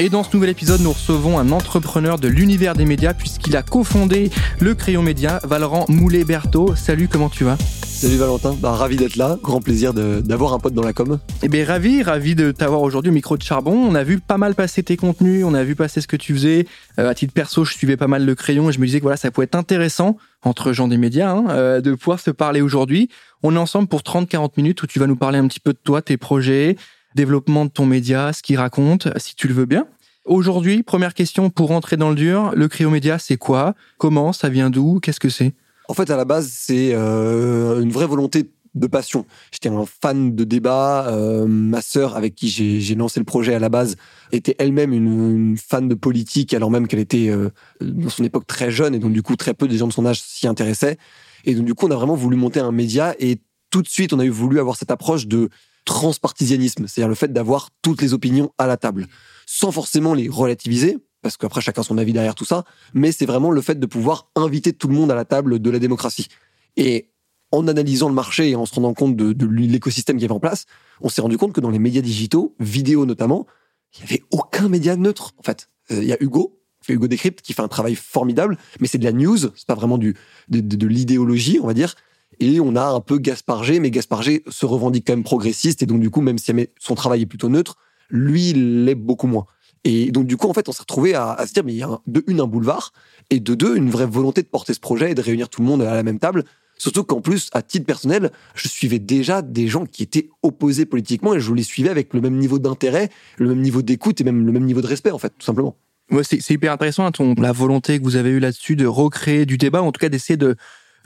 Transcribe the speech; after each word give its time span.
Et 0.00 0.10
dans 0.10 0.22
ce 0.22 0.32
nouvel 0.32 0.50
épisode, 0.50 0.80
nous 0.80 0.92
recevons 0.92 1.40
un 1.40 1.50
entrepreneur 1.50 2.20
de 2.20 2.28
l'univers 2.28 2.74
des 2.74 2.84
médias 2.84 3.14
puisqu'il 3.14 3.56
a 3.56 3.64
cofondé 3.64 4.30
le 4.60 4.76
Crayon 4.76 5.02
Média, 5.02 5.40
Valorant 5.42 5.86
Moulet-Berthaud. 5.88 6.76
Salut, 6.76 7.08
comment 7.08 7.28
tu 7.28 7.42
vas? 7.42 7.56
Salut 7.82 8.14
Valentin, 8.14 8.54
bah, 8.60 8.74
ravi 8.74 8.94
d'être 8.94 9.16
là, 9.16 9.36
grand 9.42 9.60
plaisir 9.60 9.92
d'avoir 9.92 10.52
un 10.52 10.60
pote 10.60 10.72
dans 10.72 10.84
la 10.84 10.92
com. 10.92 11.18
Eh 11.42 11.48
bien 11.48 11.64
ravi, 11.66 12.04
ravi 12.04 12.36
de 12.36 12.52
t'avoir 12.52 12.82
aujourd'hui 12.82 13.10
au 13.10 13.12
micro 13.12 13.36
de 13.36 13.42
Charbon. 13.42 13.72
On 13.72 13.96
a 13.96 14.04
vu 14.04 14.20
pas 14.20 14.38
mal 14.38 14.54
passer 14.54 14.84
tes 14.84 14.96
contenus, 14.96 15.44
on 15.44 15.52
a 15.52 15.64
vu 15.64 15.74
passer 15.74 16.00
ce 16.00 16.06
que 16.06 16.16
tu 16.16 16.32
faisais. 16.32 16.68
Euh, 17.00 17.10
à 17.10 17.14
titre 17.16 17.32
perso, 17.32 17.64
je 17.64 17.74
suivais 17.74 17.96
pas 17.96 18.06
mal 18.06 18.24
le 18.24 18.36
crayon 18.36 18.70
et 18.70 18.72
je 18.72 18.78
me 18.78 18.86
disais 18.86 19.00
que 19.00 19.02
voilà, 19.02 19.16
ça 19.16 19.32
pouvait 19.32 19.46
être 19.46 19.56
intéressant 19.56 20.16
entre 20.44 20.72
gens 20.72 20.86
des 20.86 20.96
médias 20.96 21.32
hein, 21.32 21.46
euh, 21.48 21.80
de 21.80 21.92
pouvoir 21.96 22.20
se 22.20 22.30
parler 22.30 22.60
aujourd'hui. 22.60 23.08
On 23.42 23.56
est 23.56 23.58
ensemble 23.58 23.88
pour 23.88 24.02
30-40 24.02 24.52
minutes 24.58 24.80
où 24.80 24.86
tu 24.86 25.00
vas 25.00 25.08
nous 25.08 25.16
parler 25.16 25.40
un 25.40 25.48
petit 25.48 25.58
peu 25.58 25.72
de 25.72 25.78
toi, 25.82 26.00
tes 26.00 26.16
projets, 26.16 26.76
développement 27.18 27.64
de 27.64 27.70
ton 27.70 27.84
média, 27.84 28.32
ce 28.32 28.42
qu'il 28.42 28.56
raconte, 28.56 29.08
si 29.18 29.34
tu 29.34 29.48
le 29.48 29.54
veux 29.54 29.66
bien. 29.66 29.86
Aujourd'hui, 30.24 30.84
première 30.84 31.14
question 31.14 31.50
pour 31.50 31.68
rentrer 31.68 31.96
dans 31.96 32.10
le 32.10 32.14
dur, 32.14 32.52
le 32.54 32.68
Cryo 32.68 32.90
Média, 32.90 33.18
c'est 33.18 33.36
quoi? 33.36 33.74
Comment? 33.98 34.32
Ça 34.32 34.48
vient 34.48 34.70
d'où? 34.70 35.00
Qu'est-ce 35.00 35.18
que 35.18 35.28
c'est? 35.28 35.52
En 35.88 35.94
fait, 35.94 36.10
à 36.10 36.16
la 36.16 36.24
base, 36.24 36.48
c'est 36.52 36.90
euh, 36.92 37.80
une 37.80 37.90
vraie 37.90 38.06
volonté 38.06 38.50
de 38.74 38.86
passion. 38.86 39.26
J'étais 39.50 39.68
un 39.68 39.84
fan 39.84 40.36
de 40.36 40.44
débat. 40.44 41.08
Euh, 41.08 41.46
ma 41.46 41.80
sœur, 41.80 42.16
avec 42.16 42.36
qui 42.36 42.48
j'ai 42.48 42.94
lancé 42.94 43.18
le 43.18 43.24
projet 43.24 43.54
à 43.54 43.58
la 43.58 43.68
base, 43.68 43.96
était 44.30 44.54
elle-même 44.58 44.92
une, 44.92 45.56
fan 45.56 45.88
de 45.88 45.96
politique, 45.96 46.54
alors 46.54 46.70
même 46.70 46.86
qu'elle 46.86 47.00
était 47.00 47.30
euh, 47.30 47.50
dans 47.80 48.10
son 48.10 48.22
époque 48.22 48.46
très 48.46 48.70
jeune, 48.70 48.94
et 48.94 49.00
donc 49.00 49.12
du 49.12 49.22
coup, 49.22 49.34
très 49.34 49.54
peu 49.54 49.66
des 49.66 49.78
gens 49.78 49.88
de 49.88 49.92
son 49.92 50.06
âge 50.06 50.20
s'y 50.20 50.46
intéressaient. 50.46 50.98
Et 51.44 51.54
donc 51.56 51.64
du 51.64 51.74
coup, 51.74 51.88
on 51.88 51.90
a 51.90 51.96
vraiment 51.96 52.14
voulu 52.14 52.36
monter 52.36 52.60
un 52.60 52.70
média, 52.70 53.16
et 53.18 53.38
tout 53.70 53.82
de 53.82 53.88
suite, 53.88 54.12
on 54.12 54.20
a 54.20 54.28
voulu 54.28 54.60
avoir 54.60 54.76
cette 54.76 54.92
approche 54.92 55.26
de 55.26 55.48
transpartisanisme, 55.88 56.86
c'est-à-dire 56.86 57.08
le 57.08 57.14
fait 57.14 57.32
d'avoir 57.32 57.70
toutes 57.80 58.02
les 58.02 58.12
opinions 58.12 58.52
à 58.58 58.66
la 58.66 58.76
table 58.76 59.06
sans 59.46 59.72
forcément 59.72 60.12
les 60.12 60.28
relativiser, 60.28 60.98
parce 61.22 61.38
qu'après 61.38 61.62
chacun 61.62 61.82
son 61.82 61.96
avis 61.96 62.12
derrière 62.12 62.34
tout 62.34 62.44
ça, 62.44 62.64
mais 62.92 63.10
c'est 63.10 63.24
vraiment 63.24 63.50
le 63.50 63.62
fait 63.62 63.80
de 63.80 63.86
pouvoir 63.86 64.30
inviter 64.36 64.74
tout 64.74 64.88
le 64.88 64.94
monde 64.94 65.10
à 65.10 65.14
la 65.14 65.24
table 65.24 65.58
de 65.58 65.70
la 65.70 65.78
démocratie. 65.78 66.28
Et 66.76 67.08
en 67.50 67.66
analysant 67.66 68.10
le 68.10 68.14
marché 68.14 68.50
et 68.50 68.56
en 68.56 68.66
se 68.66 68.74
rendant 68.74 68.92
compte 68.92 69.16
de, 69.16 69.46
l'écosystème 69.46 70.18
qui 70.18 70.26
est 70.26 70.30
en 70.30 70.38
place, 70.38 70.66
on 71.00 71.08
s'est 71.08 71.22
rendu 71.22 71.38
compte 71.38 71.54
que 71.54 71.62
dans 71.62 71.70
les 71.70 71.78
médias 71.78 72.02
digitaux, 72.02 72.54
vidéo 72.60 73.06
notamment, 73.06 73.46
il 73.94 74.00
n'y 74.00 74.04
avait 74.04 74.22
aucun 74.30 74.68
média 74.68 74.94
neutre, 74.96 75.32
en 75.38 75.42
fait. 75.42 75.70
Euh, 75.90 76.02
il 76.02 76.08
y 76.08 76.12
a 76.12 76.22
Hugo, 76.22 76.60
Hugo 76.86 77.08
Décrypte, 77.08 77.40
qui 77.40 77.54
fait 77.54 77.62
un 77.62 77.68
travail 77.68 77.94
formidable, 77.94 78.58
mais 78.80 78.86
c'est 78.86 78.98
de 78.98 79.04
la 79.04 79.12
news, 79.12 79.38
c'est 79.38 79.66
pas 79.66 79.74
vraiment 79.74 79.96
du, 79.96 80.14
de 80.50 80.86
l'idéologie, 80.86 81.58
on 81.62 81.66
va 81.66 81.72
dire. 81.72 81.94
Et 82.40 82.60
on 82.60 82.76
a 82.76 82.86
un 82.86 83.00
peu 83.00 83.18
Gaspard 83.18 83.64
G, 83.64 83.80
mais 83.80 83.90
Gaspard 83.90 84.22
G 84.22 84.44
se 84.48 84.66
revendique 84.66 85.06
quand 85.06 85.14
même 85.14 85.24
progressiste, 85.24 85.82
et 85.82 85.86
donc 85.86 86.00
du 86.00 86.10
coup, 86.10 86.20
même 86.20 86.38
si 86.38 86.52
son 86.78 86.94
travail 86.94 87.22
est 87.22 87.26
plutôt 87.26 87.48
neutre, 87.48 87.76
lui 88.10 88.52
l'est 88.52 88.94
beaucoup 88.94 89.26
moins. 89.26 89.46
Et 89.84 90.10
donc, 90.10 90.26
du 90.26 90.36
coup, 90.36 90.48
en 90.48 90.54
fait, 90.54 90.68
on 90.68 90.72
s'est 90.72 90.82
retrouvé 90.82 91.14
à, 91.14 91.44
se 91.46 91.52
dire, 91.52 91.64
mais 91.64 91.72
il 91.72 91.78
y 91.78 91.82
a 91.82 92.00
de 92.06 92.24
une, 92.26 92.40
un 92.40 92.46
boulevard, 92.46 92.92
et 93.30 93.40
de 93.40 93.54
deux, 93.54 93.76
une 93.76 93.90
vraie 93.90 94.06
volonté 94.06 94.42
de 94.42 94.48
porter 94.48 94.74
ce 94.74 94.80
projet 94.80 95.12
et 95.12 95.14
de 95.14 95.22
réunir 95.22 95.48
tout 95.48 95.62
le 95.62 95.68
monde 95.68 95.82
à 95.82 95.94
la 95.94 96.02
même 96.02 96.18
table. 96.18 96.44
Surtout 96.78 97.02
qu'en 97.02 97.20
plus, 97.20 97.50
à 97.52 97.62
titre 97.62 97.86
personnel, 97.86 98.30
je 98.54 98.68
suivais 98.68 99.00
déjà 99.00 99.42
des 99.42 99.66
gens 99.66 99.84
qui 99.84 100.04
étaient 100.04 100.30
opposés 100.42 100.86
politiquement 100.86 101.34
et 101.34 101.40
je 101.40 101.52
les 101.52 101.64
suivais 101.64 101.90
avec 101.90 102.14
le 102.14 102.20
même 102.20 102.36
niveau 102.36 102.58
d'intérêt, 102.58 103.10
le 103.36 103.48
même 103.48 103.60
niveau 103.60 103.82
d'écoute 103.82 104.20
et 104.20 104.24
même 104.24 104.46
le 104.46 104.52
même 104.52 104.64
niveau 104.64 104.80
de 104.80 104.86
respect, 104.86 105.10
en 105.10 105.18
fait, 105.18 105.32
tout 105.38 105.44
simplement. 105.44 105.76
Ouais, 106.10 106.22
c'est 106.24 106.50
hyper 106.50 106.72
intéressant, 106.72 107.04
hein, 107.04 107.10
ton, 107.10 107.34
la 107.34 107.52
volonté 107.52 107.98
que 107.98 108.04
vous 108.04 108.16
avez 108.16 108.30
eue 108.30 108.40
là-dessus 108.40 108.76
de 108.76 108.86
recréer 108.86 109.44
du 109.44 109.58
débat, 109.58 109.82
ou 109.82 109.86
en 109.86 109.92
tout 109.92 110.00
cas 110.00 110.08
d'essayer 110.08 110.38
de, 110.38 110.56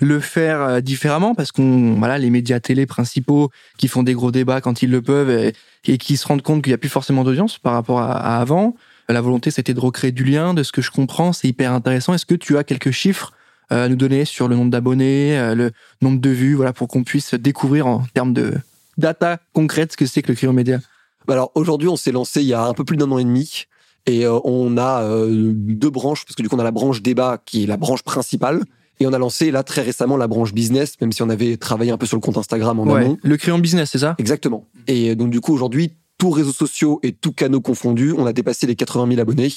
le 0.02 0.20
faire 0.20 0.60
euh, 0.60 0.80
différemment 0.80 1.34
parce 1.34 1.52
qu'on 1.52 1.94
voilà 1.94 2.18
les 2.18 2.30
médias 2.30 2.60
télé 2.60 2.86
principaux 2.86 3.50
qui 3.78 3.88
font 3.88 4.02
des 4.02 4.14
gros 4.14 4.30
débats 4.30 4.60
quand 4.60 4.82
ils 4.82 4.90
le 4.90 5.00
peuvent 5.00 5.30
et, 5.30 5.98
qui 5.98 6.16
se 6.16 6.26
rendent 6.26 6.42
compte 6.42 6.62
qu'il 6.62 6.70
n'y 6.70 6.74
a 6.74 6.78
plus 6.78 6.88
forcément 6.88 7.24
d'audience 7.24 7.58
par 7.58 7.72
rapport 7.72 8.00
à, 8.00 8.38
avant. 8.40 8.74
La 9.08 9.20
volonté 9.20 9.50
c'était 9.50 9.74
de 9.74 9.80
recréer 9.80 10.12
du 10.12 10.24
lien, 10.24 10.54
de 10.54 10.62
ce 10.62 10.72
que 10.72 10.82
je 10.82 10.90
comprends, 10.90 11.32
c'est 11.32 11.48
hyper 11.48 11.72
intéressant. 11.72 12.14
Est-ce 12.14 12.26
que 12.26 12.34
tu 12.34 12.56
as 12.56 12.64
quelques 12.64 12.90
chiffres 12.90 13.32
euh, 13.70 13.86
à 13.86 13.88
nous 13.88 13.96
donner 13.96 14.24
sur 14.24 14.48
le 14.48 14.56
nombre 14.56 14.70
d'abonnés, 14.70 15.38
euh, 15.38 15.54
le 15.54 15.72
nombre 16.00 16.20
de 16.20 16.30
vues, 16.30 16.54
voilà 16.54 16.72
pour 16.72 16.88
qu'on 16.88 17.04
puisse 17.04 17.34
découvrir 17.34 17.86
en 17.86 18.04
termes 18.14 18.32
de 18.32 18.54
data 18.98 19.38
concrète 19.52 19.92
ce 19.92 19.96
que 19.96 20.06
c'est 20.06 20.22
que 20.22 20.28
le 20.28 20.34
Cryon 20.34 20.52
Média? 20.52 20.78
Bah 21.26 21.34
Alors 21.34 21.52
aujourd'hui 21.54 21.88
on 21.88 21.96
s'est 21.96 22.12
lancé 22.12 22.42
il 22.42 22.48
y 22.48 22.54
a 22.54 22.64
un 22.64 22.74
peu 22.74 22.84
plus 22.84 22.96
d'un 22.96 23.10
an 23.10 23.18
et 23.18 23.24
demi. 23.24 23.64
Et 24.06 24.26
on 24.26 24.76
a 24.78 25.06
deux 25.28 25.90
branches, 25.90 26.24
parce 26.24 26.34
que 26.34 26.42
du 26.42 26.48
coup 26.48 26.56
on 26.56 26.58
a 26.58 26.64
la 26.64 26.72
branche 26.72 27.02
débat 27.02 27.40
qui 27.44 27.62
est 27.62 27.66
la 27.66 27.76
branche 27.76 28.02
principale, 28.02 28.64
et 29.02 29.06
on 29.06 29.12
a 29.12 29.18
lancé 29.18 29.50
là 29.50 29.64
très 29.64 29.82
récemment 29.82 30.16
la 30.16 30.28
branche 30.28 30.52
business, 30.54 31.00
même 31.00 31.10
si 31.10 31.22
on 31.22 31.28
avait 31.28 31.56
travaillé 31.56 31.90
un 31.90 31.98
peu 31.98 32.06
sur 32.06 32.16
le 32.16 32.20
compte 32.20 32.36
Instagram 32.36 32.78
en 32.78 32.86
ouais, 32.86 33.16
Le 33.20 33.36
crayon 33.36 33.58
business, 33.58 33.90
c'est 33.90 33.98
ça? 33.98 34.14
Exactement. 34.18 34.68
Et 34.86 35.16
donc 35.16 35.30
du 35.30 35.40
coup 35.40 35.52
aujourd'hui, 35.52 35.94
tous 36.18 36.30
réseaux 36.30 36.52
sociaux 36.52 37.00
et 37.02 37.10
tous 37.10 37.32
canaux 37.32 37.60
confondus, 37.60 38.14
on 38.16 38.26
a 38.26 38.32
dépassé 38.32 38.68
les 38.68 38.76
80 38.76 39.08
000 39.08 39.20
abonnés. 39.20 39.48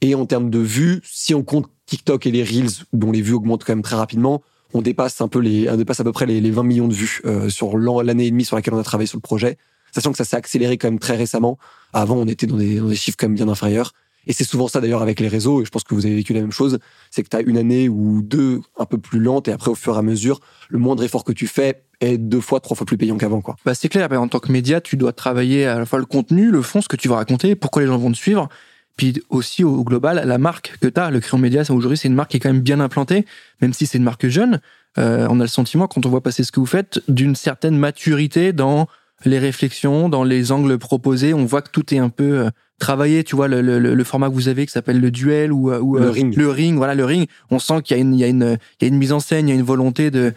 Et 0.00 0.16
en 0.16 0.26
termes 0.26 0.50
de 0.50 0.58
vues, 0.58 1.00
si 1.04 1.34
on 1.34 1.44
compte 1.44 1.70
TikTok 1.86 2.26
et 2.26 2.32
les 2.32 2.42
Reels, 2.42 2.84
dont 2.92 3.12
les 3.12 3.22
vues 3.22 3.34
augmentent 3.34 3.62
quand 3.64 3.74
même 3.74 3.82
très 3.82 3.94
rapidement, 3.94 4.42
on 4.74 4.82
dépasse 4.82 5.20
un 5.20 5.28
peu 5.28 5.38
les, 5.38 5.70
on 5.70 5.76
dépasse 5.76 6.00
à 6.00 6.04
peu 6.04 6.12
près 6.12 6.26
les, 6.26 6.50
20 6.50 6.62
millions 6.64 6.88
de 6.88 6.94
vues 6.94 7.20
euh, 7.26 7.48
sur 7.48 7.78
l'année 7.78 8.26
et 8.26 8.30
demie 8.32 8.44
sur 8.44 8.56
laquelle 8.56 8.74
on 8.74 8.78
a 8.78 8.82
travaillé 8.82 9.06
sur 9.06 9.18
le 9.18 9.22
projet. 9.22 9.56
Sachant 9.92 10.10
que 10.10 10.18
ça 10.18 10.24
s'est 10.24 10.36
accéléré 10.36 10.78
quand 10.78 10.88
même 10.88 10.98
très 10.98 11.16
récemment. 11.16 11.58
Avant, 11.92 12.16
on 12.16 12.26
était 12.26 12.48
dans 12.48 12.56
des, 12.56 12.80
dans 12.80 12.88
des 12.88 12.96
chiffres 12.96 13.16
quand 13.18 13.28
même 13.28 13.36
bien 13.36 13.48
inférieurs. 13.48 13.92
Et 14.26 14.32
c'est 14.32 14.44
souvent 14.44 14.68
ça 14.68 14.80
d'ailleurs 14.80 15.02
avec 15.02 15.20
les 15.20 15.28
réseaux, 15.28 15.62
et 15.62 15.64
je 15.64 15.70
pense 15.70 15.84
que 15.84 15.94
vous 15.94 16.06
avez 16.06 16.14
vécu 16.14 16.32
la 16.32 16.40
même 16.40 16.52
chose, 16.52 16.78
c'est 17.10 17.22
que 17.22 17.28
tu 17.28 17.36
as 17.36 17.40
une 17.40 17.56
année 17.56 17.88
ou 17.88 18.22
deux 18.22 18.60
un 18.78 18.84
peu 18.84 18.98
plus 18.98 19.18
lente, 19.18 19.48
et 19.48 19.52
après 19.52 19.70
au 19.70 19.74
fur 19.74 19.94
et 19.94 19.98
à 19.98 20.02
mesure, 20.02 20.40
le 20.68 20.78
moindre 20.78 21.02
effort 21.02 21.24
que 21.24 21.32
tu 21.32 21.46
fais 21.46 21.82
est 22.00 22.18
deux 22.18 22.40
fois, 22.40 22.60
trois 22.60 22.76
fois 22.76 22.86
plus 22.86 22.96
payant 22.96 23.16
qu'avant. 23.16 23.40
quoi. 23.40 23.56
Bah 23.64 23.74
c'est 23.74 23.88
clair, 23.88 24.08
en 24.12 24.28
tant 24.28 24.38
que 24.38 24.52
média, 24.52 24.80
tu 24.80 24.96
dois 24.96 25.12
travailler 25.12 25.66
à 25.66 25.78
la 25.78 25.86
fois 25.86 25.98
le 25.98 26.06
contenu, 26.06 26.50
le 26.50 26.62
fond, 26.62 26.80
ce 26.80 26.88
que 26.88 26.96
tu 26.96 27.08
vas 27.08 27.16
raconter, 27.16 27.54
pourquoi 27.54 27.82
les 27.82 27.88
gens 27.88 27.98
vont 27.98 28.12
te 28.12 28.16
suivre, 28.16 28.48
puis 28.96 29.22
aussi 29.30 29.64
au, 29.64 29.82
global, 29.84 30.22
la 30.26 30.38
marque 30.38 30.76
que 30.80 30.88
tu 30.88 31.00
as, 31.00 31.10
le 31.10 31.20
Crayon 31.20 31.40
Média, 31.40 31.62
aujourd'hui 31.70 31.96
c'est 31.96 32.08
une 32.08 32.14
marque 32.14 32.30
qui 32.30 32.36
est 32.36 32.40
quand 32.40 32.52
même 32.52 32.62
bien 32.62 32.80
implantée, 32.80 33.24
même 33.62 33.72
si 33.72 33.86
c'est 33.86 33.98
une 33.98 34.04
marque 34.04 34.28
jeune, 34.28 34.60
euh, 34.98 35.26
on 35.30 35.40
a 35.40 35.44
le 35.44 35.48
sentiment, 35.48 35.86
quand 35.86 36.04
on 36.04 36.10
voit 36.10 36.22
passer 36.22 36.44
ce 36.44 36.52
que 36.52 36.60
vous 36.60 36.66
faites, 36.66 37.00
d'une 37.08 37.34
certaine 37.34 37.76
maturité 37.76 38.52
dans 38.52 38.86
les 39.24 39.38
réflexions, 39.38 40.08
dans 40.08 40.24
les 40.24 40.52
angles 40.52 40.78
proposés, 40.78 41.34
on 41.34 41.44
voit 41.44 41.62
que 41.62 41.70
tout 41.70 41.94
est 41.94 41.98
un 41.98 42.08
peu 42.08 42.50
euh, 42.80 42.84
travaillé. 42.84 43.24
Tu 43.24 43.36
vois 43.36 43.48
le, 43.48 43.60
le, 43.60 43.78
le 43.78 44.04
format 44.04 44.28
que 44.28 44.34
vous 44.34 44.48
avez 44.48 44.66
qui 44.66 44.72
s'appelle 44.72 45.00
le 45.00 45.10
duel 45.10 45.52
ou, 45.52 45.72
ou 45.72 45.96
le 45.96 46.06
euh, 46.06 46.10
ring. 46.10 46.36
Le 46.36 46.50
ring, 46.50 46.76
voilà 46.76 46.94
le 46.94 47.04
ring. 47.04 47.28
On 47.50 47.58
sent 47.58 47.82
qu'il 47.82 47.96
y 47.96 48.00
a 48.00 48.02
une, 48.02 48.14
il 48.14 48.20
y 48.20 48.24
a 48.24 48.28
une, 48.28 48.58
il 48.80 48.84
y 48.84 48.84
a 48.84 48.88
une 48.88 48.98
mise 48.98 49.12
en 49.12 49.20
scène, 49.20 49.48
il 49.48 49.50
y 49.50 49.54
a 49.54 49.58
une 49.58 49.66
volonté 49.66 50.10
de 50.10 50.32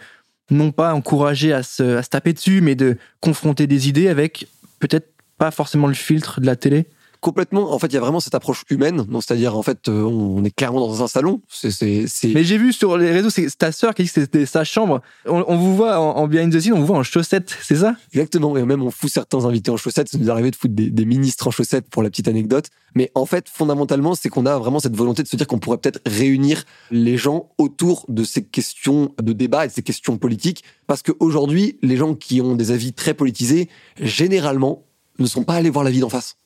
non 0.50 0.72
pas 0.72 0.94
encourager 0.94 1.52
à 1.52 1.62
se, 1.62 1.96
à 1.96 2.02
se 2.02 2.10
taper 2.10 2.32
dessus, 2.32 2.60
mais 2.60 2.74
de 2.74 2.96
confronter 3.20 3.66
des 3.66 3.88
idées 3.88 4.08
avec 4.08 4.46
peut-être 4.78 5.08
pas 5.38 5.50
forcément 5.50 5.86
le 5.88 5.94
filtre 5.94 6.40
de 6.40 6.46
la 6.46 6.56
télé 6.56 6.86
complètement. 7.24 7.72
En 7.72 7.78
fait, 7.78 7.86
il 7.86 7.94
y 7.94 7.96
a 7.96 8.00
vraiment 8.00 8.20
cette 8.20 8.34
approche 8.34 8.64
humaine. 8.68 9.06
c'est-à-dire, 9.14 9.56
en 9.56 9.62
fait, 9.62 9.88
euh, 9.88 10.02
on 10.02 10.44
est 10.44 10.50
clairement 10.50 10.80
dans 10.80 11.02
un 11.02 11.08
salon. 11.08 11.40
C'est, 11.48 12.06
Mais 12.34 12.44
j'ai 12.44 12.58
vu 12.58 12.74
sur 12.74 12.98
les 12.98 13.10
réseaux, 13.10 13.30
c'est 13.30 13.48
ta 13.56 13.72
sœur 13.72 13.94
qui 13.94 14.02
dit 14.02 14.10
que 14.10 14.20
c'était 14.20 14.44
sa 14.44 14.62
chambre. 14.62 15.00
On, 15.24 15.56
vous 15.56 15.74
voit 15.74 15.98
en, 15.98 16.18
en 16.18 16.28
behind 16.28 16.54
the 16.54 16.60
scene, 16.60 16.74
on 16.74 16.80
vous 16.80 16.86
voit 16.86 16.98
en 16.98 17.02
chaussettes, 17.02 17.56
c'est 17.62 17.76
ça? 17.76 17.96
Exactement. 18.12 18.54
Et 18.58 18.64
même, 18.64 18.82
on 18.82 18.90
fout 18.90 19.10
certains 19.10 19.46
invités 19.46 19.70
en 19.70 19.78
chaussettes. 19.78 20.10
Ça 20.10 20.18
nous 20.18 20.28
est 20.28 20.30
arrivé 20.30 20.50
de 20.50 20.56
foutre 20.56 20.74
des, 20.74 21.04
ministres 21.06 21.48
en 21.48 21.50
chaussettes 21.50 21.88
pour 21.88 22.02
la 22.02 22.10
petite 22.10 22.28
anecdote. 22.28 22.66
Mais 22.94 23.10
en 23.14 23.24
fait, 23.24 23.48
fondamentalement, 23.48 24.14
c'est 24.14 24.28
qu'on 24.28 24.44
a 24.44 24.58
vraiment 24.58 24.78
cette 24.78 24.94
volonté 24.94 25.22
de 25.22 25.28
se 25.28 25.36
dire 25.36 25.46
qu'on 25.46 25.58
pourrait 25.58 25.78
peut-être 25.78 26.00
réunir 26.04 26.64
les 26.90 27.16
gens 27.16 27.48
autour 27.56 28.04
de 28.08 28.22
ces 28.22 28.44
questions 28.44 29.14
de 29.20 29.32
débat 29.32 29.64
et 29.64 29.68
de 29.68 29.72
ces 29.72 29.82
questions 29.82 30.18
politiques. 30.18 30.62
Parce 30.86 31.02
qu'aujourd'hui, 31.02 31.78
les 31.80 31.96
gens 31.96 32.14
qui 32.14 32.42
ont 32.42 32.54
des 32.54 32.70
avis 32.70 32.92
très 32.92 33.14
politisés, 33.14 33.70
généralement, 33.98 34.84
ne 35.18 35.26
sont 35.26 35.44
pas 35.44 35.54
allés 35.54 35.70
voir 35.70 35.84
la 35.84 35.90
vie 35.90 36.00
d'en 36.00 36.10
face 36.10 36.36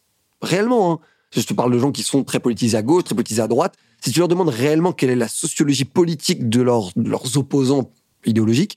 réellement, 0.43 0.93
hein, 0.93 0.99
je 1.35 1.43
te 1.43 1.55
parle 1.55 1.73
de 1.73 1.79
gens 1.79 1.93
qui 1.93 2.03
sont 2.03 2.25
très 2.25 2.41
politisés 2.41 2.77
à 2.77 2.83
gauche, 2.83 3.05
très 3.05 3.15
politisés 3.15 3.43
à 3.43 3.49
droite, 3.49 3.75
si 4.01 4.13
tu 4.13 4.21
leur 4.21 4.29
demandes 4.29 4.49
réellement 4.49 4.93
quelle 4.93 5.11
est 5.11 5.17
la 5.17 5.29
sociologie 5.29 5.85
politique 5.85 6.49
de, 6.49 6.63
leurs 6.63 7.37
opposants 7.37 7.91
idéologiques, 8.25 8.77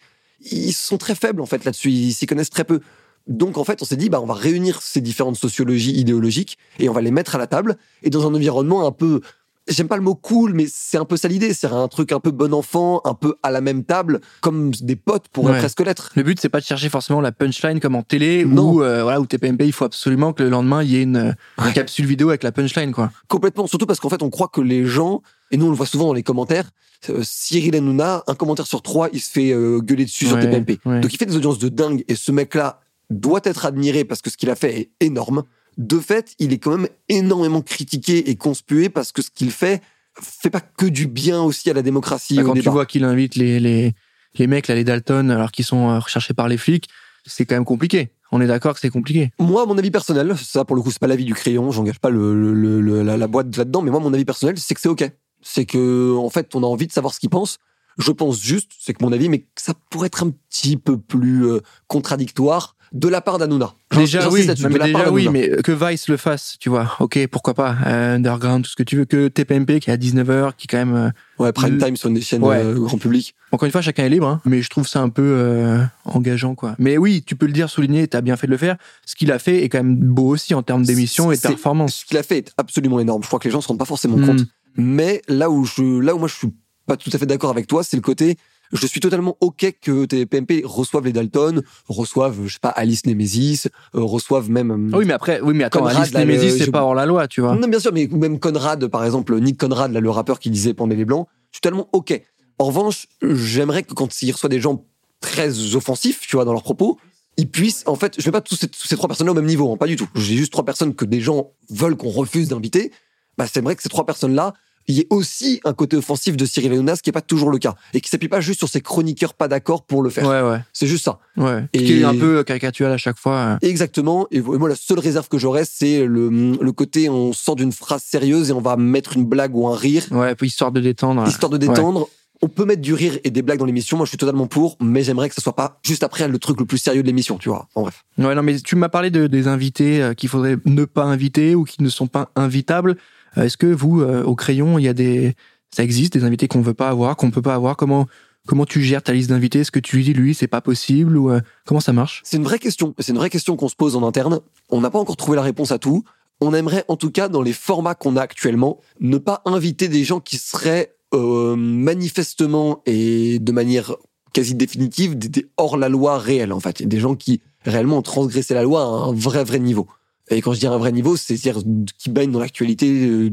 ils 0.52 0.74
sont 0.74 0.98
très 0.98 1.16
faibles 1.16 1.42
en 1.42 1.46
fait 1.46 1.64
là-dessus, 1.66 1.92
ils 1.92 2.14
s'y 2.14 2.26
connaissent 2.26 2.50
très 2.50 2.64
peu. 2.64 2.82
Donc 3.28 3.58
en 3.58 3.64
fait, 3.64 3.82
on 3.82 3.86
s'est 3.86 3.98
dit, 3.98 4.10
bah, 4.10 4.20
on 4.20 4.26
va 4.26 4.34
réunir 4.34 4.82
ces 4.82 5.00
différentes 5.00 5.36
sociologies 5.36 5.94
idéologiques 5.94 6.58
et 6.80 6.90
on 6.90 6.94
va 6.94 7.02
les 7.02 7.12
mettre 7.12 7.36
à 7.36 7.38
la 7.38 7.48
table 7.48 7.78
et 8.02 8.10
dans 8.10 8.28
un 8.28 8.34
environnement 8.34 8.88
un 8.88 8.92
peu 8.92 9.22
j'aime 9.68 9.88
pas 9.88 9.96
le 9.96 10.02
mot 10.02 10.16
cool, 10.16 10.54
mais 10.54 10.66
c'est 10.72 10.98
un 10.98 11.06
peu 11.06 11.18
ça 11.18 11.28
l'idée. 11.28 11.54
C'est 11.54 11.68
un 11.68 11.88
truc 11.88 12.12
un 12.12 12.20
peu 12.20 12.32
bon 12.32 12.54
enfant, 12.54 13.02
un 13.06 13.14
peu 13.14 13.36
à 13.44 13.52
la 13.52 13.62
même 13.62 13.84
table, 13.84 14.22
comme 14.42 14.72
des 14.72 14.96
potes 14.96 15.28
pourraient 15.30 15.60
presque 15.60 15.82
l'être. 15.82 16.12
Le 16.16 16.24
but, 16.24 16.40
c'est 16.40 16.50
pas 16.50 16.60
de 16.60 16.66
chercher 16.66 16.90
forcément 16.90 17.22
la 17.22 17.32
punchline 17.32 17.80
comme 17.80 17.96
en 17.96 18.04
télé, 18.04 18.46
ou 18.46 18.84
euh, 18.84 19.04
voilà, 19.04 19.20
où 19.20 19.26
TPMP, 19.26 19.66
il 19.66 19.74
faut 19.74 19.86
absolument 19.86 20.34
que 20.34 20.44
le 20.44 20.50
lendemain, 20.50 20.84
il 20.84 20.92
y 20.92 20.98
ait 20.98 21.04
une, 21.04 21.36
capsule 21.74 22.06
vidéo 22.06 22.30
avec 22.30 22.44
la 22.44 22.52
punchline, 22.52 22.92
quoi. 22.92 23.12
Complètement. 23.28 23.68
Surtout 23.68 23.86
parce 23.86 24.00
qu'en 24.00 24.10
fait, 24.10 24.22
on 24.22 24.30
croit 24.30 24.50
que 24.50 24.62
les 24.62 24.86
gens, 24.86 25.22
et 25.52 25.58
nous, 25.58 25.68
on 25.68 25.70
le 25.70 25.76
voit 25.76 25.86
souvent 25.86 26.08
dans 26.08 26.14
les 26.14 26.24
commentaires, 26.24 26.70
euh, 27.10 27.22
Cyril 27.24 27.76
Hanouna, 27.76 28.24
un 28.28 28.36
commentaire 28.36 28.68
sur 28.68 28.82
trois, 28.82 29.10
il 29.14 29.20
se 29.20 29.32
fait 29.32 29.52
euh, 29.52 29.80
gueuler 29.80 30.06
dessus 30.06 30.28
sur 30.28 30.40
TPMP. 30.40 30.80
Donc, 30.86 31.14
il 31.14 31.18
fait 31.18 31.26
des 31.26 31.36
audiences 31.36 31.60
de 31.60 31.70
dingue, 31.70 32.04
et 32.08 32.16
ce 32.16 32.32
mec-là 32.32 32.82
doit 33.10 33.42
être 33.44 33.66
admiré 33.66 34.06
parce 34.06 34.22
que 34.22 34.30
ce 34.30 34.38
qu'il 34.38 34.50
a 34.50 34.56
fait 34.56 34.80
est 34.80 34.92
énorme. 35.06 35.44
De 35.88 36.00
fait, 36.00 36.36
il 36.40 36.54
est 36.54 36.58
quand 36.58 36.78
même 36.78 36.88
énormément 37.10 37.62
critiqué 37.62 38.30
et 38.30 38.36
conspué 38.36 38.90
parce 38.90 39.12
que 39.12 39.22
ce 39.22 39.30
qu'il 39.32 39.52
fait 39.52 39.82
fait 40.22 40.50
pas 40.50 40.60
que 40.62 40.86
du 40.86 41.08
bien 41.08 41.42
aussi 41.42 41.70
à 41.70 41.74
la 41.74 41.82
démocratie. 41.82 42.36
Bah, 42.36 42.44
au 42.44 42.48
quand 42.48 42.54
tu 42.54 42.70
vois 42.70 42.86
qu'il 42.86 43.04
invite 43.06 43.36
les, 43.36 43.60
les, 43.60 43.94
les 44.38 44.48
mecs, 44.48 44.68
là, 44.68 44.76
les 44.76 44.84
Dalton, 44.84 45.32
alors 45.32 45.52
qu'ils 45.52 45.66
sont 45.66 45.90
euh, 45.90 46.00
recherchés 46.00 46.34
par 46.34 46.48
les 46.48 46.58
flics, 46.58 46.90
c'est 47.26 47.46
quand 47.46 47.56
même 47.56 47.66
compliqué. 47.66 48.12
On 48.34 48.42
est 48.42 48.48
d'accord 48.48 48.74
que 48.74 48.80
c'est 48.80 48.90
compliqué. 48.90 49.32
Moi, 49.40 49.66
mon 49.66 49.78
avis 49.78 49.92
personnel, 49.92 50.36
ça 50.38 50.64
pour 50.66 50.76
le 50.76 50.82
coup, 50.82 50.92
c'est 50.92 51.00
pas 51.00 51.08
l'avis 51.08 51.26
du 51.26 51.34
crayon, 51.34 51.72
j'engage 51.72 52.00
pas 52.00 52.10
le, 52.10 52.54
le- 52.54 52.82
le- 52.82 53.04
la, 53.04 53.18
la 53.18 53.28
boîte 53.28 53.56
là-dedans, 53.58 53.82
mais 53.82 53.92
moi, 53.92 54.00
mon 54.00 54.14
avis 54.14 54.26
personnel, 54.26 54.58
c'est 54.58 54.74
que 54.74 54.82
c'est 54.82 54.90
ok. 54.90 55.10
C'est 55.42 55.66
que, 55.66 56.16
en 56.16 56.30
fait, 56.30 56.54
on 56.56 56.64
a 56.64 56.68
envie 56.68 56.88
de 56.88 56.92
savoir 56.92 57.14
ce 57.14 57.20
qu'il 57.20 57.30
pense. 57.30 57.58
Je 57.98 58.12
pense 58.12 58.40
juste, 58.42 58.72
c'est 58.80 58.94
que 58.94 59.04
mon 59.04 59.12
avis, 59.12 59.28
mais 59.28 59.40
que 59.40 59.48
ça 59.62 59.74
pourrait 59.90 60.08
être 60.08 60.24
un 60.24 60.30
petit 60.50 60.78
peu 60.78 60.98
plus 60.98 61.46
euh, 61.46 61.60
contradictoire 61.88 62.76
de 62.94 63.08
la 63.08 63.22
part 63.22 63.38
d'Anouna. 63.38 63.74
Déjà 63.96 64.28
oui, 64.30 64.46
non, 64.46 64.54
mais 64.70 64.80
déjà 64.80 65.12
oui, 65.12 65.30
mais 65.32 65.50
que 65.64 65.72
Vice 65.72 66.10
le 66.10 66.18
fasse, 66.18 66.58
tu 66.60 66.70
vois. 66.70 66.92
Ok, 67.00 67.20
pourquoi 67.32 67.54
pas. 67.54 67.76
Euh, 67.86 68.16
Underground, 68.18 68.66
tout 68.66 68.72
ce 68.72 68.76
que 68.76 68.84
tu 68.84 68.98
veux. 68.98 69.06
Que 69.06 69.30
TPMP 69.30 69.80
qui 69.80 69.90
est 69.90 69.94
à 69.94 69.98
19h, 69.98 70.54
qui 70.58 70.66
est 70.66 70.68
quand 70.70 70.78
même. 70.86 70.96
euh, 70.96 71.10
Ouais, 71.40 71.52
prime 71.54 71.76
le- 71.76 71.78
time 71.86 71.96
sur 71.96 72.10
des 72.10 72.20
chaînes 72.22 72.44
Ouais. 72.44 72.58
euh, 72.64 72.76
grand 72.80 72.98
public. 72.98 73.34
Encore 73.54 73.66
une 73.66 73.72
fois, 73.72 73.82
chacun 73.82 74.04
est 74.06 74.10
libre, 74.10 74.28
hein, 74.28 74.42
mais 74.46 74.62
je 74.62 74.70
trouve 74.70 74.88
ça 74.88 75.00
un 75.02 75.10
peu 75.10 75.80
engageant, 76.06 76.56
quoi. 76.56 76.76
Mais 76.80 76.98
oui, 76.98 77.24
tu 77.26 77.36
peux 77.36 77.46
le 77.46 77.54
dire, 77.54 77.70
souligner, 77.70 78.08
t'as 78.08 78.22
bien 78.22 78.36
fait 78.38 78.48
de 78.48 78.52
le 78.52 78.58
faire. 78.58 78.76
Ce 79.06 79.16
qu'il 79.16 79.32
a 79.32 79.40
fait 79.40 79.64
est 79.64 79.70
quand 79.70 79.80
même 79.80 79.96
beau 79.96 80.28
aussi 80.28 80.54
en 80.54 80.64
termes 80.64 80.84
d'émission 80.84 81.32
et 81.32 81.36
de 81.38 81.42
performance. 81.42 81.96
Ce 81.96 82.06
qu'il 82.06 82.18
a 82.18 82.24
fait 82.24 82.38
est 82.40 82.52
absolument 82.58 83.00
énorme. 83.00 83.24
Je 83.24 83.28
crois 83.28 83.40
que 83.40 83.48
les 83.48 83.52
gens 83.52 83.62
se 83.62 83.68
rendent 83.68 83.80
pas 83.80 83.86
forcément 83.86 84.18
Hmm. 84.18 84.26
compte. 84.26 84.42
Mais 84.78 85.22
là 85.28 85.50
où 85.50 85.66
je, 85.66 86.00
là 86.00 86.16
où 86.16 86.20
moi 86.20 86.28
je 86.28 86.36
suis 86.36 86.54
pas 86.88 86.96
tout 86.98 87.10
à 87.14 87.18
fait 87.18 87.26
d'accord 87.26 87.50
avec 87.52 87.68
toi, 87.68 87.84
c'est 87.84 87.98
le 87.98 88.02
côté, 88.02 88.38
je 88.74 88.86
suis 88.88 89.00
totalement 89.00 89.38
ok 89.42 89.74
que 89.82 90.06
tes 90.06 90.26
PMP 90.26 90.62
reçoivent 90.66 91.06
les 91.06 91.14
Dalton, 91.14 91.62
reçoivent, 91.88 92.38
je 92.46 92.54
sais 92.54 92.60
pas, 92.60 92.70
Alice 92.70 93.06
Nemesis, 93.06 93.68
euh, 93.96 94.02
reçoivent 94.02 94.50
même. 94.50 94.72
euh, 94.72 94.90
Ah 94.94 94.98
oui, 94.98 95.06
mais 95.06 95.14
après, 95.14 95.42
oui, 95.42 95.54
mais 95.54 95.64
attends, 95.64 95.80
Conrad, 95.80 95.98
Alice 95.98 96.14
là, 96.14 96.26
Nemesis, 96.26 96.58
c'est 96.58 96.66
je- 96.66 96.72
pas 96.72 96.84
hors 96.84 96.96
la 96.96 97.06
loi, 97.06 97.28
tu 97.28 97.42
vois. 97.42 97.56
Non, 97.56 97.68
bien 97.68 97.80
sûr, 97.80 97.92
mais 97.94 98.08
même 98.12 98.40
Conrad, 98.40 98.88
par 98.88 99.04
exemple, 99.06 99.40
Nick 99.40 99.60
Conrad, 99.60 99.92
là, 99.92 100.00
le 100.00 100.10
rappeur 100.10 100.40
qui 100.40 100.50
disait 100.50 100.74
Pendez 100.74 100.96
les 100.96 101.06
Blancs, 101.06 101.28
je 101.52 101.58
suis 101.58 101.62
tellement 101.62 101.90
ok. 101.94 102.22
En 102.60 102.66
revanche, 102.66 103.08
j'aimerais 103.22 103.84
que 103.84 103.94
quand 103.94 104.22
il 104.22 104.32
reçoit 104.32 104.50
des 104.50 104.60
gens 104.60 104.86
très 105.20 105.76
offensifs, 105.76 106.22
tu 106.28 106.36
vois, 106.36 106.46
dans 106.46 106.54
leurs 106.54 106.64
propos, 106.64 106.98
ils 107.38 107.50
puissent, 107.50 107.84
en 107.88 107.96
fait, 107.96 108.16
je 108.20 108.26
vais 108.26 108.32
pas 108.32 108.42
tous 108.42 108.56
ces, 108.56 108.68
tous 108.68 108.86
ces 108.88 108.96
trois 108.96 109.08
personnes-là 109.08 109.32
au 109.32 109.36
même 109.36 109.46
niveau, 109.46 109.72
hein, 109.72 109.78
pas 109.78 109.88
du 109.88 109.96
tout. 109.96 110.08
J'ai 110.16 110.36
juste 110.36 110.52
trois 110.52 110.66
personnes 110.66 110.94
que 110.94 111.06
des 111.06 111.22
gens 111.22 111.52
veulent 111.70 111.96
qu'on 111.96 112.10
refuse 112.10 112.50
d'inviter. 112.50 112.92
Bah, 113.38 113.46
c'est 113.52 113.62
vrai 113.62 113.76
que 113.76 113.82
ces 113.82 113.90
trois 113.90 114.06
personnes-là, 114.06 114.54
il 114.88 114.96
y 114.96 115.00
ait 115.02 115.08
aussi 115.10 115.60
un 115.66 115.74
côté 115.74 115.98
offensif 115.98 116.36
de 116.38 116.46
Cyril 116.46 116.72
Hanouna, 116.74 116.96
ce 116.96 117.02
qui 117.02 117.10
est 117.10 117.14
pas 117.14 117.22
toujours 117.22 117.50
le 117.52 117.58
cas. 117.58 117.76
Et 117.94 118.02
qui 118.02 118.10
s'appuie 118.10 118.28
pas 118.28 118.42
juste 118.42 118.60
sur 118.60 118.70
ces 118.70 118.82
chroniqueurs 118.82 119.34
pas 119.34 119.48
d'accord 119.48 119.84
pour 119.84 120.02
le 120.04 120.10
faire. 120.10 120.28
Ouais, 120.28 120.42
ouais, 120.42 120.60
C'est 120.74 120.88
juste 120.88 121.06
ça. 121.06 121.20
ouais. 121.38 121.66
Et- 121.74 121.84
Qui 121.84 122.02
est 122.02 122.04
un 122.04 122.16
peu 122.16 122.44
caricatural 122.44 122.92
à 122.92 122.98
chaque 122.98 123.18
fois. 123.18 123.36
euh. 123.36 123.58
Exactement. 123.62 124.28
Et 124.32 124.42
moi, 124.42 124.70
la 124.70 124.76
seule 124.76 125.00
réserve 125.00 125.28
que 125.28 125.38
j'aurais, 125.38 125.66
c'est 125.66 126.06
le, 126.06 126.30
le 126.60 126.72
côté 126.72 127.10
on 127.10 127.34
sort 127.34 127.56
d'une 127.56 127.72
phrase 127.72 128.04
sérieuse 128.04 128.50
et 128.50 128.54
on 128.54 128.62
va 128.62 128.76
mettre 128.78 129.16
une 129.18 129.26
blague 129.26 129.56
ou 129.56 129.68
un 129.68 129.76
rire, 129.76 130.04
Ouais, 130.12 130.36
puis 130.36 130.48
histoire 130.48 130.72
de 130.72 130.80
détendre. 130.82 131.28
histoire 131.28 131.50
de 131.50 131.58
détendre. 131.58 132.08
On 132.44 132.48
peut 132.48 132.66
mettre 132.66 132.82
du 132.82 132.96
rire 132.96 133.20
et 133.24 133.30
des 133.30 133.44
blagues 133.44 133.60
dans 133.60 133.66
l'émission. 133.66 133.98
Moi, 133.98 134.06
je 134.08 134.10
suis 134.10 134.18
totalement 134.18 134.48
pour, 134.48 134.76
mais 134.82 135.04
j'aimerais 135.04 135.30
que 135.30 135.36
ce 135.36 135.42
soit 135.42 135.56
pas 135.56 135.80
juste 135.84 136.02
après 136.02 136.28
le 136.28 136.40
truc 136.40 136.60
le 136.60 136.66
plus 136.66 136.80
sérieux 136.80 137.04
de 137.04 137.08
l'émission, 137.08 137.38
tu 137.38 137.50
vois. 137.50 137.68
En 137.76 137.84
bref. 137.84 138.04
Ouais, 138.18 138.34
non, 138.34 138.42
mais 138.42 138.60
tu 138.60 138.76
m'as 138.76 138.90
parlé 138.90 139.12
de, 139.12 139.28
des 139.28 139.48
invités 139.48 140.02
euh, 140.02 140.14
qu'il 140.16 140.28
faudrait 140.28 140.58
ne 140.66 140.86
pas 140.86 141.04
inviter 141.04 141.54
ou 141.54 141.66
qui 141.66 141.84
ne 141.84 141.90
sont 141.90 142.08
pas 142.08 142.32
invitables. 142.36 142.98
Euh, 143.38 143.44
Est-ce 143.44 143.58
que 143.58 143.68
vous, 143.68 144.02
euh, 144.02 144.24
au 144.24 144.36
crayon, 144.36 144.78
il 144.80 144.84
y 144.84 144.88
a 144.88 144.94
des, 144.94 145.36
ça 145.76 145.84
existe 145.84 146.14
des 146.14 146.24
invités 146.24 146.48
qu'on 146.48 146.62
veut 146.62 146.74
pas 146.74 146.90
avoir, 146.90 147.16
qu'on 147.16 147.32
peut 147.32 147.42
pas 147.42 147.56
avoir? 147.56 147.78
Comment, 147.78 148.08
comment 148.48 148.66
tu 148.66 148.82
gères 148.82 149.04
ta 149.04 149.14
liste 149.14 149.30
d'invités? 149.30 149.60
Est-ce 149.62 149.72
que 149.72 149.80
tu 149.80 149.98
lui 149.98 150.04
dis 150.04 150.14
lui, 150.14 150.34
c'est 150.34 150.48
pas 150.48 150.62
possible 150.62 151.18
ou 151.18 151.32
euh, 151.32 151.42
comment 151.66 151.80
ça 151.80 151.94
marche? 151.94 152.22
C'est 152.26 152.38
une 152.38 152.44
vraie 152.44 152.60
question. 152.60 152.94
C'est 153.00 153.12
une 153.12 153.18
vraie 153.18 153.30
question 153.30 153.56
qu'on 153.56 153.70
se 153.70 153.76
pose 153.76 153.96
en 153.96 154.06
interne. 154.06 154.40
On 154.70 154.82
n'a 154.82 154.90
pas 154.90 155.00
encore 155.00 155.18
trouvé 155.18 155.36
la 155.36 155.44
réponse 155.44 155.72
à 155.72 155.80
tout. 155.80 156.04
On 156.42 156.54
aimerait, 156.54 156.84
en 156.88 156.98
tout 156.98 157.12
cas, 157.12 157.30
dans 157.30 157.42
les 157.42 157.54
formats 157.54 157.96
qu'on 157.96 158.18
a 158.18 158.22
actuellement, 158.22 158.80
ne 159.00 159.18
pas 159.18 159.42
inviter 159.46 159.88
des 159.88 160.04
gens 160.04 160.20
qui 160.20 160.38
seraient 160.38 160.96
euh, 161.14 161.56
manifestement 161.56 162.82
et 162.86 163.40
de 163.40 163.52
manière 163.52 163.96
quasi 164.34 164.56
définitive 164.56 165.18
des, 165.18 165.46
hors 165.58 165.78
la 165.78 165.90
loi 165.90 166.18
réelle, 166.18 166.52
en 166.52 166.60
fait. 166.60 166.82
Des 166.82 167.00
gens 167.00 167.16
qui 167.16 167.42
réellement 167.64 167.98
ont 167.98 168.02
transgressé 168.02 168.54
la 168.54 168.64
loi 168.64 168.82
à 168.82 168.86
un 168.86 169.14
vrai, 169.14 169.44
vrai 169.44 169.60
niveau. 169.60 169.88
Et 170.30 170.42
quand 170.42 170.54
je 170.54 170.60
dis 170.60 170.68
un 170.68 170.78
vrai 170.78 170.92
niveau, 170.92 171.16
c'est-à-dire 171.18 171.60
qui 171.98 172.10
baignent 172.10 172.32
dans 172.32 172.40
l'actualité. 172.40 172.88
euh, 173.08 173.32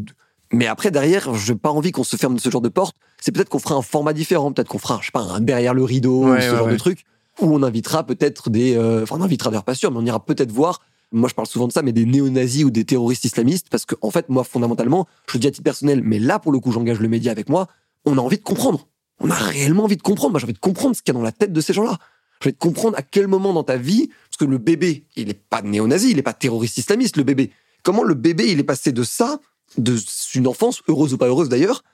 Mais 0.53 0.67
après, 0.67 0.91
derrière, 0.91 1.35
j'ai 1.35 1.55
pas 1.55 1.71
envie 1.71 1.93
qu'on 1.93 2.05
se 2.05 2.17
ferme 2.17 2.35
de 2.35 2.41
ce 2.41 2.51
genre 2.51 2.61
de 2.63 2.69
porte. 2.69 2.97
C'est 3.21 3.33
peut-être 3.33 3.49
qu'on 3.49 3.59
fera 3.59 3.75
un 3.75 3.83
format 3.83 4.13
différent. 4.13 4.53
Peut-être 4.53 4.69
qu'on 4.69 4.79
fera, 4.79 4.99
je 5.01 5.07
sais 5.07 5.13
pas, 5.13 5.21
un 5.21 5.41
derrière 5.41 5.75
le 5.75 5.85
rideau, 5.85 6.25
Ouais, 6.25 6.39
ou 6.39 6.41
ce 6.41 6.51
ouais, 6.51 6.57
genre 6.57 6.67
ouais. 6.67 6.73
de 6.73 6.79
truc 6.79 7.05
où 7.41 7.55
on 7.55 7.63
invitera 7.63 8.05
peut-être 8.05 8.51
des, 8.51 8.75
euh, 8.77 9.05
enfin 9.05 9.15
on 9.17 9.23
invitera 9.23 9.51
d'ailleurs 9.51 9.63
pas 9.65 9.77
sûr, 9.77 9.93
mais 9.93 9.99
on 9.99 10.05
ira 10.05 10.25
peut-être 10.25 10.51
voir. 10.51 10.81
Moi, 11.13 11.29
je 11.29 11.35
parle 11.35 11.47
souvent 11.47 11.69
de 11.69 11.73
ça, 11.73 11.83
mais 11.83 11.93
des 11.93 12.05
néo-nazis 12.05 12.65
ou 12.65 12.71
des 12.71 12.85
terroristes 12.85 13.25
islamistes, 13.25 13.69
parce 13.71 13.87
que 13.87 13.95
en 14.03 14.11
fait, 14.11 14.29
moi, 14.29 14.43
fondamentalement, 14.43 15.07
je 15.29 15.35
le 15.35 15.41
dis 15.41 15.47
à 15.47 15.51
titre 15.53 15.63
personnel, 15.63 16.03
mais 16.03 16.19
là, 16.19 16.41
pour 16.41 16.51
le 16.51 16.59
coup, 16.59 16.73
j'engage 16.73 16.99
le 16.99 17.09
média 17.09 17.31
avec 17.31 17.49
moi. 17.49 17.69
On 18.05 18.19
a 18.19 18.21
envie 18.21 18.39
de 18.39 18.43
comprendre. 18.43 18.89
On 19.21 19.31
a 19.31 19.35
réellement 19.37 19.85
envie 19.85 19.97
de 19.97 20.03
comprendre. 20.03 20.33
Moi, 20.33 20.41
j'ai 20.41 20.47
envie 20.47 20.53
de 20.53 20.59
comprendre 20.59 20.97
ce 20.97 21.03
qu'il 21.03 21.15
y 21.15 21.17
a 21.17 21.19
dans 21.19 21.25
la 21.25 21.31
tête 21.33 21.53
de 21.53 21.61
ces 21.61 21.73
gens-là. 21.73 21.99
J'ai 22.43 22.49
envie 22.49 22.55
de 22.55 22.59
comprendre 22.59 22.99
à 22.99 23.03
quel 23.03 23.29
moment 23.29 23.53
dans 23.53 23.63
ta 23.65 23.77
vie, 23.77 24.11
que 24.39 24.45
le 24.45 24.59
bébé, 24.59 25.05
il 25.17 25.29
est 25.29 25.35
pas 25.35 25.63
néo-nazi, 25.63 26.11
il 26.11 26.19
est 26.19 26.23
pas 26.23 26.33
terroriste 26.33 26.79
islamiste, 26.79 27.17
le 27.17 27.25
bébé. 27.25 27.51
Comment 27.83 28.03
le 28.03 28.15
bébé, 28.15 28.51
il 28.51 28.59
est 28.59 28.65
passé 28.65 28.93
de 28.93 29.03
ça, 29.03 29.41
de 29.77 29.97
une 30.35 30.47
enfance 30.47 30.83
heureuse 30.89 31.13
ou 31.13 31.19
pas 31.19 31.27
heureuse 31.27 31.49
d'ailleurs, 31.49 31.85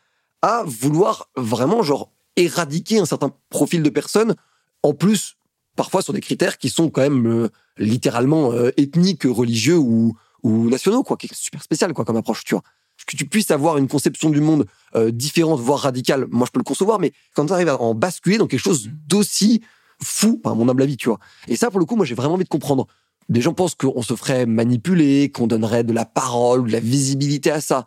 à 0.43 0.62
vouloir 0.67 1.31
vraiment 1.37 1.82
genre 1.82 2.12
éradiquer 2.37 2.99
un 2.99 3.06
certain 3.06 3.32
profil 3.50 3.82
de 3.82 3.91
personnes 3.91 4.35
en 4.82 4.93
plus, 4.93 5.37
parfois 5.76 6.02
sur 6.02 6.12
des 6.12 6.20
critères 6.20 6.58
qui 6.58 6.69
sont 6.69 6.91
quand 6.91 7.00
même 7.00 7.26
euh, 7.26 7.49
littéralement 7.79 8.52
euh, 8.52 8.70
ethniques, 8.76 9.25
religieux 9.25 9.79
ou, 9.79 10.17
ou 10.43 10.69
nationaux, 10.69 11.02
quoi, 11.02 11.17
qui 11.17 11.26
est 11.26 11.35
super 11.35 11.62
spécial, 11.62 11.93
quoi, 11.94 12.05
comme 12.05 12.17
approche, 12.17 12.44
tu 12.44 12.55
vois. 12.55 12.62
Que 13.06 13.17
tu 13.17 13.26
puisses 13.26 13.50
avoir 13.50 13.76
une 13.76 13.88
conception 13.88 14.31
du 14.31 14.40
monde 14.40 14.67
euh, 14.94 15.11
différente, 15.11 15.61
voire 15.61 15.81
radicale, 15.81 16.26
moi 16.31 16.47
je 16.47 16.52
peux 16.52 16.61
le 16.61 16.64
concevoir, 16.64 17.00
mais 17.00 17.12
quand 17.35 17.47
tu 17.47 17.52
arrives 17.52 17.69
à 17.69 17.81
en 17.81 17.94
basculer 17.94 18.38
dans 18.38 18.47
quelque 18.47 18.61
chose 18.61 18.88
d'aussi 19.06 19.62
fou, 20.05 20.41
à 20.45 20.55
mon 20.55 20.69
humble 20.69 20.83
avis, 20.83 20.97
tu 20.97 21.09
vois. 21.09 21.19
Et 21.49 21.56
ça, 21.56 21.71
pour 21.71 21.81
le 21.81 21.87
coup, 21.87 21.97
moi 21.97 22.06
j'ai 22.06 22.15
vraiment 22.15 22.35
envie 22.35 22.45
de 22.45 22.49
comprendre. 22.49 22.87
Des 23.29 23.41
gens 23.41 23.55
pensent 23.55 23.75
qu'on 23.75 24.03
se 24.03 24.15
ferait 24.15 24.45
manipuler, 24.47 25.31
qu'on 25.31 25.47
donnerait 25.47 25.83
de 25.83 25.93
la 25.93 26.05
parole, 26.05 26.67
de 26.67 26.73
la 26.73 26.81
visibilité 26.81 27.51
à 27.51 27.61
ça. 27.61 27.87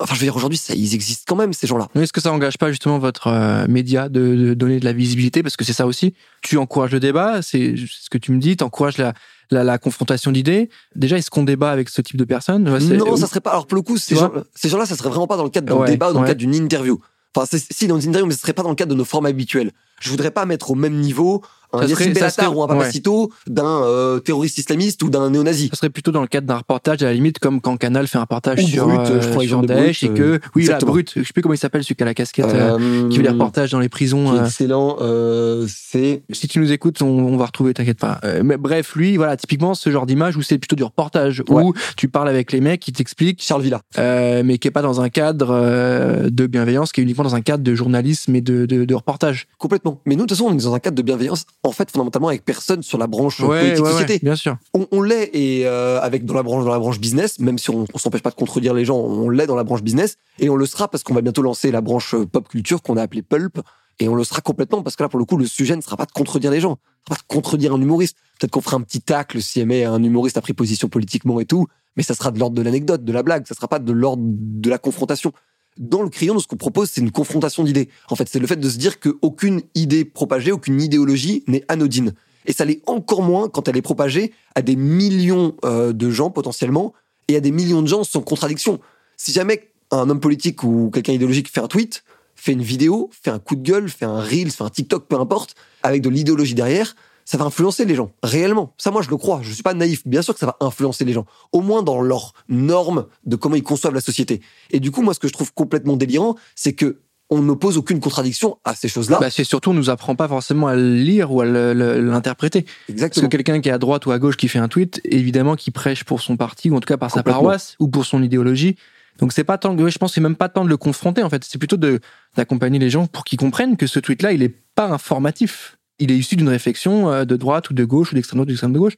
Enfin, 0.00 0.14
je 0.14 0.20
veux 0.20 0.26
dire, 0.26 0.34
aujourd'hui, 0.34 0.58
ça, 0.58 0.74
ils 0.74 0.94
existent 0.94 1.24
quand 1.28 1.36
même, 1.36 1.52
ces 1.52 1.66
gens-là. 1.66 1.86
Mais 1.94 2.02
Est-ce 2.02 2.12
que 2.14 2.20
ça 2.20 2.32
engage 2.32 2.56
pas 2.58 2.70
justement 2.70 2.98
votre 2.98 3.26
euh, 3.28 3.66
média 3.68 4.08
de, 4.08 4.34
de 4.34 4.54
donner 4.54 4.80
de 4.80 4.84
la 4.86 4.94
visibilité? 4.94 5.42
Parce 5.42 5.56
que 5.56 5.64
c'est 5.64 5.74
ça 5.74 5.86
aussi. 5.86 6.14
Tu 6.40 6.56
encourages 6.56 6.92
le 6.92 6.98
débat, 6.98 7.42
c'est 7.42 7.74
ce 7.76 8.08
que 8.10 8.16
tu 8.18 8.32
me 8.32 8.38
dis, 8.40 8.56
tu 8.56 8.64
encourages 8.64 8.96
la, 8.96 9.12
la, 9.50 9.62
la 9.64 9.78
confrontation 9.78 10.32
d'idées. 10.32 10.70
Déjà, 10.96 11.18
est-ce 11.18 11.30
qu'on 11.30 11.44
débat 11.44 11.70
avec 11.70 11.90
ce 11.90 12.00
type 12.00 12.16
de 12.16 12.24
personnes? 12.24 12.64
Non, 12.64 13.16
ça 13.16 13.26
serait 13.26 13.40
pas. 13.42 13.50
Alors 13.50 13.66
pour 13.66 13.76
le 13.76 13.82
coup, 13.82 13.98
ces 13.98 14.14
Tu 14.14 14.20
gens- 14.20 14.32
gens-là, 14.64 14.86
ça 14.86 14.96
serait 14.96 15.10
vraiment 15.10 15.26
pas 15.26 15.36
dans 15.36 15.44
le 15.44 15.50
cadre 15.50 15.68
d'un 15.68 15.76
Ouais, 15.80 15.90
débat 15.90 16.10
ou 16.10 16.14
dans 16.14 16.20
ouais. 16.20 16.26
le 16.26 16.30
cadre 16.30 16.40
d'une 16.40 16.54
interview. 16.54 16.98
Enfin, 17.36 17.46
si 17.70 17.86
dans 17.86 18.00
une 18.00 18.08
interview, 18.10 18.26
mais 18.26 18.34
ce 18.34 18.40
serait 18.40 18.52
pas 18.54 18.62
dans 18.62 18.70
le 18.70 18.74
cadre 18.74 18.92
de 18.92 18.98
nos 18.98 19.04
formes 19.04 19.26
habituels. 19.26 19.70
Je 20.02 20.10
voudrais 20.10 20.30
pas 20.30 20.44
mettre 20.46 20.70
au 20.70 20.74
même 20.74 20.96
niveau 21.00 21.42
un 21.74 21.86
Yassine 21.86 22.12
Bellatar 22.12 22.30
serait- 22.48 22.54
ou 22.54 22.62
un 22.62 22.66
Papacito 22.66 23.32
d'un 23.46 23.64
euh, 23.84 24.18
terroriste 24.20 24.58
islamiste 24.58 25.02
ou 25.04 25.08
d'un 25.08 25.30
néo-nazi. 25.30 25.68
Ça 25.72 25.76
serait 25.78 25.88
plutôt 25.88 26.10
dans 26.12 26.20
le 26.20 26.26
cadre 26.26 26.46
d'un 26.46 26.58
reportage, 26.58 27.02
à 27.02 27.06
la 27.06 27.14
limite, 27.14 27.38
comme 27.38 27.62
quand 27.62 27.78
Canal 27.78 28.06
fait 28.08 28.18
un 28.18 28.22
reportage 28.22 28.62
Ou 28.62 28.66
sur, 28.68 28.86
Brut, 28.86 29.00
euh, 29.00 29.22
je 29.22 29.28
prends 29.30 29.40
sur 29.40 29.62
Daesh, 29.62 30.04
Brut, 30.04 30.10
et 30.10 30.14
que, 30.14 30.22
euh, 30.22 30.38
oui, 30.54 30.64
la 30.64 30.74
exactement. 30.74 30.92
Brut, 30.92 31.12
je 31.16 31.22
sais 31.22 31.32
plus 31.32 31.40
comment 31.40 31.54
il 31.54 31.58
s'appelle, 31.58 31.82
celui 31.82 31.94
qui 31.94 32.02
a 32.02 32.04
la 32.04 32.12
casquette, 32.12 32.44
euh, 32.44 32.76
Euh, 32.78 33.08
qui 33.08 33.16
fait 33.16 33.22
des 33.22 33.30
reportages 33.30 33.70
dans 33.70 33.80
les 33.80 33.88
prisons. 33.88 34.28
qui 34.32 34.36
est 34.36 34.40
euh, 34.40 34.44
excellent. 34.44 34.98
euh, 35.00 35.66
c'est 35.66 36.22
si 36.30 36.46
tu 36.46 36.58
nous 36.58 36.72
écoutes, 36.72 37.00
on, 37.00 37.06
on 37.06 37.38
va 37.38 37.46
retrouver, 37.46 37.72
t'inquiète 37.72 37.98
pas. 37.98 38.20
Euh, 38.24 38.42
mais 38.44 38.58
bref, 38.58 38.94
lui, 38.94 39.16
voilà, 39.16 39.38
typiquement 39.38 39.74
ce 39.74 39.88
genre 39.90 40.04
d'image 40.04 40.36
où 40.36 40.42
c'est 40.42 40.58
plutôt 40.58 40.76
du 40.76 40.84
reportage, 40.84 41.42
Ouais. 41.48 41.62
où 41.62 41.72
tu 41.96 42.06
parles 42.08 42.28
avec 42.28 42.52
les 42.52 42.60
mecs 42.60 42.80
qui 42.80 42.92
t'expliquent, 42.92 43.42
Charles 43.42 43.62
Villa. 43.62 43.80
euh, 43.98 44.42
mais 44.44 44.58
qui 44.58 44.68
est 44.68 44.72
pas 44.72 44.82
dans 44.82 45.00
un 45.00 45.08
cadre 45.08 45.48
euh, 45.50 46.28
de 46.30 46.46
bienveillance, 46.46 46.92
qui 46.92 47.00
est 47.00 47.04
uniquement 47.04 47.24
dans 47.24 47.34
un 47.34 47.40
cadre 47.40 47.64
de 47.64 47.74
journalisme 47.74 48.34
et 48.36 48.42
de, 48.42 48.66
de, 48.66 48.84
de 48.84 48.94
reportage. 48.94 49.46
Complètement. 49.56 49.91
Mais 50.04 50.14
nous, 50.14 50.22
de 50.24 50.28
toute 50.28 50.38
façon, 50.38 50.50
on 50.50 50.54
est 50.54 50.62
dans 50.62 50.74
un 50.74 50.78
cadre 50.78 50.96
de 50.96 51.02
bienveillance, 51.02 51.44
en 51.62 51.72
fait, 51.72 51.90
fondamentalement, 51.90 52.28
avec 52.28 52.44
personne 52.44 52.82
sur 52.82 52.98
la 52.98 53.06
branche 53.06 53.40
euh, 53.40 53.46
politique 53.46 53.86
société. 53.86 54.18
bien 54.22 54.36
sûr. 54.36 54.56
on, 54.74 54.86
on 54.90 55.02
l'est 55.02 55.30
et 55.32 55.66
euh, 55.66 56.00
avec 56.00 56.24
dans 56.24 56.34
la 56.34 56.42
branche 56.42 56.64
dans 56.64 56.70
la 56.70 56.78
branche 56.78 57.00
business 57.00 57.38
même 57.38 57.58
si 57.58 57.70
on, 57.70 57.86
on 57.92 57.98
s'empêche 57.98 58.22
pas 58.22 58.30
de 58.30 58.34
contredire 58.34 58.74
les 58.74 58.84
gens 58.84 58.96
on 58.96 59.28
l'est 59.28 59.46
dans 59.46 59.56
la 59.56 59.64
branche 59.64 59.82
business 59.82 60.16
et 60.38 60.48
on 60.48 60.56
le 60.56 60.66
sera 60.66 60.88
parce 60.88 61.02
qu'on 61.02 61.14
va 61.14 61.20
bientôt 61.20 61.42
lancer 61.42 61.70
la 61.70 61.80
branche 61.80 62.14
euh, 62.14 62.26
pop 62.26 62.48
culture 62.48 62.82
qu'on 62.82 62.96
a 62.96 63.02
appelée 63.02 63.22
pulp 63.22 63.60
et 63.98 64.08
on 64.08 64.14
le 64.14 64.24
sera 64.24 64.40
complètement 64.40 64.82
parce 64.82 64.96
que 64.96 65.02
là 65.02 65.08
pour 65.08 65.18
le 65.18 65.24
coup 65.24 65.36
le 65.36 65.46
sujet 65.46 65.76
ne 65.76 65.80
sera 65.80 65.96
pas 65.96 66.06
de 66.06 66.12
contredire 66.12 66.50
les 66.50 66.60
gens 66.60 66.78
pas 67.08 67.14
de 67.14 67.22
contredire 67.26 67.74
un 67.74 67.80
humoriste 67.80 68.16
peut-être 68.38 68.50
qu'on 68.50 68.60
fera 68.60 68.76
un 68.76 68.80
petit 68.80 69.00
tacle 69.00 69.40
si 69.40 69.60
jamais 69.60 69.84
un 69.84 70.02
humoriste 70.02 70.36
a 70.36 70.40
pris 70.40 70.52
position 70.52 70.88
politiquement 70.88 71.40
et 71.40 71.44
tout 71.44 71.66
mais 71.96 72.02
ça 72.02 72.14
sera 72.14 72.30
de 72.30 72.38
l'ordre 72.38 72.56
de 72.56 72.62
l'anecdote 72.62 73.04
de 73.04 73.12
la 73.12 73.22
blague 73.22 73.46
ça 73.46 73.54
sera 73.54 73.68
pas 73.68 73.78
de 73.78 73.92
l'ordre 73.92 74.22
de 74.24 74.70
la 74.70 74.78
confrontation 74.78 75.32
dans 75.78 76.02
le 76.02 76.08
crayon, 76.08 76.38
ce 76.38 76.46
qu'on 76.46 76.56
propose, 76.56 76.90
c'est 76.90 77.00
une 77.00 77.10
confrontation 77.10 77.64
d'idées. 77.64 77.88
En 78.08 78.16
fait, 78.16 78.28
c'est 78.28 78.38
le 78.38 78.46
fait 78.46 78.56
de 78.56 78.68
se 78.68 78.76
dire 78.76 79.00
qu'aucune 79.00 79.62
idée 79.74 80.04
propagée, 80.04 80.52
aucune 80.52 80.80
idéologie 80.80 81.44
n'est 81.46 81.64
anodine. 81.68 82.12
Et 82.46 82.52
ça 82.52 82.64
l'est 82.64 82.82
encore 82.86 83.22
moins 83.22 83.48
quand 83.48 83.68
elle 83.68 83.76
est 83.76 83.82
propagée 83.82 84.32
à 84.54 84.62
des 84.62 84.76
millions 84.76 85.56
euh, 85.64 85.92
de 85.92 86.10
gens 86.10 86.30
potentiellement 86.30 86.92
et 87.28 87.36
à 87.36 87.40
des 87.40 87.52
millions 87.52 87.82
de 87.82 87.88
gens 87.88 88.04
sans 88.04 88.20
contradiction. 88.20 88.80
Si 89.16 89.32
jamais 89.32 89.70
un 89.90 90.10
homme 90.10 90.20
politique 90.20 90.62
ou 90.64 90.90
quelqu'un 90.92 91.12
idéologique 91.12 91.50
fait 91.50 91.60
un 91.60 91.68
tweet, 91.68 92.02
fait 92.34 92.52
une 92.52 92.62
vidéo, 92.62 93.10
fait 93.12 93.30
un 93.30 93.38
coup 93.38 93.54
de 93.54 93.62
gueule, 93.62 93.88
fait 93.88 94.04
un 94.04 94.20
reel, 94.20 94.50
fait 94.50 94.64
un 94.64 94.70
TikTok, 94.70 95.06
peu 95.06 95.16
importe, 95.16 95.54
avec 95.82 96.02
de 96.02 96.08
l'idéologie 96.08 96.54
derrière, 96.54 96.96
ça 97.32 97.38
va 97.38 97.46
influencer 97.46 97.86
les 97.86 97.94
gens, 97.94 98.12
réellement. 98.22 98.74
Ça, 98.76 98.90
moi, 98.90 99.00
je 99.00 99.08
le 99.08 99.16
crois. 99.16 99.40
Je 99.42 99.50
suis 99.50 99.62
pas 99.62 99.72
naïf. 99.72 100.06
Bien 100.06 100.20
sûr 100.20 100.34
que 100.34 100.40
ça 100.40 100.44
va 100.44 100.58
influencer 100.60 101.06
les 101.06 101.14
gens. 101.14 101.24
Au 101.52 101.62
moins 101.62 101.82
dans 101.82 102.02
leurs 102.02 102.34
normes 102.50 103.06
de 103.24 103.36
comment 103.36 103.54
ils 103.54 103.62
conçoivent 103.62 103.94
la 103.94 104.02
société. 104.02 104.42
Et 104.70 104.80
du 104.80 104.90
coup, 104.90 105.00
moi, 105.00 105.14
ce 105.14 105.18
que 105.18 105.28
je 105.28 105.32
trouve 105.32 105.50
complètement 105.54 105.96
délirant, 105.96 106.36
c'est 106.54 106.74
que 106.74 107.00
on 107.30 107.40
n'oppose 107.40 107.78
aucune 107.78 108.00
contradiction 108.00 108.58
à 108.64 108.74
ces 108.74 108.88
choses-là. 108.88 109.18
Bah, 109.18 109.30
c'est 109.30 109.44
surtout, 109.44 109.70
on 109.70 109.74
nous 109.74 109.88
apprend 109.88 110.14
pas 110.14 110.28
forcément 110.28 110.66
à 110.66 110.76
le 110.76 110.94
lire 110.94 111.32
ou 111.32 111.40
à 111.40 111.46
l'interpréter. 111.46 112.64
Parce 112.64 112.74
Exactement. 112.90 113.28
que 113.30 113.36
quelqu'un 113.38 113.62
qui 113.62 113.70
est 113.70 113.72
à 113.72 113.78
droite 113.78 114.04
ou 114.04 114.10
à 114.10 114.18
gauche 114.18 114.36
qui 114.36 114.48
fait 114.48 114.58
un 114.58 114.68
tweet, 114.68 115.00
évidemment, 115.04 115.56
qui 115.56 115.70
prêche 115.70 116.04
pour 116.04 116.20
son 116.20 116.36
parti 116.36 116.68
ou 116.68 116.76
en 116.76 116.80
tout 116.80 116.86
cas 116.86 116.98
par 116.98 117.10
sa 117.10 117.22
paroisse 117.22 117.76
ou 117.78 117.88
pour 117.88 118.04
son 118.04 118.22
idéologie. 118.22 118.76
Donc 119.18 119.32
c'est 119.32 119.44
pas 119.44 119.56
tant 119.56 119.74
que, 119.74 119.88
je 119.88 119.96
pense, 119.96 120.10
que 120.10 120.16
c'est 120.16 120.20
même 120.20 120.36
pas 120.36 120.50
tant 120.50 120.64
de 120.64 120.68
le 120.68 120.76
confronter 120.76 121.22
en 121.22 121.30
fait. 121.30 121.44
C'est 121.44 121.56
plutôt 121.56 121.78
de 121.78 122.00
d'accompagner 122.36 122.78
les 122.78 122.90
gens 122.90 123.06
pour 123.06 123.24
qu'ils 123.24 123.38
comprennent 123.38 123.78
que 123.78 123.86
ce 123.86 124.00
tweet-là, 124.00 124.32
il 124.32 124.42
est 124.42 124.54
pas 124.74 124.88
informatif. 124.88 125.78
Il 126.02 126.10
est 126.10 126.18
issu 126.18 126.34
d'une 126.34 126.48
réflexion 126.48 127.12
euh, 127.12 127.24
de 127.24 127.36
droite 127.36 127.70
ou 127.70 127.74
de 127.74 127.84
gauche 127.84 128.10
ou 128.10 128.16
d'extrême 128.16 128.38
droite 128.38 128.48
ou 128.48 128.50
d'extrême 128.50 128.72
de 128.72 128.78
gauche. 128.80 128.94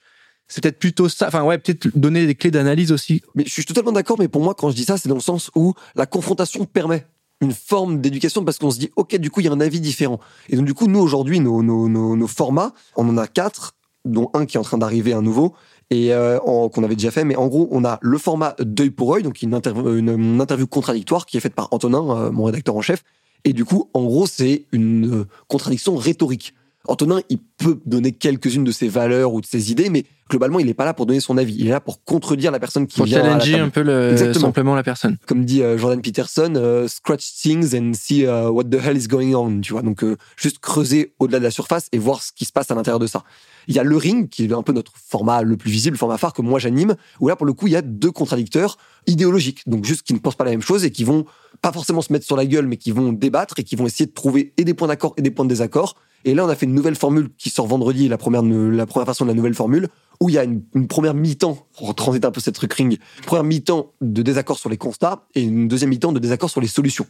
C'est 0.49 0.63
peut-être 0.63 0.79
plutôt 0.79 1.11
ça. 1.11 1.29
Enfin 1.29 1.43
ouais, 1.43 1.59
peut-être 1.59 1.89
donner 1.95 2.27
des 2.27 2.35
clés 2.35 2.51
d'analyse 2.51 2.93
aussi. 2.93 3.21
Mais 3.35 3.45
je 3.45 3.51
suis 3.51 3.67
totalement 3.67 3.93
d'accord, 3.93 4.17
mais 4.19 4.29
pour 4.29 4.43
moi, 4.43 4.55
quand 4.55 4.71
je 4.71 4.75
dis 4.75 4.85
ça, 4.85 4.97
c'est 4.97 5.11
dans 5.11 5.15
le 5.15 5.21
sens 5.21 5.51
où 5.55 5.75
la 5.97 6.07
confrontation 6.07 6.65
permet 6.65 7.07
une 7.43 7.53
forme 7.53 8.01
d'éducation 8.01 8.43
parce 8.43 8.59
qu'on 8.59 8.71
se 8.71 8.79
dit, 8.79 8.91
OK, 8.97 9.17
du 9.17 9.31
coup, 9.31 9.41
il 9.41 9.47
y 9.47 9.49
a 9.49 9.53
un 9.53 9.61
avis 9.61 9.81
différent. 9.81 10.19
Et 10.49 10.57
donc, 10.57 10.65
du 10.65 10.73
coup, 10.73 10.87
nous, 10.87 10.99
aujourd'hui, 10.99 11.41
nos, 11.41 11.63
nos, 11.63 11.89
nos, 11.89 12.27
formats, 12.27 12.73
on 12.97 13.07
en 13.09 13.19
a 13.19 13.27
quatre, 13.27 13.75
dont 14.07 14.31
un 14.33 14.47
qui 14.47 14.57
est 14.57 14.61
en 14.61 14.65
train 14.65 14.79
d'arriver, 14.79 15.13
un 15.13 15.21
nouveau, 15.21 15.55
et 15.91 16.15
euh, 16.15 16.39
qu'on 16.39 16.85
avait 16.85 16.97
déjà 16.97 17.11
fait. 17.11 17.25
Mais 17.25 17.37
en 17.37 17.49
gros, 17.49 17.69
on 17.71 17.85
a 17.85 17.99
le 18.01 18.17
format 18.17 18.55
d'œil 18.61 18.91
pour 18.91 19.15
œil, 19.15 19.23
donc 19.23 19.43
une, 19.43 19.53
une, 19.55 20.41
interview 20.41 20.67
contradictoire 20.67 21.27
qui 21.27 21.37
est 21.37 21.41
faite 21.41 21.55
par 21.55 21.69
Antonin, 21.71 22.03
euh, 22.11 22.31
mon 22.31 22.45
rédacteur 22.45 22.77
en 22.77 22.81
chef. 22.81 23.05
Et 23.45 23.53
du 23.53 23.67
coup, 23.67 23.91
en 23.93 24.05
gros, 24.05 24.27
c'est 24.27 24.65
une 24.73 25.27
contradiction 25.49 25.97
rhétorique. 25.97 26.55
Antonin, 26.87 27.21
il 27.31 27.39
peut 27.39 27.81
donner 27.87 28.13
quelques-unes 28.13 28.65
de 28.65 28.73
ses 28.73 28.89
valeurs 28.89 29.33
ou 29.33 29.41
de 29.41 29.47
ses 29.47 29.73
idées, 29.73 29.89
mais 29.89 30.05
globalement, 30.29 30.59
il 30.59 30.67
n'est 30.67 30.75
pas 30.75 30.85
là 30.85 30.93
pour 30.93 31.07
donner 31.07 31.21
son 31.21 31.39
avis. 31.39 31.55
Il 31.59 31.67
est 31.67 31.71
là 31.71 31.81
pour 31.81 32.05
contredire 32.05 32.51
la 32.51 32.61
personne 32.61 32.87
qui 32.87 32.97
Pour 32.97 33.07
vient 33.07 33.23
la 33.23 33.41
challenger 33.41 33.59
un 33.59 33.71
peu 33.71 33.83
le, 33.83 34.13
Exactement. 34.13 34.47
simplement 34.47 34.75
la 34.75 34.83
personne. 34.83 35.17
comme 35.27 35.45
dit 35.45 35.63
euh, 35.63 35.79
Jordan 35.79 36.03
Peterson, 36.03 36.53
euh, 36.57 36.87
scratch 36.87 37.25
things 37.41 37.75
and 37.75 37.93
see 37.95 38.25
uh, 38.25 38.49
what 38.49 38.65
the 38.65 38.75
hell 38.75 38.97
is 38.97 39.09
going 39.09 39.35
on, 39.35 39.61
tu 39.61 39.73
vois. 39.73 39.83
Donc 39.83 40.05
euh, 40.05 40.17
juste 40.37 40.59
creuser 40.59 41.15
au-delà 41.19 41.39
de 41.39 41.45
la 41.45 41.51
surface 41.51 41.89
et 41.93 41.99
voir 41.99 42.23
ce 42.23 42.33
qui 42.33 42.45
se 42.45 42.53
passe 42.53 42.71
à 42.71 42.75
l'intérieur 42.75 42.99
de 42.99 43.07
ça. 43.07 43.25
Il 43.67 43.75
y 43.75 43.79
a 43.79 43.83
le 43.83 43.97
ring 43.97 44.29
qui 44.29 44.45
est 44.45 44.53
un 44.53 44.63
peu 44.63 44.73
notre 44.73 44.93
format 44.95 45.43
le 45.43 45.57
plus 45.57 45.71
visible, 45.71 45.95
le 45.95 45.99
format 45.99 46.19
phare 46.19 46.35
que 46.35 46.43
moi 46.43 46.59
j'anime, 46.59 46.97
où 47.21 47.29
là 47.29 47.37
pour 47.37 47.47
le 47.47 47.55
coup 47.55 47.67
il 47.67 47.73
y 47.73 47.77
a 47.77 47.83
deux 47.83 48.11
contradicteurs 48.11 48.77
idéologiques, 49.07 49.63
donc 49.67 49.87
juste 49.87 50.03
qui 50.03 50.13
ne 50.13 50.19
pensent 50.19 50.37
pas 50.37 50.45
la 50.45 50.51
même 50.51 50.61
chose 50.61 50.85
et 50.85 50.91
qui 50.91 51.05
vont 51.05 51.25
pas 51.63 51.73
forcément 51.73 52.03
se 52.03 52.13
mettre 52.13 52.27
sur 52.27 52.37
la 52.37 52.45
gueule, 52.45 52.67
mais 52.67 52.77
qui 52.77 52.91
vont 52.91 53.13
débattre 53.13 53.55
et 53.59 53.65
qui 53.65 53.75
vont 53.75 53.87
essayer 53.87 54.05
de 54.05 54.13
trouver 54.13 54.53
et 54.59 54.65
des 54.65 54.75
points 54.75 54.89
d'accord 54.89 55.15
et 55.17 55.23
des 55.23 55.31
points 55.31 55.47
de 55.47 55.51
désaccord. 55.51 55.95
Et 56.25 56.35
là 56.35 56.45
on 56.45 56.49
a 56.49 56.55
fait 56.55 56.67
une 56.67 56.75
nouvelle 56.75 56.97
formule 56.97 57.29
qui 57.37 57.51
sort 57.51 57.67
vendredi, 57.67 58.09
la 58.09 58.19
première 58.19 58.43
la 58.43 58.87
première 58.87 59.07
version 59.07 59.25
de 59.25 59.31
la 59.31 59.35
nouvelle 59.35 59.55
formule, 59.55 59.89
où 60.21 60.29
il 60.29 60.35
y 60.35 60.39
a 60.39 60.45
une, 60.45 60.63
une 60.75 60.89
première 60.89 61.15
mi-temps, 61.15 61.67
pour 61.77 61.95
transiter 61.95 62.27
un 62.27 62.31
peu 62.31 62.41
cette 62.41 62.55
truc 62.55 62.73
ring, 62.73 62.99
une 63.19 63.25
première 63.25 63.45
mi-temps 63.45 63.93
de 64.01 64.23
désaccord 64.23 64.59
sur 64.59 64.71
les 64.71 64.77
constats 64.77 65.27
et 65.35 65.43
une 65.43 65.69
deuxième 65.69 65.91
mi-temps 65.91 66.13
de 66.13 66.19
désaccord 66.19 66.51
sur 66.51 66.61
les 66.61 66.69
solutions. 66.69 67.07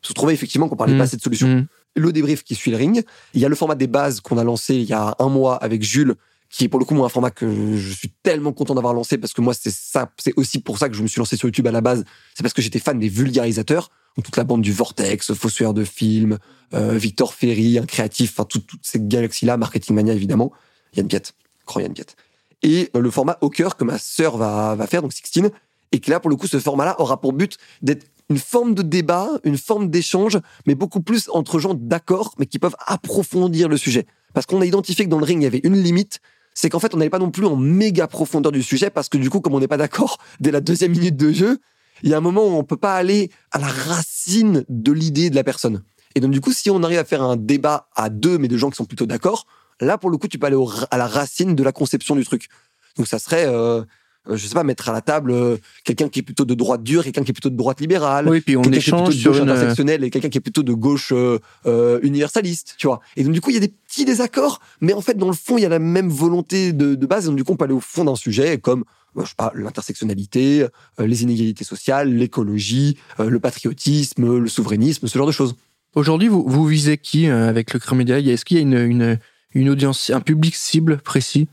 Parce 0.00 0.08
qu'on 0.08 0.14
trouvait 0.14 0.34
effectivement 0.34 0.68
qu'on 0.68 0.76
parlait 0.76 0.94
Mm. 0.94 0.98
pas 0.98 1.04
assez 1.04 1.16
de 1.16 1.22
solutions. 1.22 1.48
Mm. 1.48 1.66
Le 1.96 2.12
débrief 2.12 2.44
qui 2.44 2.54
suit 2.54 2.70
le 2.70 2.76
ring. 2.76 3.02
Il 3.34 3.40
y 3.40 3.44
a 3.44 3.48
le 3.48 3.56
format 3.56 3.74
des 3.74 3.86
bases 3.86 4.20
qu'on 4.20 4.38
a 4.38 4.44
lancé 4.44 4.76
il 4.76 4.84
y 4.84 4.92
a 4.92 5.16
un 5.18 5.28
mois 5.28 5.56
avec 5.56 5.82
Jules, 5.82 6.14
qui 6.50 6.64
est 6.64 6.68
pour 6.68 6.78
le 6.78 6.84
coup 6.84 6.94
moi, 6.94 7.06
un 7.06 7.10
format 7.10 7.30
que 7.30 7.76
je 7.76 7.92
suis 7.92 8.12
tellement 8.22 8.52
content 8.52 8.74
d'avoir 8.74 8.94
lancé 8.94 9.18
parce 9.18 9.32
que 9.32 9.40
moi 9.40 9.54
c'est 9.54 9.72
ça, 9.72 10.10
c'est 10.18 10.32
aussi 10.36 10.60
pour 10.60 10.78
ça 10.78 10.88
que 10.88 10.94
je 10.94 11.02
me 11.02 11.08
suis 11.08 11.18
lancé 11.18 11.36
sur 11.36 11.48
YouTube 11.48 11.66
à 11.66 11.72
la 11.72 11.80
base. 11.80 12.04
C'est 12.34 12.42
parce 12.42 12.54
que 12.54 12.62
j'étais 12.62 12.78
fan 12.78 12.98
des 12.98 13.08
vulgarisateurs, 13.08 13.90
toute 14.22 14.36
la 14.36 14.44
bande 14.44 14.62
du 14.62 14.72
Vortex, 14.72 15.32
Fossoyeur 15.34 15.74
de 15.74 15.84
films, 15.84 16.38
euh, 16.74 16.96
Victor 16.96 17.34
Ferry, 17.34 17.78
un 17.78 17.86
créatif, 17.86 18.32
enfin 18.34 18.44
tout- 18.44 18.60
toutes 18.60 18.84
ces 18.84 19.00
galaxies-là, 19.00 19.56
Marketing 19.56 19.94
Mania 19.96 20.12
évidemment, 20.12 20.52
Yann 20.96 21.06
Piette, 21.06 21.34
grand 21.66 21.80
Yann 21.80 21.92
Piette. 21.92 22.16
Et 22.62 22.90
euh, 22.96 23.00
le 23.00 23.10
format 23.10 23.38
cœur 23.54 23.76
que 23.76 23.84
ma 23.84 23.98
sœur 23.98 24.36
va, 24.36 24.74
va 24.74 24.86
faire, 24.86 25.02
donc 25.02 25.12
Sixtine, 25.12 25.50
et 25.92 26.00
que 26.00 26.10
là, 26.10 26.20
pour 26.20 26.30
le 26.30 26.36
coup, 26.36 26.46
ce 26.46 26.58
format-là 26.58 27.00
aura 27.00 27.20
pour 27.20 27.32
but 27.32 27.56
d'être 27.82 28.06
une 28.28 28.38
forme 28.38 28.74
de 28.74 28.82
débat, 28.82 29.30
une 29.44 29.56
forme 29.56 29.88
d'échange, 29.88 30.38
mais 30.66 30.74
beaucoup 30.74 31.00
plus 31.00 31.30
entre 31.32 31.58
gens 31.58 31.72
d'accord, 31.74 32.34
mais 32.38 32.44
qui 32.44 32.58
peuvent 32.58 32.76
approfondir 32.86 33.68
le 33.68 33.78
sujet. 33.78 34.06
Parce 34.34 34.44
qu'on 34.44 34.60
a 34.60 34.66
identifié 34.66 35.06
que 35.06 35.10
dans 35.10 35.18
le 35.18 35.24
ring, 35.24 35.40
il 35.40 35.44
y 35.44 35.46
avait 35.46 35.62
une 35.64 35.80
limite, 35.80 36.20
c'est 36.52 36.68
qu'en 36.68 36.78
fait, 36.78 36.92
on 36.92 36.98
n'allait 36.98 37.08
pas 37.08 37.20
non 37.20 37.30
plus 37.30 37.46
en 37.46 37.56
méga 37.56 38.06
profondeur 38.06 38.52
du 38.52 38.62
sujet, 38.62 38.90
parce 38.90 39.08
que 39.08 39.16
du 39.16 39.30
coup, 39.30 39.40
comme 39.40 39.54
on 39.54 39.60
n'est 39.60 39.68
pas 39.68 39.78
d'accord 39.78 40.18
dès 40.40 40.50
la 40.50 40.60
deuxième 40.60 40.92
minute 40.92 41.16
de 41.16 41.32
jeu, 41.32 41.58
il 42.02 42.10
y 42.10 42.14
a 42.14 42.16
un 42.16 42.20
moment 42.20 42.46
où 42.46 42.52
on 42.52 42.64
peut 42.64 42.76
pas 42.76 42.94
aller 42.94 43.30
à 43.50 43.58
la 43.58 43.68
racine 43.68 44.64
de 44.68 44.92
l'idée 44.92 45.30
de 45.30 45.34
la 45.34 45.44
personne. 45.44 45.82
Et 46.14 46.20
donc, 46.20 46.32
du 46.32 46.40
coup, 46.40 46.52
si 46.52 46.70
on 46.70 46.82
arrive 46.82 46.98
à 46.98 47.04
faire 47.04 47.22
un 47.22 47.36
débat 47.36 47.88
à 47.94 48.08
deux, 48.08 48.38
mais 48.38 48.48
de 48.48 48.56
gens 48.56 48.70
qui 48.70 48.76
sont 48.76 48.84
plutôt 48.84 49.06
d'accord, 49.06 49.46
là, 49.80 49.98
pour 49.98 50.10
le 50.10 50.16
coup, 50.16 50.28
tu 50.28 50.38
peux 50.38 50.46
aller 50.46 50.56
à 50.90 50.98
la 50.98 51.06
racine 51.06 51.54
de 51.54 51.62
la 51.62 51.72
conception 51.72 52.16
du 52.16 52.24
truc. 52.24 52.48
Donc, 52.96 53.06
ça 53.06 53.18
serait, 53.18 53.46
euh, 53.46 53.82
je 54.30 54.46
sais 54.46 54.54
pas, 54.54 54.64
mettre 54.64 54.88
à 54.88 54.92
la 54.92 55.00
table 55.00 55.30
euh, 55.30 55.56
quelqu'un 55.84 56.08
qui 56.08 56.20
est 56.20 56.22
plutôt 56.22 56.44
de 56.44 56.54
droite 56.54 56.82
dure, 56.82 57.02
quelqu'un 57.04 57.22
qui 57.22 57.30
est 57.30 57.32
plutôt 57.32 57.50
de 57.50 57.56
droite 57.56 57.80
libérale, 57.80 58.28
Oui, 58.28 58.40
puis 58.40 58.56
on 58.56 58.62
quelqu'un 58.62 58.78
qui 58.78 58.84
est 58.84 58.88
échange 58.88 59.08
plutôt 59.08 59.16
de 59.16 59.20
sur 59.20 59.32
gauche 59.32 59.40
une. 59.42 59.48
intersectionnelle 59.50 60.04
et 60.04 60.10
quelqu'un 60.10 60.28
qui 60.28 60.38
est 60.38 60.42
plutôt 60.42 60.62
de 60.62 60.72
gauche 60.72 61.12
euh, 61.12 61.38
euh, 61.66 61.98
universaliste, 62.02 62.74
tu 62.78 62.86
vois. 62.86 63.00
Et 63.16 63.24
donc, 63.24 63.32
du 63.32 63.40
coup, 63.40 63.50
il 63.50 63.54
y 63.54 63.56
a 63.56 63.60
des 63.60 63.68
petits 63.86 64.04
désaccords, 64.04 64.60
mais 64.80 64.92
en 64.92 65.00
fait, 65.00 65.16
dans 65.16 65.28
le 65.28 65.34
fond, 65.34 65.58
il 65.58 65.62
y 65.62 65.66
a 65.66 65.68
la 65.70 65.78
même 65.78 66.08
volonté 66.08 66.72
de, 66.72 66.94
de 66.94 67.06
base. 67.06 67.24
Et 67.24 67.28
donc, 67.28 67.36
du 67.36 67.44
coup, 67.44 67.52
on 67.52 67.56
peut 67.56 67.64
aller 67.64 67.74
au 67.74 67.80
fond 67.80 68.04
d'un 68.04 68.16
sujet 68.16 68.58
comme, 68.58 68.84
euh, 69.16 69.22
je 69.24 69.28
sais 69.30 69.34
pas, 69.36 69.52
l'intersectionnalité, 69.54 70.66
euh, 71.00 71.06
les 71.06 71.22
inégalités 71.22 71.64
sociales, 71.64 72.14
l'écologie, 72.14 72.96
euh, 73.20 73.30
le 73.30 73.40
patriotisme, 73.40 74.38
le 74.38 74.48
souverainisme, 74.48 75.06
ce 75.06 75.16
genre 75.18 75.26
de 75.26 75.32
choses. 75.32 75.56
Aujourd'hui, 75.94 76.28
vous, 76.28 76.44
vous 76.46 76.66
visez 76.66 76.98
qui 76.98 77.28
euh, 77.28 77.48
avec 77.48 77.72
le 77.72 77.80
Creux 77.80 77.96
Média 77.96 78.18
Est-ce 78.18 78.44
qu'il 78.44 78.58
y 78.58 78.60
a 78.60 78.62
une, 78.62 78.74
une, 78.78 79.18
une 79.54 79.70
audience, 79.70 80.10
un 80.10 80.20
public 80.20 80.54
cible 80.54 80.98
précis? 80.98 81.48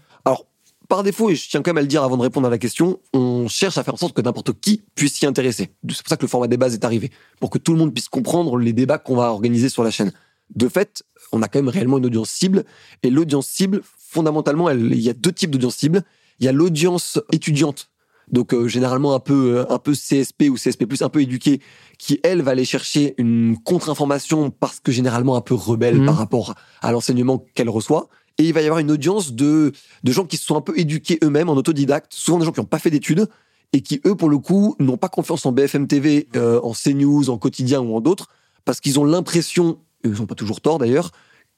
Par 0.87 1.03
défaut, 1.03 1.29
et 1.29 1.35
je 1.35 1.49
tiens 1.49 1.61
quand 1.61 1.71
même 1.71 1.77
à 1.79 1.81
le 1.81 1.87
dire 1.87 2.03
avant 2.03 2.17
de 2.17 2.21
répondre 2.21 2.47
à 2.47 2.49
la 2.49 2.57
question, 2.57 2.99
on 3.13 3.47
cherche 3.47 3.77
à 3.77 3.83
faire 3.83 3.93
en 3.93 3.97
sorte 3.97 4.13
que 4.15 4.21
n'importe 4.21 4.53
qui 4.59 4.81
puisse 4.95 5.13
s'y 5.13 5.25
intéresser. 5.25 5.71
C'est 5.89 5.97
pour 6.01 6.07
ça 6.09 6.17
que 6.17 6.21
le 6.23 6.27
format 6.27 6.47
des 6.47 6.57
bases 6.57 6.73
est 6.73 6.85
arrivé, 6.85 7.11
pour 7.39 7.49
que 7.49 7.57
tout 7.57 7.71
le 7.73 7.79
monde 7.79 7.93
puisse 7.93 8.09
comprendre 8.09 8.57
les 8.57 8.73
débats 8.73 8.97
qu'on 8.97 9.15
va 9.15 9.31
organiser 9.31 9.69
sur 9.69 9.83
la 9.83 9.91
chaîne. 9.91 10.11
De 10.55 10.67
fait, 10.69 11.03
on 11.31 11.41
a 11.41 11.47
quand 11.47 11.59
même 11.59 11.69
réellement 11.69 11.97
une 11.97 12.05
audience 12.05 12.29
cible, 12.29 12.65
et 13.03 13.09
l'audience 13.09 13.47
cible, 13.47 13.81
fondamentalement, 13.97 14.69
elle- 14.69 14.91
il 14.93 15.01
y 15.01 15.09
a 15.09 15.13
deux 15.13 15.31
types 15.31 15.51
d'audience 15.51 15.75
cible. 15.75 16.03
Il 16.39 16.45
y 16.45 16.49
a 16.49 16.51
l'audience 16.51 17.19
étudiante, 17.31 17.89
donc 18.31 18.53
euh, 18.53 18.67
généralement 18.67 19.15
un 19.15 19.19
peu 19.19 19.57
euh, 19.57 19.65
un 19.73 19.79
peu 19.79 19.93
CSP 19.93 20.49
ou 20.49 20.55
CSP+, 20.57 20.85
un 21.01 21.09
peu 21.09 21.21
éduquée, 21.21 21.61
qui 21.97 22.19
elle 22.23 22.41
va 22.41 22.51
aller 22.51 22.65
chercher 22.65 23.15
une 23.17 23.57
contre-information 23.63 24.51
parce 24.51 24.79
que 24.79 24.91
généralement 24.91 25.35
un 25.35 25.41
peu 25.41 25.53
rebelle 25.55 25.99
Mhm. 25.99 26.05
par 26.05 26.17
rapport 26.17 26.53
à 26.81 26.91
l'enseignement 26.91 27.43
qu'elle 27.55 27.69
reçoit. 27.69 28.09
Et 28.37 28.43
il 28.43 28.53
va 28.53 28.61
y 28.61 28.65
avoir 28.65 28.79
une 28.79 28.91
audience 28.91 29.33
de, 29.33 29.71
de 30.03 30.11
gens 30.11 30.25
qui 30.25 30.37
se 30.37 30.45
sont 30.45 30.57
un 30.57 30.61
peu 30.61 30.77
éduqués 30.77 31.19
eux-mêmes 31.23 31.49
en 31.49 31.53
autodidacte, 31.53 32.13
souvent 32.13 32.39
des 32.39 32.45
gens 32.45 32.51
qui 32.51 32.59
n'ont 32.59 32.65
pas 32.65 32.79
fait 32.79 32.91
d'études 32.91 33.27
et 33.73 33.81
qui, 33.81 34.01
eux, 34.05 34.15
pour 34.15 34.29
le 34.29 34.37
coup, 34.37 34.75
n'ont 34.79 34.97
pas 34.97 35.09
confiance 35.09 35.45
en 35.45 35.51
BFM 35.51 35.87
TV, 35.87 36.27
euh, 36.35 36.59
en 36.61 36.73
CNews, 36.73 37.29
en 37.29 37.37
quotidien 37.37 37.81
ou 37.81 37.95
en 37.95 38.01
d'autres, 38.01 38.29
parce 38.63 38.79
qu'ils 38.79 38.99
ont 38.99 39.05
l'impression, 39.05 39.79
et 40.03 40.07
ils 40.07 40.13
n'ont 40.13 40.25
pas 40.25 40.35
toujours 40.35 40.61
tort 40.61 40.77
d'ailleurs, 40.77 41.11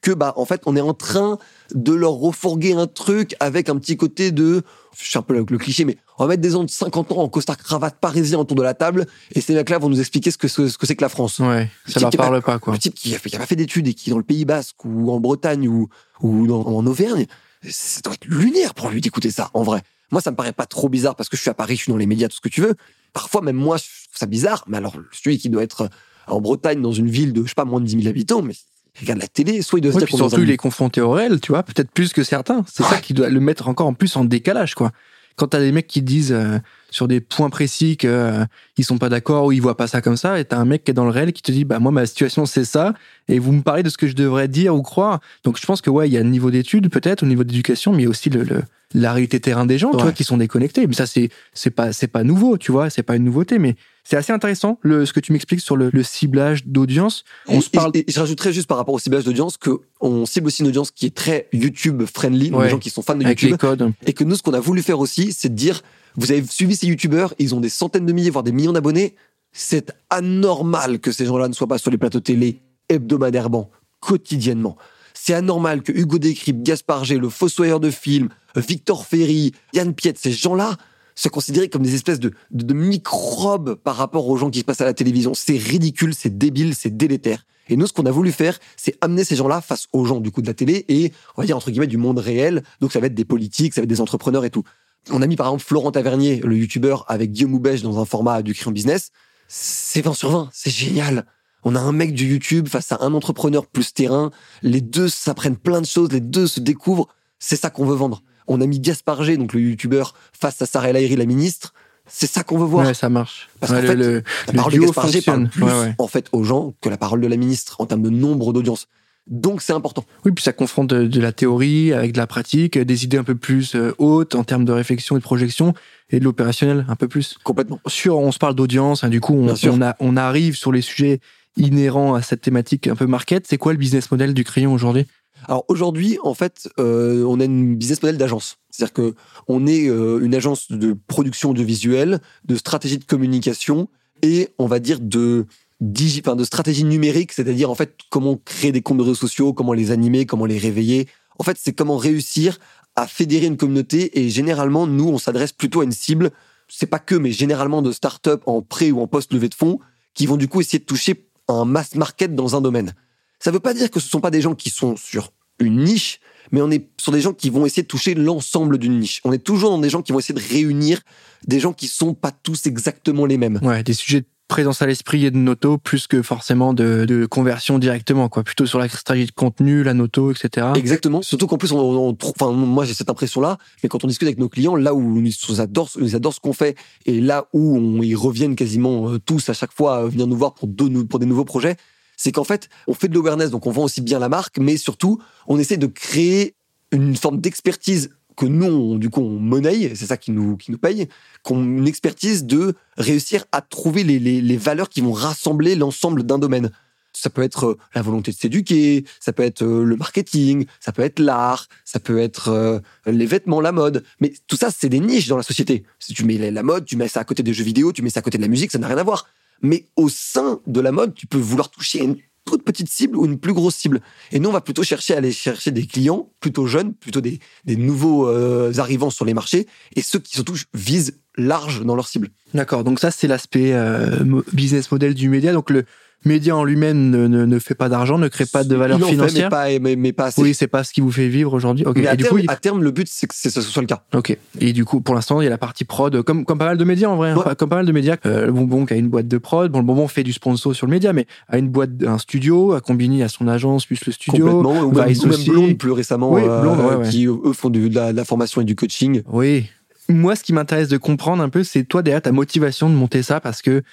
que 0.07 0.13
bah 0.13 0.33
en 0.37 0.45
fait 0.45 0.61
on 0.65 0.75
est 0.75 0.81
en 0.81 0.93
train 0.93 1.37
de 1.73 1.93
leur 1.93 2.13
refourguer 2.13 2.73
un 2.73 2.87
truc 2.87 3.35
avec 3.39 3.67
un 3.69 3.77
petit 3.77 3.97
côté 3.97 4.31
de 4.31 4.61
je 4.97 5.05
suis 5.09 5.17
un 5.17 5.21
peu 5.21 5.33
le, 5.33 5.45
le 5.49 5.57
cliché 5.57 5.83
mais 5.85 5.97
on 6.17 6.23
va 6.23 6.29
mettre 6.29 6.41
des 6.41 6.51
gens 6.51 6.63
de 6.63 6.69
50 6.69 7.11
ans 7.11 7.17
en 7.17 7.29
costard 7.29 7.57
cravate 7.57 7.97
parisien 7.99 8.39
autour 8.39 8.55
de 8.55 8.63
la 8.63 8.73
table 8.73 9.05
et 9.35 9.41
ces 9.41 9.53
mecs 9.53 9.69
là 9.69 9.77
vont 9.79 9.89
nous 9.89 9.99
expliquer 9.99 10.31
ce 10.31 10.37
que 10.37 10.47
ce, 10.47 10.69
ce 10.69 10.77
que 10.77 10.85
c'est 10.87 10.95
que 10.95 11.03
la 11.03 11.09
France 11.09 11.39
Ouais, 11.39 11.69
Le 11.85 11.91
ça 11.91 11.99
leur 11.99 12.09
parle 12.11 12.41
pas, 12.41 12.57
quoi. 12.59 12.73
le 12.73 12.79
type 12.79 12.93
qui 12.95 13.09
qui 13.17 13.35
a 13.35 13.39
pas 13.39 13.45
fait 13.45 13.55
d'études 13.57 13.87
et 13.87 13.93
qui 13.93 14.09
est 14.09 14.11
dans 14.11 14.17
le 14.17 14.23
Pays 14.23 14.45
Basque 14.45 14.83
ou 14.85 15.11
en 15.11 15.19
Bretagne 15.19 15.67
ou, 15.67 15.89
ou 16.21 16.47
dans- 16.47 16.65
en 16.65 16.85
Auvergne, 16.87 17.25
ça 17.69 17.99
doit 18.01 18.13
être 18.13 18.25
lunaire 18.25 18.73
pour 18.73 18.89
lui 18.89 19.01
d'écouter 19.01 19.29
ça, 19.31 19.49
en 19.53 19.63
vrai. 19.63 19.81
Moi, 20.11 20.21
ça 20.21 20.31
me 20.31 20.35
paraît 20.37 20.53
pas 20.53 20.65
trop 20.67 20.87
bizarre 20.89 21.15
parce 21.15 21.27
que 21.27 21.35
je 21.35 21.41
suis 21.41 21.49
à 21.49 21.53
Paris, 21.53 21.75
je 21.75 21.81
suis 21.83 21.91
dans 21.91 21.97
les 21.97 22.05
médias, 22.05 22.29
tout 22.29 22.37
ce 22.37 22.41
que 22.41 22.49
tu 22.49 22.61
veux. 22.61 22.75
Parfois, 23.13 23.41
même 23.41 23.57
moi, 23.57 23.75
je 23.77 23.83
trouve 23.83 24.17
ça 24.17 24.25
bizarre. 24.25 24.63
Mais 24.67 24.77
alors, 24.77 24.95
celui 25.11 25.37
qui 25.37 25.49
doit 25.49 25.63
être 25.63 25.89
en 26.27 26.39
Bretagne, 26.39 26.81
dans 26.81 26.93
une 26.93 27.09
ville 27.09 27.33
de, 27.33 27.43
je 27.43 27.49
sais 27.49 27.55
pas, 27.55 27.65
moins 27.65 27.81
de 27.81 27.85
10 27.85 27.97
000 28.03 28.07
habitants, 28.07 28.41
mais 28.41 28.53
regarde 29.01 29.19
la 29.19 29.27
télé, 29.27 29.61
soit 29.61 29.79
il 29.79 29.81
doit 29.81 29.91
se 29.91 29.97
Ouais, 29.97 30.01
dire 30.01 30.07
puis 30.07 30.15
est 30.15 30.19
dans 30.19 30.29
surtout, 30.29 30.41
un- 30.41 30.45
il 30.45 30.51
est 30.51 30.57
confronté 30.57 31.01
au 31.01 31.11
réel, 31.11 31.39
tu 31.39 31.51
vois, 31.51 31.63
peut-être 31.63 31.91
plus 31.91 32.13
que 32.13 32.23
certains. 32.23 32.63
C'est 32.71 32.83
ça 32.83 32.97
qui 32.97 33.13
doit 33.13 33.29
le 33.29 33.39
mettre 33.39 33.67
encore 33.67 33.87
en 33.87 33.93
plus 33.93 34.15
en 34.15 34.25
décalage, 34.25 34.75
quoi. 34.75 34.91
Quand 35.35 35.47
t'as 35.49 35.59
des 35.59 35.71
mecs 35.71 35.85
qui 35.85 36.01
disent 36.01 36.31
euh, 36.31 36.57
sur 36.89 37.07
des 37.07 37.19
points 37.21 37.51
précis 37.51 37.95
que 37.95 38.07
euh, 38.07 38.43
ils 38.77 38.83
sont 38.83 38.97
pas 38.97 39.07
d'accord 39.09 39.45
ou 39.45 39.51
ils 39.51 39.61
voient 39.61 39.77
pas 39.77 39.85
ça 39.85 40.01
comme 40.01 40.17
ça, 40.17 40.39
et 40.39 40.45
t'as 40.45 40.57
un 40.57 40.65
mec 40.65 40.83
qui 40.83 40.89
est 40.89 40.95
dans 40.95 41.03
le 41.05 41.11
réel 41.11 41.31
qui 41.31 41.43
te 41.43 41.51
dit 41.51 41.63
bah 41.63 41.77
moi 41.77 41.91
ma 41.91 42.07
situation 42.07 42.47
c'est 42.47 42.65
ça, 42.65 42.95
et 43.27 43.37
vous 43.37 43.51
me 43.51 43.61
parlez 43.61 43.83
de 43.83 43.89
ce 43.89 43.97
que 43.99 44.07
je 44.07 44.15
devrais 44.15 44.47
dire 44.47 44.73
ou 44.75 44.81
croire. 44.81 45.19
Donc 45.43 45.59
je 45.61 45.65
pense 45.67 45.81
que 45.81 45.91
ouais, 45.91 46.09
il 46.09 46.13
y 46.13 46.17
a 46.17 46.23
le 46.23 46.29
niveau 46.29 46.49
d'études 46.49 46.89
peut-être, 46.89 47.21
au 47.21 47.27
niveau 47.27 47.43
d'éducation, 47.43 47.91
mais 47.91 47.99
il 47.99 48.03
y 48.05 48.07
a 48.07 48.09
aussi 48.09 48.31
le, 48.31 48.41
le- 48.43 48.63
la 48.95 49.13
réalité 49.13 49.39
terrain 49.39 49.67
des 49.67 49.77
gens, 49.77 49.91
tu 49.91 50.01
vois, 50.01 50.11
qui 50.11 50.23
sont 50.23 50.37
déconnectés. 50.37 50.87
Mais 50.87 50.93
ça 50.95 51.05
c'est 51.05 51.29
c'est 51.53 51.69
pas 51.69 51.93
c'est 51.93 52.07
pas 52.07 52.23
nouveau, 52.23 52.57
tu 52.57 52.71
vois, 52.71 52.89
c'est 52.89 53.03
pas 53.03 53.15
une 53.15 53.25
nouveauté, 53.25 53.59
mais 53.59 53.75
c'est 54.07 54.15
assez 54.15 54.31
intéressant 54.31 54.79
le 54.83 55.05
ce 55.05 55.11
que 55.13 55.19
tu 55.19 55.33
m'expliques 55.33 55.59
sur 55.61 55.75
le, 55.75 55.89
le 55.91 56.03
ciblage 56.03 56.65
d'audience. 56.65 57.23
On 57.47 57.57
Et- 57.59 57.61
se 57.61 57.69
parle 57.69 57.91
et, 57.93 58.05
et 58.07 58.11
je 58.11 58.19
rajouterais 58.19 58.53
juste 58.53 58.67
par 58.67 58.77
rapport 58.77 58.93
au 58.95 58.99
ciblage 58.99 59.23
d'audience 59.25 59.57
que 59.57 59.71
on 59.99 60.25
cible 60.25 60.47
aussi 60.47 60.61
une 60.61 60.69
audience 60.69 60.91
qui 60.91 61.05
est 61.07 61.15
très 61.15 61.49
YouTube 61.51 62.03
friendly, 62.05 62.51
Ouais. 62.51 62.65
des 62.65 62.69
gens 62.69 62.79
qui 62.79 62.89
sont 62.89 63.01
fans 63.01 63.15
de 63.15 63.25
avec 63.25 63.41
YouTube. 63.41 63.53
les 63.61 63.67
codes. 63.67 63.91
Et 64.05 64.13
que 64.13 64.23
nous, 64.23 64.35
ce 64.35 64.43
qu'on 64.43 64.53
a 64.53 64.59
voulu 64.59 64.81
faire 64.81 64.99
aussi, 64.99 65.33
c'est 65.33 65.49
de 65.49 65.55
dire, 65.55 65.81
vous 66.15 66.31
avez 66.31 66.43
suivi 66.47 66.75
ces 66.75 66.87
youtubeurs, 66.87 67.33
ils 67.39 67.53
ont 67.55 67.59
des 67.59 67.69
centaines 67.69 68.05
de 68.05 68.13
milliers, 68.13 68.29
voire 68.29 68.43
des 68.43 68.51
millions 68.51 68.73
d'abonnés. 68.73 69.15
C'est 69.51 69.91
anormal 70.09 70.99
que 70.99 71.11
ces 71.11 71.25
gens-là 71.25 71.47
ne 71.47 71.53
soient 71.53 71.67
pas 71.67 71.77
sur 71.77 71.89
les 71.91 71.97
plateaux 71.97 72.19
télé 72.19 72.61
hebdomadairement, 72.89 73.69
quotidiennement. 73.99 74.77
C'est 75.13 75.33
anormal 75.33 75.81
que 75.81 75.91
Hugo 75.91 76.19
Décrypte, 76.19 76.61
Gaspard 76.63 77.03
G, 77.05 77.17
le 77.17 77.29
fossoyeur 77.29 77.79
de 77.79 77.89
films, 77.89 78.29
Victor 78.55 79.05
Ferry, 79.05 79.51
Yann 79.73 79.93
Piet, 79.93 80.13
ces 80.15 80.31
gens-là, 80.31 80.77
se 81.17 81.29
considérer 81.29 81.67
comme 81.67 81.81
des 81.81 81.95
espèces 81.95 82.19
de, 82.19 82.31
de, 82.51 82.73
microbes 82.73 83.73
par 83.73 83.95
rapport 83.95 84.27
aux 84.29 84.37
gens 84.37 84.51
qui 84.51 84.59
se 84.59 84.63
passent 84.63 84.81
à 84.81 84.85
la 84.85 84.93
télévision. 84.93 85.33
C'est 85.33 85.57
ridicule, 85.57 86.13
c'est 86.13 86.37
débile, 86.37 86.75
c'est 86.75 86.95
délétère. 86.95 87.43
Et 87.69 87.75
nous, 87.75 87.87
ce 87.87 87.93
qu'on 87.93 88.05
a 88.05 88.11
voulu 88.11 88.31
faire, 88.31 88.59
c'est 88.77 88.95
amener 89.01 89.23
ces 89.23 89.35
gens-là 89.35 89.59
face 89.59 89.87
aux 89.93 90.05
gens 90.05 90.19
du 90.19 90.29
coup 90.31 90.43
de 90.43 90.47
la 90.47 90.53
télé 90.53 90.85
et, 90.87 91.11
on 91.35 91.41
va 91.41 91.45
dire, 91.47 91.57
entre 91.57 91.71
guillemets, 91.71 91.87
du 91.87 91.97
monde 91.97 92.19
réel. 92.19 92.63
Donc 92.81 92.91
ça 92.91 92.99
va 92.99 93.07
être 93.07 93.15
des 93.15 93.25
politiques, 93.25 93.73
ça 93.73 93.81
va 93.81 93.83
être 93.83 93.89
des 93.89 93.99
entrepreneurs 93.99 94.45
et 94.45 94.51
tout. 94.51 94.63
On 95.09 95.21
a 95.23 95.27
mis 95.27 95.35
par 95.35 95.47
exemple 95.47 95.63
Florent 95.63 95.91
Tavernier, 95.91 96.39
le 96.43 96.55
youtubeur, 96.55 97.03
avec 97.07 97.31
Guillaume 97.31 97.55
Houbèche 97.55 97.81
dans 97.81 97.99
un 97.99 98.05
format 98.05 98.43
du 98.43 98.53
crayon 98.53 98.71
business. 98.71 99.11
C'est 99.47 100.01
20 100.01 100.13
sur 100.13 100.29
20, 100.29 100.49
c'est 100.53 100.69
génial. 100.69 101.25
On 101.63 101.75
a 101.75 101.79
un 101.79 101.93
mec 101.93 102.13
du 102.13 102.29
YouTube 102.29 102.67
face 102.67 102.91
à 102.91 102.99
un 103.01 103.13
entrepreneur 103.15 103.65
plus 103.65 103.91
terrain. 103.91 104.29
Les 104.61 104.81
deux 104.81 105.09
s'apprennent 105.09 105.57
plein 105.57 105.81
de 105.81 105.87
choses, 105.87 106.11
les 106.11 106.19
deux 106.19 106.45
se 106.45 106.59
découvrent. 106.59 107.07
C'est 107.39 107.55
ça 107.55 107.71
qu'on 107.71 107.85
veut 107.85 107.95
vendre. 107.95 108.21
On 108.47 108.61
a 108.61 108.65
mis 108.65 108.79
Gaspard 108.79 109.23
G, 109.23 109.37
donc 109.37 109.53
le 109.53 109.61
youtubeur, 109.61 110.13
face 110.33 110.61
à 110.61 110.65
Sarah 110.65 110.89
El 110.89 111.17
la 111.17 111.25
ministre. 111.25 111.73
C'est 112.09 112.27
ça 112.27 112.43
qu'on 112.43 112.57
veut 112.57 112.65
voir. 112.65 112.87
Ouais, 112.87 112.93
ça 112.93 113.09
marche. 113.09 113.49
Parce 113.59 113.73
qu'en 113.73 113.81
fait, 113.81 113.95
le, 113.95 114.23
la 114.47 114.53
parole 114.53 114.73
de 114.73 114.79
Gaspard 114.79 115.09
G 115.09 115.21
parle 115.21 115.49
plus, 115.49 115.65
en 115.97 116.07
fait, 116.07 116.27
aux 116.31 116.43
gens 116.43 116.73
que 116.81 116.89
la 116.89 116.97
parole 116.97 117.21
de 117.21 117.27
la 117.27 117.37
ministre 117.37 117.81
en 117.81 117.85
termes 117.85 118.03
de 118.03 118.09
nombre 118.09 118.53
d'audience. 118.53 118.87
Donc 119.29 119.61
c'est 119.61 119.73
important. 119.73 120.05
Oui, 120.25 120.31
puis 120.31 120.43
ça 120.43 120.53
confronte 120.53 120.87
de, 120.87 121.19
la 121.19 121.33
théorie 121.33 121.91
avec 121.91 122.13
de 122.13 122.17
la 122.17 122.27
pratique, 122.27 122.77
des 122.77 123.03
idées 123.03 123.17
un 123.17 123.25
peu 123.25 123.35
plus 123.35 123.75
euh, 123.75 123.93
hautes 123.97 124.35
en 124.35 124.43
termes 124.43 124.63
de 124.63 124.71
réflexion 124.71 125.17
et 125.17 125.19
de 125.19 125.23
projection, 125.23 125.73
et 126.09 126.19
de 126.19 126.23
l'opérationnel 126.23 126.85
un 126.87 126.95
peu 126.95 127.09
plus. 127.09 127.37
Complètement. 127.43 127.79
Sur, 127.87 128.19
on 128.19 128.31
se 128.31 128.39
parle 128.39 128.55
d'audience, 128.55 129.03
hein, 129.03 129.09
du 129.09 129.19
coup, 129.19 129.33
on, 129.33 129.53
on, 129.53 129.81
a, 129.81 129.95
on 129.99 130.15
arrive 130.15 130.55
sur 130.55 130.71
les 130.71 130.81
sujets 130.81 131.19
inhérents 131.57 132.13
à 132.13 132.21
cette 132.21 132.41
thématique 132.41 132.87
un 132.87 132.95
peu 132.95 133.05
market. 133.05 133.45
C'est 133.47 133.57
quoi 133.57 133.73
le 133.73 133.79
business 133.79 134.09
model 134.11 134.33
du 134.33 134.43
crayon 134.43 134.73
aujourd'hui? 134.73 135.05
Alors 135.45 135.65
aujourd'hui, 135.67 136.17
en 136.23 136.33
fait, 136.33 136.69
euh, 136.79 137.23
on 137.23 137.39
a 137.39 137.45
une 137.45 137.75
business 137.75 138.01
model 138.01 138.17
d'agence. 138.17 138.57
C'est-à-dire 138.69 138.93
que 138.93 139.15
on 139.47 139.65
est 139.67 139.87
euh, 139.87 140.19
une 140.21 140.35
agence 140.35 140.71
de 140.71 140.95
production 141.07 141.51
audiovisuelle, 141.51 142.19
de 142.45 142.55
stratégie 142.55 142.97
de 142.97 143.05
communication 143.05 143.87
et 144.21 144.49
on 144.57 144.67
va 144.67 144.79
dire 144.79 144.99
de 144.99 145.45
digi, 145.79 146.21
de 146.21 146.43
stratégie 146.43 146.83
numérique, 146.83 147.31
c'est-à-dire 147.31 147.69
en 147.69 147.75
fait 147.75 147.95
comment 148.09 148.35
créer 148.35 148.71
des 148.71 148.81
comptes 148.81 148.97
de 148.97 149.03
réseaux 149.03 149.15
sociaux, 149.15 149.53
comment 149.53 149.73
les 149.73 149.91
animer, 149.91 150.25
comment 150.25 150.45
les 150.45 150.57
réveiller. 150.57 151.07
En 151.39 151.43
fait, 151.43 151.57
c'est 151.61 151.73
comment 151.73 151.97
réussir 151.97 152.59
à 152.95 153.07
fédérer 153.07 153.45
une 153.45 153.57
communauté 153.57 154.19
et 154.19 154.29
généralement 154.29 154.87
nous 154.87 155.07
on 155.07 155.19
s'adresse 155.19 155.53
plutôt 155.53 155.81
à 155.81 155.83
une 155.83 155.91
cible, 155.91 156.31
c'est 156.67 156.87
pas 156.87 156.99
que 156.99 157.13
mais 157.13 157.31
généralement 157.31 157.83
de 157.83 157.91
start-up 157.91 158.41
en 158.47 158.63
pré 158.63 158.91
ou 158.91 159.01
en 159.01 159.07
post 159.07 159.31
levée 159.31 159.49
de 159.49 159.53
fonds 159.53 159.79
qui 160.15 160.25
vont 160.25 160.35
du 160.37 160.47
coup 160.47 160.61
essayer 160.61 160.79
de 160.79 160.85
toucher 160.85 161.27
un 161.47 161.63
mass 161.63 161.95
market 161.95 162.33
dans 162.33 162.55
un 162.55 162.61
domaine. 162.61 162.93
Ça 163.39 163.51
veut 163.51 163.59
pas 163.59 163.73
dire 163.73 163.91
que 163.91 163.99
ce 163.99 164.09
sont 164.09 164.21
pas 164.21 164.31
des 164.31 164.41
gens 164.41 164.55
qui 164.55 164.69
sont 164.69 164.95
sur 164.95 165.31
une 165.59 165.83
niche, 165.83 166.19
mais 166.51 166.61
on 166.61 166.71
est 166.71 166.89
sur 166.99 167.11
des 167.11 167.21
gens 167.21 167.33
qui 167.33 167.49
vont 167.49 167.65
essayer 167.65 167.83
de 167.83 167.87
toucher 167.87 168.13
l'ensemble 168.13 168.77
d'une 168.77 168.99
niche. 168.99 169.21
On 169.23 169.33
est 169.33 169.43
toujours 169.43 169.69
dans 169.69 169.79
des 169.79 169.89
gens 169.89 170.01
qui 170.01 170.11
vont 170.11 170.19
essayer 170.19 170.35
de 170.35 170.53
réunir 170.53 171.01
des 171.45 171.59
gens 171.59 171.73
qui 171.73 171.87
sont 171.87 172.13
pas 172.13 172.31
tous 172.31 172.65
exactement 172.65 173.25
les 173.25 173.37
mêmes. 173.37 173.59
Ouais, 173.61 173.83
des 173.83 173.93
sujets 173.93 174.21
de 174.21 174.27
présence 174.47 174.81
à 174.81 174.85
l'esprit 174.85 175.25
et 175.25 175.31
de 175.31 175.37
noto 175.37 175.77
plus 175.77 176.07
que 176.07 176.21
forcément 176.21 176.73
de, 176.73 177.27
conversion 177.29 177.79
directement, 177.79 178.29
quoi. 178.29 178.43
Plutôt 178.43 178.65
sur 178.65 178.79
la 178.79 178.87
stratégie 178.87 179.27
de 179.27 179.31
contenu, 179.31 179.83
la 179.83 179.93
noto, 179.93 180.31
etc. 180.31 180.67
Exactement. 180.75 181.21
Surtout 181.21 181.47
qu'en 181.47 181.57
plus, 181.57 181.73
on, 181.73 182.13
trouve, 182.13 182.33
enfin, 182.39 182.51
moi, 182.51 182.85
j'ai 182.85 182.93
cette 182.93 183.09
impression-là, 183.09 183.57
mais 183.83 183.89
quand 183.89 184.03
on 184.03 184.07
discute 184.07 184.27
avec 184.27 184.39
nos 184.39 184.49
clients, 184.49 184.75
là 184.75 184.93
où 184.93 185.19
ils 185.19 185.61
adorent, 185.61 185.89
ils 185.99 186.15
adorent 186.15 186.33
ce 186.33 186.39
qu'on 186.39 186.53
fait 186.53 186.75
et 187.05 187.19
là 187.19 187.47
où 187.53 187.77
on, 187.77 188.01
ils 188.01 188.15
reviennent 188.15 188.55
quasiment 188.55 189.09
euh, 189.09 189.19
tous 189.19 189.49
à 189.49 189.53
chaque 189.53 189.73
fois 189.73 190.07
venir 190.07 190.27
nous 190.27 190.37
voir 190.37 190.53
pour, 190.53 190.69
pour 191.09 191.19
des 191.19 191.25
nouveaux 191.25 191.45
projets, 191.45 191.75
c'est 192.17 192.33
qu'en 192.33 192.43
fait, 192.43 192.67
on 192.87 192.93
fait 192.93 193.07
de 193.07 193.13
l'awareness, 193.13 193.51
donc 193.51 193.65
on 193.65 193.71
vend 193.71 193.83
aussi 193.83 194.01
bien 194.01 194.19
la 194.19 194.27
marque, 194.27 194.57
mais 194.57 194.75
surtout, 194.75 195.21
on 195.47 195.57
essaie 195.57 195.77
de 195.77 195.87
créer 195.87 196.55
une 196.91 197.15
forme 197.15 197.39
d'expertise 197.39 198.09
que 198.35 198.45
nous, 198.45 198.99
du 198.99 199.09
coup, 199.09 199.21
on 199.21 199.39
monnaie, 199.39 199.93
c'est 199.95 200.05
ça 200.05 200.17
qui 200.17 200.31
nous, 200.31 200.57
qui 200.57 200.71
nous 200.71 200.77
paye, 200.77 201.07
qu'on 201.43 201.63
une 201.63 201.87
expertise 201.87 202.45
de 202.45 202.75
réussir 202.97 203.45
à 203.51 203.61
trouver 203.61 204.03
les, 204.03 204.19
les, 204.19 204.41
les 204.41 204.57
valeurs 204.57 204.89
qui 204.89 205.01
vont 205.01 205.11
rassembler 205.11 205.75
l'ensemble 205.75 206.23
d'un 206.23 206.37
domaine. 206.37 206.71
Ça 207.13 207.31
peut 207.31 207.41
être 207.41 207.65
euh, 207.65 207.77
la 207.95 208.03
volonté 208.03 208.31
de 208.31 208.37
s'éduquer, 208.37 209.05
ça 209.19 209.33
peut 209.33 209.41
être 209.41 209.63
euh, 209.63 209.83
le 209.83 209.95
marketing, 209.95 210.67
ça 210.79 210.91
peut 210.91 211.01
être 211.01 211.17
l'art, 211.17 211.67
ça 211.83 211.99
peut 211.99 212.19
être 212.19 212.49
euh, 212.49 212.79
les 213.07 213.25
vêtements, 213.25 213.59
la 213.59 213.71
mode. 213.71 214.03
Mais 214.19 214.33
tout 214.45 214.55
ça, 214.55 214.69
c'est 214.69 214.89
des 214.89 214.99
niches 214.99 215.27
dans 215.27 215.37
la 215.37 215.41
société. 215.41 215.83
Si 215.97 216.13
tu 216.13 216.23
mets 216.23 216.51
la 216.51 216.61
mode, 216.61 216.85
tu 216.85 216.95
mets 216.95 217.07
ça 217.07 217.21
à 217.21 217.23
côté 217.23 217.41
des 217.41 217.53
jeux 217.55 217.63
vidéo, 217.63 217.91
tu 217.91 218.03
mets 218.03 218.11
ça 218.11 218.19
à 218.19 218.23
côté 218.23 218.37
de 218.37 218.43
la 218.43 218.49
musique, 218.49 218.71
ça 218.71 218.77
n'a 218.77 218.87
rien 218.87 218.99
à 218.99 219.03
voir. 219.03 219.27
Mais 219.61 219.87
au 219.95 220.09
sein 220.09 220.59
de 220.67 220.79
la 220.79 220.91
mode, 220.91 221.13
tu 221.13 221.27
peux 221.27 221.37
vouloir 221.37 221.69
toucher 221.69 222.03
une 222.03 222.17
toute 222.45 222.63
petite 222.63 222.89
cible 222.89 223.17
ou 223.17 223.25
une 223.25 223.37
plus 223.37 223.53
grosse 223.53 223.75
cible. 223.75 224.01
Et 224.31 224.39
nous, 224.39 224.49
on 224.49 224.53
va 224.53 224.61
plutôt 224.61 224.83
chercher 224.83 225.13
à 225.13 225.17
aller 225.17 225.31
chercher 225.31 225.71
des 225.71 225.85
clients 225.85 226.31
plutôt 226.39 226.65
jeunes, 226.65 226.93
plutôt 226.93 227.21
des, 227.21 227.39
nouveaux 227.67 228.27
euh, 228.27 228.71
arrivants 228.77 229.09
sur 229.09 229.25
les 229.25 229.33
marchés, 229.33 229.67
et 229.95 230.01
ceux 230.01 230.19
qui 230.19 230.33
surtout 230.33 230.55
visent 230.73 231.19
large 231.35 231.83
dans 231.83 231.95
leur 231.95 232.07
cible. 232.07 232.29
D'accord, 232.53 232.83
donc 232.83 232.99
ça 232.99 233.11
c'est 233.11 233.27
l'aspect 233.27 233.73
euh, 233.73 234.41
business 234.53 234.89
model 234.91 235.13
du 235.13 235.29
média. 235.29 235.51
Donc 235.53 235.69
le, 235.69 235.85
média 236.25 236.55
en 236.55 236.63
lui-même 236.63 237.09
ne, 237.09 237.27
ne, 237.27 237.59
fait 237.59 237.75
pas 237.75 237.89
d'argent, 237.89 238.17
ne 238.17 238.27
crée 238.27 238.45
pas 238.45 238.63
de 238.63 238.75
valeur 238.75 238.99
financière. 238.99 239.49
Fait, 239.49 239.79
mais, 239.79 239.95
pas, 239.95 239.95
mais, 240.01 240.13
pas 240.13 240.25
assez. 240.25 240.41
Oui, 240.41 240.53
c'est 240.53 240.67
pas 240.67 240.83
ce 240.83 240.93
qui 240.93 241.01
vous 241.01 241.11
fait 241.11 241.27
vivre 241.27 241.53
aujourd'hui. 241.53 241.85
Mais 241.95 242.07
à, 242.07 242.15
du 242.15 242.23
terme, 242.23 242.39
coup, 242.39 242.45
à 242.47 242.55
terme, 242.55 242.83
le 242.83 242.91
but, 242.91 243.07
c'est 243.09 243.27
que 243.27 243.35
ce 243.35 243.61
soit 243.61 243.81
le 243.81 243.87
cas. 243.87 244.03
Ok. 244.13 244.37
Et 244.59 244.73
du 244.73 244.85
coup, 244.85 245.01
pour 245.01 245.15
l'instant, 245.15 245.41
il 245.41 245.45
y 245.45 245.47
a 245.47 245.49
la 245.49 245.57
partie 245.57 245.85
prod, 245.85 246.21
comme, 246.23 246.45
comme 246.45 246.57
pas 246.57 246.65
mal 246.65 246.77
de 246.77 246.83
médias 246.83 247.09
en 247.09 247.15
vrai. 247.15 247.31
Hein. 247.31 247.55
comme 247.57 247.69
pas 247.69 247.77
mal 247.77 247.85
de 247.85 247.91
médias. 247.91 248.17
Euh, 248.25 248.47
le 248.47 248.51
bonbon 248.51 248.85
qui 248.85 248.93
a 248.93 248.97
une 248.97 249.09
boîte 249.09 249.27
de 249.27 249.37
prod. 249.37 249.71
Bon, 249.71 249.79
le 249.79 249.85
bonbon 249.85 250.07
fait 250.07 250.23
du 250.23 250.33
sponsor 250.33 250.75
sur 250.75 250.87
le 250.87 250.91
média, 250.91 251.13
mais 251.13 251.25
a 251.47 251.57
une 251.57 251.69
boîte, 251.69 251.91
un 252.05 252.17
studio, 252.17 252.73
à 252.73 252.81
combiner 252.81 253.23
à 253.23 253.29
son 253.29 253.47
agence, 253.47 253.85
plus 253.85 254.05
le 254.05 254.11
studio. 254.11 254.45
Complètement. 254.45 254.81
Ou 254.83 254.91
même, 254.91 255.09
ou 255.09 255.51
Blonde 255.51 255.77
plus 255.77 255.91
récemment, 255.91 256.31
oui, 256.33 256.41
euh, 256.45 257.03
qui 257.03 257.27
eux 257.27 257.53
font 257.53 257.69
de, 257.69 257.93
la, 257.93 258.11
de 258.11 258.17
la 258.17 258.25
formation 258.25 258.61
et 258.61 258.65
du 258.65 258.75
coaching. 258.75 259.21
Oui. 259.27 259.67
Moi, 260.09 260.35
ce 260.35 260.43
qui 260.43 260.53
m'intéresse 260.53 260.87
de 260.87 260.97
comprendre 260.97 261.43
un 261.43 261.49
peu, 261.49 261.63
c'est 261.63 261.83
toi 261.83 262.01
derrière 262.01 262.21
ta 262.21 262.31
motivation 262.31 262.89
de 262.89 262.95
monter 262.95 263.23
ça 263.23 263.39
parce 263.41 263.61
que 263.61 263.83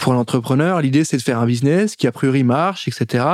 pour 0.00 0.14
l'entrepreneur, 0.14 0.80
l'idée 0.80 1.04
c'est 1.04 1.18
de 1.18 1.22
faire 1.22 1.38
un 1.38 1.46
business 1.46 1.94
qui 1.94 2.06
a 2.06 2.12
priori 2.12 2.42
marche, 2.42 2.88
etc. 2.88 3.24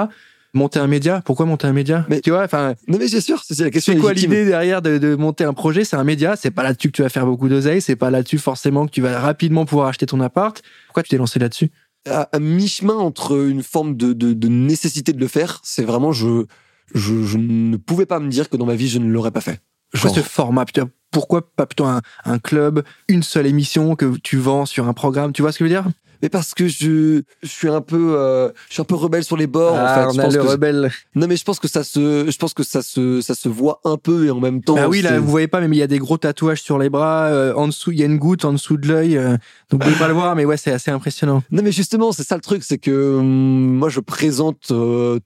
Monter 0.53 0.79
un 0.79 0.87
média, 0.87 1.23
pourquoi 1.25 1.47
monter 1.47 1.67
un 1.67 1.73
média? 1.73 2.05
Mais 2.09 2.21
tu 2.21 2.31
vois, 2.31 2.43
enfin. 2.43 2.75
Non 2.89 2.99
mais 2.99 3.09
c'est 3.09 3.21
sûr, 3.21 3.43
c'est 3.47 3.63
la 3.63 3.71
question. 3.71 3.93
C'est 3.93 4.01
quoi 4.01 4.13
l'idée 4.13 4.45
derrière 4.45 4.83
de, 4.83 5.15
monter 5.15 5.45
un 5.45 5.53
projet? 5.53 5.85
C'est 5.85 5.97
un 5.97 6.05
média. 6.05 6.35
C'est 6.35 6.51
pas 6.51 6.63
là-dessus 6.63 6.89
que 6.89 6.97
tu 6.97 7.03
vas 7.03 7.09
faire 7.09 7.27
beaucoup 7.27 7.49
d'oseille. 7.49 7.81
C'est 7.81 7.97
pas 7.97 8.11
là-dessus 8.11 8.39
forcément 8.39 8.87
que 8.87 8.91
tu 8.91 9.01
vas 9.01 9.21
rapidement 9.21 9.65
pouvoir 9.65 9.89
acheter 9.89 10.07
ton 10.07 10.21
appart. 10.21 10.63
Pourquoi 10.87 11.03
tu 11.03 11.11
t'es 11.11 11.19
lancé 11.19 11.39
là-dessus? 11.39 11.71
À, 12.09 12.29
mi-chemin 12.39 12.95
entre 12.95 13.49
une 13.49 13.63
forme 13.63 13.97
de, 13.97 14.49
nécessité 14.49 15.13
de 15.13 15.21
le 15.21 15.29
faire, 15.29 15.61
c'est 15.63 15.85
vraiment 15.85 16.13
je, 16.13 16.47
je, 16.95 17.37
ne 17.37 17.77
pouvais 17.77 18.07
pas 18.07 18.21
me 18.21 18.29
dire 18.29 18.49
que 18.49 18.57
dans 18.57 18.67
ma 18.67 18.77
vie 18.77 18.89
je 18.89 18.99
ne 18.99 19.11
l'aurais 19.11 19.33
pas 19.33 19.41
fait. 19.41 19.61
Genre... 19.93 20.15
ce 20.15 20.21
format? 20.21 20.65
Pourquoi 21.11 21.51
pas 21.51 21.67
plutôt 21.67 21.85
un, 21.85 22.03
un 22.25 22.39
club, 22.39 22.85
une 23.09 23.23
seule 23.23 23.47
émission 23.47 23.97
que 23.97 24.17
tu 24.23 24.37
vends 24.37 24.67
sur 24.67 24.89
un 24.89 24.93
programme? 24.93 25.33
Tu 25.33 25.43
vois 25.43 25.53
ce 25.53 25.59
que 25.59 25.67
je 25.67 25.75
veux 25.75 25.83
dire? 25.83 25.91
Mais 26.23 26.29
parce 26.29 26.55
que 26.55 26.69
je, 26.69 27.23
je 27.43 27.49
suis 27.49 27.69
un 27.69 27.81
peu, 27.81 28.15
euh, 28.17 28.51
je 28.69 28.75
suis 28.75 28.81
un 28.81 28.85
peu 28.85 28.95
rebelle 28.95 29.25
sur 29.25 29.37
les 29.37 29.47
bords. 29.47 29.77
Ah, 29.77 30.09
en 30.09 30.13
fait. 30.13 30.21
on 30.21 30.23
a 30.23 30.29
le 30.29 30.43
rebelle. 30.43 30.91
Non, 31.15 31.27
mais 31.27 31.37
je 31.37 31.45
pense 31.45 31.59
que 31.59 31.69
ça 31.69 31.85
se, 31.85 32.31
je 32.31 32.37
pense 32.39 32.55
que 32.55 32.63
ça 32.63 32.83
se, 32.83 33.21
ça 33.21 33.35
se 33.35 33.49
voit 33.49 33.81
un 33.85 33.97
peu 33.97 34.27
et 34.27 34.31
en 34.31 34.41
même 34.41 34.63
temps. 34.63 34.77
Ah 34.79 34.89
oui, 34.89 35.03
là, 35.03 35.19
vous 35.21 35.31
voyez 35.31 35.49
pas, 35.49 35.61
mais 35.61 35.77
il 35.77 35.79
y 35.79 35.83
a 35.83 35.87
des 35.87 35.99
gros 35.99 36.19
tatouages 36.19 36.63
sur 36.63 36.79
les 36.79 36.91
bras. 36.91 37.27
Euh, 37.27 37.55
en 37.55 37.67
dessous, 37.67 37.93
il 37.93 37.99
y 37.99 38.03
a 38.03 38.07
une 38.07 38.19
goutte 38.19 38.45
en 38.45 38.53
dessous 38.53 38.77
de 38.77 38.89
l'œil. 38.89 39.17
Euh, 39.17 39.37
donc 39.71 39.83
vous 39.83 39.89
pouvez 39.91 39.99
pas 39.99 40.09
le 40.09 40.15
voir, 40.15 40.35
mais 40.37 40.45
ouais, 40.45 40.57
c'est 40.57 40.73
assez 40.73 40.91
impressionnant. 40.91 41.43
Non, 41.51 41.63
mais 41.63 41.73
justement, 41.73 42.13
c'est 42.13 42.25
ça 42.25 42.37
le 42.37 42.43
truc, 42.43 42.63
c'est 42.65 42.79
que 42.79 43.17
hum, 43.19 43.75
moi, 43.77 43.89
je 43.89 44.01
présente 44.01 44.73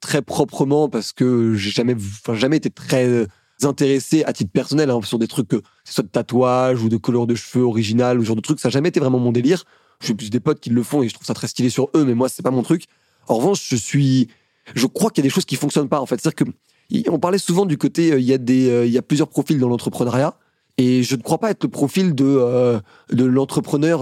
très 0.00 0.22
proprement 0.22 0.88
parce 0.88 1.12
que 1.12 1.54
j'ai 1.54 1.70
jamais, 1.70 1.94
enfin, 1.94 2.34
jamais 2.34 2.56
été 2.56 2.70
très 2.70 3.26
intéressé 3.64 4.24
à 4.24 4.32
titre 4.32 4.50
personnel 4.52 4.90
hein, 4.90 5.00
sur 5.02 5.18
des 5.18 5.28
trucs 5.28 5.48
que 5.48 5.62
ce 5.84 5.94
soit 5.94 6.04
de 6.04 6.08
tatouage 6.08 6.82
ou 6.82 6.88
de 6.88 6.96
couleur 6.96 7.26
de 7.26 7.34
cheveux 7.34 7.64
original 7.64 8.18
ou 8.18 8.22
ce 8.22 8.28
genre 8.28 8.36
de 8.36 8.40
trucs 8.40 8.60
ça 8.60 8.68
n'a 8.68 8.72
jamais 8.72 8.88
été 8.88 9.00
vraiment 9.00 9.18
mon 9.18 9.32
délire 9.32 9.64
j'ai 10.00 10.14
plus 10.14 10.30
des 10.30 10.40
potes 10.40 10.60
qui 10.60 10.70
le 10.70 10.82
font 10.82 11.02
et 11.02 11.08
je 11.08 11.14
trouve 11.14 11.26
ça 11.26 11.34
très 11.34 11.46
stylé 11.46 11.70
sur 11.70 11.88
eux, 11.94 12.04
mais 12.04 12.14
moi, 12.14 12.28
c'est 12.28 12.42
pas 12.42 12.50
mon 12.50 12.62
truc. 12.62 12.84
En 13.28 13.36
revanche, 13.36 13.66
je 13.68 13.76
suis, 13.76 14.28
je 14.74 14.86
crois 14.86 15.10
qu'il 15.10 15.22
y 15.22 15.26
a 15.26 15.28
des 15.28 15.34
choses 15.34 15.44
qui 15.44 15.56
fonctionnent 15.56 15.88
pas, 15.88 16.00
en 16.00 16.06
fait. 16.06 16.20
C'est-à-dire 16.20 16.46
que, 16.46 17.10
on 17.10 17.18
parlait 17.18 17.38
souvent 17.38 17.66
du 17.66 17.78
côté, 17.78 18.12
euh, 18.12 18.18
il 18.18 18.26
y 18.26 18.32
a 18.32 18.38
des, 18.38 18.68
euh, 18.68 18.86
il 18.86 18.92
y 18.92 18.98
a 18.98 19.02
plusieurs 19.02 19.28
profils 19.28 19.58
dans 19.58 19.68
l'entrepreneuriat. 19.68 20.34
Et 20.78 21.02
je 21.02 21.14
ne 21.14 21.20
crois 21.20 21.36
pas 21.36 21.50
être 21.50 21.64
le 21.64 21.68
profil 21.68 22.14
de, 22.14 22.24
euh, 22.24 22.80
de 23.12 23.24
l'entrepreneur 23.24 24.00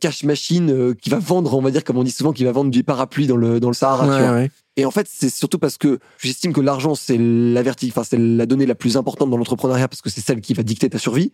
cash 0.00 0.22
machine 0.24 0.94
qui 1.00 1.08
va 1.08 1.18
vendre, 1.18 1.54
on 1.54 1.62
va 1.62 1.70
dire, 1.70 1.82
comme 1.82 1.96
on 1.96 2.02
dit 2.02 2.10
souvent, 2.10 2.32
qui 2.32 2.44
va 2.44 2.52
vendre 2.52 2.70
du 2.70 2.84
parapluie 2.84 3.26
dans 3.26 3.38
le, 3.38 3.58
dans 3.58 3.68
le 3.68 3.74
Sahara. 3.74 4.06
Et 4.76 4.84
en 4.84 4.90
fait, 4.90 5.06
c'est 5.08 5.30
surtout 5.30 5.58
parce 5.58 5.78
que 5.78 6.00
j'estime 6.18 6.52
que 6.52 6.60
l'argent, 6.60 6.94
c'est 6.94 7.16
la 7.16 7.62
enfin, 7.62 8.02
c'est 8.04 8.18
la 8.18 8.44
donnée 8.44 8.66
la 8.66 8.74
plus 8.74 8.96
importante 8.98 9.30
dans 9.30 9.38
l'entrepreneuriat 9.38 9.88
parce 9.88 10.02
que 10.02 10.10
c'est 10.10 10.20
celle 10.20 10.40
qui 10.40 10.52
va 10.52 10.62
dicter 10.62 10.90
ta 10.90 10.98
survie. 10.98 11.32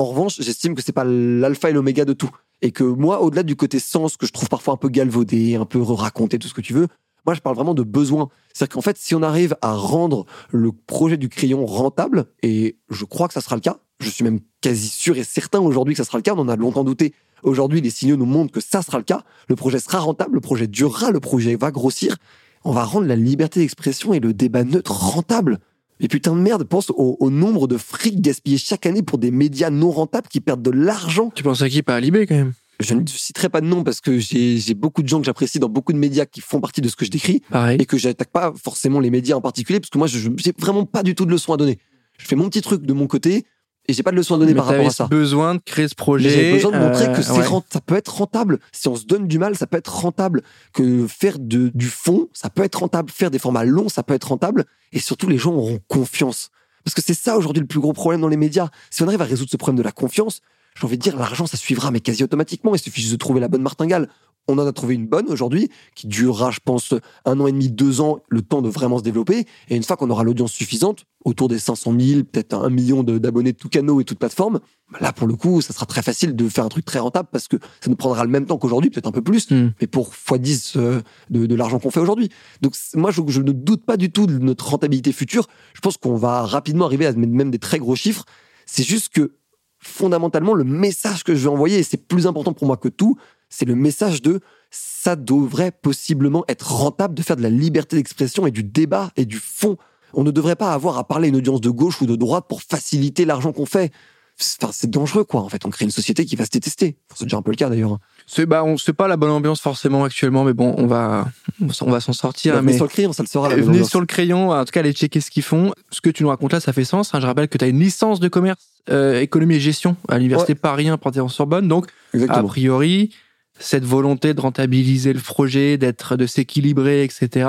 En 0.00 0.04
revanche, 0.04 0.36
j'estime 0.40 0.74
que 0.74 0.80
c'est 0.80 0.92
pas 0.92 1.04
l'alpha 1.04 1.68
et 1.68 1.74
l'oméga 1.74 2.06
de 2.06 2.14
tout. 2.14 2.30
Et 2.62 2.72
que 2.72 2.84
moi, 2.84 3.20
au-delà 3.20 3.42
du 3.42 3.54
côté 3.54 3.78
sens 3.78 4.16
que 4.16 4.24
je 4.24 4.32
trouve 4.32 4.48
parfois 4.48 4.72
un 4.72 4.78
peu 4.78 4.88
galvaudé, 4.88 5.56
un 5.56 5.66
peu 5.66 5.78
raconté, 5.82 6.38
tout 6.38 6.48
ce 6.48 6.54
que 6.54 6.62
tu 6.62 6.72
veux, 6.72 6.88
moi, 7.26 7.34
je 7.34 7.42
parle 7.42 7.54
vraiment 7.54 7.74
de 7.74 7.82
besoin. 7.82 8.30
C'est-à-dire 8.54 8.76
qu'en 8.76 8.80
fait, 8.80 8.96
si 8.96 9.14
on 9.14 9.22
arrive 9.22 9.56
à 9.60 9.74
rendre 9.74 10.24
le 10.52 10.72
projet 10.72 11.18
du 11.18 11.28
crayon 11.28 11.66
rentable, 11.66 12.24
et 12.42 12.78
je 12.88 13.04
crois 13.04 13.28
que 13.28 13.34
ça 13.34 13.42
sera 13.42 13.56
le 13.56 13.60
cas, 13.60 13.76
je 13.98 14.08
suis 14.08 14.24
même 14.24 14.40
quasi 14.62 14.88
sûr 14.88 15.18
et 15.18 15.22
certain 15.22 15.60
aujourd'hui 15.60 15.92
que 15.92 15.98
ça 15.98 16.06
sera 16.06 16.16
le 16.16 16.22
cas, 16.22 16.32
on 16.34 16.38
en 16.38 16.48
a 16.48 16.56
longtemps 16.56 16.82
douté. 16.82 17.12
Aujourd'hui, 17.42 17.82
les 17.82 17.90
signaux 17.90 18.16
nous 18.16 18.24
montrent 18.24 18.52
que 18.52 18.62
ça 18.62 18.80
sera 18.80 18.96
le 18.96 19.04
cas. 19.04 19.22
Le 19.48 19.54
projet 19.54 19.80
sera 19.80 19.98
rentable, 19.98 20.36
le 20.36 20.40
projet 20.40 20.66
durera, 20.66 21.10
le 21.10 21.20
projet 21.20 21.56
va 21.56 21.70
grossir. 21.70 22.16
on 22.64 22.72
va 22.72 22.84
rendre 22.84 23.06
la 23.06 23.16
liberté 23.16 23.60
d'expression 23.60 24.14
et 24.14 24.20
le 24.20 24.32
débat 24.32 24.64
neutre 24.64 24.92
rentable. 24.92 25.58
Mais 26.00 26.08
putain 26.08 26.34
de 26.34 26.40
merde, 26.40 26.64
pense 26.64 26.90
au, 26.90 27.16
au 27.20 27.30
nombre 27.30 27.68
de 27.68 27.76
fric 27.76 28.20
gaspillés 28.20 28.58
chaque 28.58 28.86
année 28.86 29.02
pour 29.02 29.18
des 29.18 29.30
médias 29.30 29.70
non 29.70 29.90
rentables 29.90 30.28
qui 30.28 30.40
perdent 30.40 30.62
de 30.62 30.70
l'argent. 30.70 31.30
Tu 31.34 31.42
penses 31.42 31.62
à 31.62 31.68
qui? 31.68 31.82
Pas 31.82 31.96
à 31.96 32.00
Libé 32.00 32.26
quand 32.26 32.34
même. 32.36 32.52
Je 32.80 32.94
ne 32.94 33.04
citerai 33.06 33.50
pas 33.50 33.60
de 33.60 33.66
nom 33.66 33.84
parce 33.84 34.00
que 34.00 34.18
j'ai 34.18 34.72
beaucoup 34.74 35.02
de 35.02 35.08
gens 35.08 35.18
que 35.20 35.26
j'apprécie 35.26 35.58
dans 35.58 35.68
beaucoup 35.68 35.92
de 35.92 35.98
médias 35.98 36.24
qui 36.24 36.40
font 36.40 36.60
partie 36.60 36.80
de 36.80 36.88
ce 36.88 36.96
que 36.96 37.04
je 37.04 37.10
décris 37.10 37.42
Pareil. 37.50 37.76
et 37.78 37.84
que 37.84 37.98
j'attaque 37.98 38.30
pas 38.30 38.54
forcément 38.56 39.00
les 39.00 39.10
médias 39.10 39.36
en 39.36 39.42
particulier 39.42 39.80
parce 39.80 39.90
que 39.90 39.98
moi, 39.98 40.06
je 40.06 40.18
j'ai 40.38 40.52
vraiment 40.58 40.86
pas 40.86 41.02
du 41.02 41.14
tout 41.14 41.26
de 41.26 41.30
leçon 41.30 41.52
à 41.52 41.58
donner. 41.58 41.78
Je 42.16 42.26
fais 42.26 42.36
mon 42.36 42.48
petit 42.48 42.62
truc 42.62 42.82
de 42.86 42.92
mon 42.94 43.06
côté 43.06 43.44
et 43.90 43.92
j'ai 43.92 44.02
pas 44.02 44.10
de 44.12 44.16
leçon 44.16 44.34
à 44.34 44.38
donner 44.38 44.52
Mais 44.52 44.56
par 44.58 44.66
rapport 44.66 44.86
à 44.86 44.90
ça. 44.90 45.06
besoin 45.06 45.54
de 45.56 45.60
créer 45.64 45.88
ce 45.88 45.94
projet. 45.94 46.30
J'ai 46.30 46.52
besoin 46.52 46.72
de 46.72 46.78
montrer 46.78 47.06
euh, 47.06 47.14
que 47.14 47.22
c'est 47.22 47.32
ouais. 47.32 47.44
rent- 47.46 47.64
ça 47.70 47.80
peut 47.80 47.96
être 47.96 48.14
rentable. 48.16 48.58
Si 48.72 48.88
on 48.88 48.96
se 48.96 49.04
donne 49.04 49.26
du 49.28 49.38
mal, 49.38 49.56
ça 49.56 49.66
peut 49.66 49.76
être 49.76 49.94
rentable. 49.94 50.42
Que 50.72 51.06
faire 51.06 51.38
de, 51.38 51.70
du 51.74 51.86
fond, 51.88 52.28
ça 52.32 52.48
peut 52.50 52.62
être 52.62 52.76
rentable. 52.76 53.10
Faire 53.10 53.30
des 53.30 53.38
formats 53.38 53.64
longs, 53.64 53.88
ça 53.88 54.02
peut 54.02 54.14
être 54.14 54.28
rentable. 54.28 54.64
Et 54.92 54.98
surtout, 55.00 55.28
les 55.28 55.38
gens 55.38 55.52
auront 55.52 55.80
confiance. 55.88 56.50
Parce 56.84 56.94
que 56.94 57.02
c'est 57.02 57.14
ça 57.14 57.36
aujourd'hui 57.36 57.60
le 57.60 57.66
plus 57.66 57.80
gros 57.80 57.92
problème 57.92 58.20
dans 58.22 58.28
les 58.28 58.36
médias. 58.38 58.68
Si 58.90 59.02
on 59.02 59.06
arrive 59.08 59.20
à 59.22 59.26
résoudre 59.26 59.50
ce 59.50 59.56
problème 59.56 59.76
de 59.76 59.82
la 59.82 59.92
confiance, 59.92 60.40
j'ai 60.80 60.86
envie 60.86 60.96
de 60.98 61.02
dire, 61.02 61.16
l'argent, 61.16 61.46
ça 61.46 61.56
suivra, 61.56 61.90
mais 61.90 62.00
quasi 62.00 62.24
automatiquement. 62.24 62.74
Il 62.74 62.78
suffit 62.78 63.00
juste 63.02 63.12
de 63.12 63.18
trouver 63.18 63.40
la 63.40 63.48
bonne 63.48 63.62
martingale. 63.62 64.08
On 64.48 64.58
en 64.58 64.66
a 64.66 64.72
trouvé 64.72 64.94
une 64.94 65.06
bonne 65.06 65.26
aujourd'hui, 65.28 65.68
qui 65.94 66.06
durera, 66.08 66.50
je 66.50 66.58
pense, 66.64 66.94
un 67.26 67.38
an 67.38 67.46
et 67.46 67.52
demi, 67.52 67.70
deux 67.70 68.00
ans, 68.00 68.20
le 68.30 68.40
temps 68.42 68.62
de 68.62 68.68
vraiment 68.70 68.98
se 68.98 69.02
développer. 69.04 69.44
Et 69.68 69.76
une 69.76 69.82
fois 69.84 69.96
qu'on 69.96 70.08
aura 70.10 70.24
l'audience 70.24 70.50
suffisante, 70.52 71.04
autour 71.26 71.48
des 71.48 71.58
500 71.58 71.94
000, 72.00 72.22
peut-être 72.24 72.54
un 72.54 72.70
million 72.70 73.02
de- 73.02 73.18
d'abonnés 73.18 73.52
de 73.52 73.58
tout 73.58 73.68
canaux 73.68 74.00
et 74.00 74.04
toute 74.04 74.18
plateforme, 74.18 74.60
bah 74.90 74.98
là, 75.02 75.12
pour 75.12 75.26
le 75.28 75.36
coup, 75.36 75.60
ça 75.60 75.74
sera 75.74 75.84
très 75.84 76.02
facile 76.02 76.34
de 76.34 76.48
faire 76.48 76.64
un 76.64 76.68
truc 76.70 76.86
très 76.86 76.98
rentable 76.98 77.28
parce 77.30 77.46
que 77.46 77.58
ça 77.80 77.90
nous 77.90 77.96
prendra 77.96 78.24
le 78.24 78.30
même 78.30 78.46
temps 78.46 78.56
qu'aujourd'hui, 78.56 78.88
peut-être 78.90 79.06
un 79.06 79.12
peu 79.12 79.22
plus, 79.22 79.50
Hmm. 79.50 79.72
mais 79.80 79.86
pour 79.86 80.12
x10 80.14 80.72
euh, 80.78 81.02
de, 81.28 81.44
de 81.46 81.54
l'argent 81.54 81.78
qu'on 81.78 81.90
fait 81.90 82.00
aujourd'hui. 82.00 82.30
Donc, 82.62 82.74
moi, 82.94 83.10
je, 83.10 83.20
je 83.28 83.42
ne 83.42 83.52
doute 83.52 83.84
pas 83.84 83.98
du 83.98 84.10
tout 84.10 84.26
de 84.26 84.38
notre 84.38 84.66
rentabilité 84.70 85.12
future. 85.12 85.46
Je 85.74 85.80
pense 85.80 85.98
qu'on 85.98 86.16
va 86.16 86.42
rapidement 86.46 86.86
arriver 86.86 87.04
à 87.06 87.12
mettre 87.12 87.32
même 87.32 87.50
des 87.50 87.58
très 87.58 87.78
gros 87.78 87.94
chiffres. 87.94 88.24
C'est 88.66 88.84
juste 88.84 89.10
que, 89.10 89.32
fondamentalement, 89.80 90.54
le 90.54 90.64
message 90.64 91.24
que 91.24 91.34
je 91.34 91.44
veux 91.44 91.50
envoyer, 91.50 91.78
et 91.78 91.82
c'est 91.82 91.96
plus 91.96 92.26
important 92.26 92.52
pour 92.52 92.66
moi 92.66 92.76
que 92.76 92.88
tout, 92.88 93.16
c'est 93.48 93.64
le 93.64 93.74
message 93.74 94.22
de 94.22 94.40
ça 94.70 95.16
devrait 95.16 95.72
possiblement 95.72 96.44
être 96.46 96.72
rentable 96.72 97.14
de 97.14 97.22
faire 97.22 97.36
de 97.36 97.42
la 97.42 97.50
liberté 97.50 97.96
d'expression 97.96 98.46
et 98.46 98.50
du 98.50 98.62
débat 98.62 99.10
et 99.16 99.24
du 99.24 99.38
fond. 99.38 99.76
On 100.12 100.22
ne 100.22 100.30
devrait 100.30 100.56
pas 100.56 100.72
avoir 100.72 100.98
à 100.98 101.06
parler 101.06 101.26
à 101.26 101.28
une 101.30 101.36
audience 101.36 101.60
de 101.60 101.70
gauche 101.70 102.00
ou 102.02 102.06
de 102.06 102.16
droite 102.16 102.44
pour 102.48 102.62
faciliter 102.62 103.24
l'argent 103.24 103.52
qu'on 103.52 103.66
fait. 103.66 103.92
C'est- 104.40 104.86
dangereux, 104.88 105.24
quoi. 105.24 105.42
En 105.42 105.48
fait, 105.48 105.64
on 105.66 105.70
crée 105.70 105.84
une 105.84 105.90
société 105.90 106.24
qui 106.24 106.34
va 106.36 106.44
se 106.44 106.50
détester. 106.50 106.96
C'est 107.14 107.24
déjà 107.24 107.36
un 107.36 107.42
peu 107.42 107.50
le 107.50 107.56
cas, 107.56 107.68
d'ailleurs. 107.68 107.98
C'est 108.26 108.46
bah, 108.46 108.64
on 108.64 108.76
c'est 108.76 108.92
pas 108.92 109.06
la 109.08 109.16
bonne 109.16 109.30
ambiance 109.30 109.60
forcément 109.60 110.04
actuellement, 110.04 110.44
mais 110.44 110.52
bon, 110.54 110.74
on 110.78 110.86
va, 110.86 111.28
on 111.60 111.90
va 111.90 112.00
s'en 112.00 112.12
sortir. 112.12 112.54
Venez 112.56 112.66
mais 112.66 112.72
sur 112.74 112.84
le 112.84 112.90
crayon, 112.90 113.12
ça 113.12 113.22
le 113.22 113.28
sera. 113.28 113.48
la 113.48 113.56
venez 113.56 113.68
ambiance. 113.68 113.90
sur 113.90 114.00
le 114.00 114.06
crayon. 114.06 114.50
En 114.50 114.64
tout 114.64 114.70
cas, 114.72 114.80
allez 114.80 114.92
checker 114.92 115.20
ce 115.20 115.30
qu'ils 115.30 115.42
font. 115.42 115.72
Ce 115.90 116.00
que 116.00 116.10
tu 116.10 116.22
nous 116.22 116.28
racontes 116.28 116.52
là, 116.52 116.60
ça 116.60 116.72
fait 116.72 116.84
sens. 116.84 117.14
hein. 117.14 117.20
Je 117.20 117.26
rappelle 117.26 117.48
que 117.48 117.58
tu 117.58 117.64
as 117.64 117.68
une 117.68 117.80
licence 117.80 118.20
de 118.20 118.28
commerce, 118.28 118.58
euh, 118.88 119.20
économie 119.20 119.56
et 119.56 119.60
gestion 119.60 119.96
à 120.08 120.16
l'université 120.18 120.54
Paris 120.54 120.88
1 120.88 120.96
Panthéon-Sorbonne. 120.96 121.68
Donc, 121.68 121.86
a 122.28 122.42
priori, 122.42 123.10
cette 123.58 123.84
volonté 123.84 124.32
de 124.34 124.40
rentabiliser 124.40 125.12
le 125.12 125.20
projet, 125.20 125.76
d'être, 125.76 126.16
de 126.16 126.26
s'équilibrer, 126.26 127.04
etc. 127.04 127.48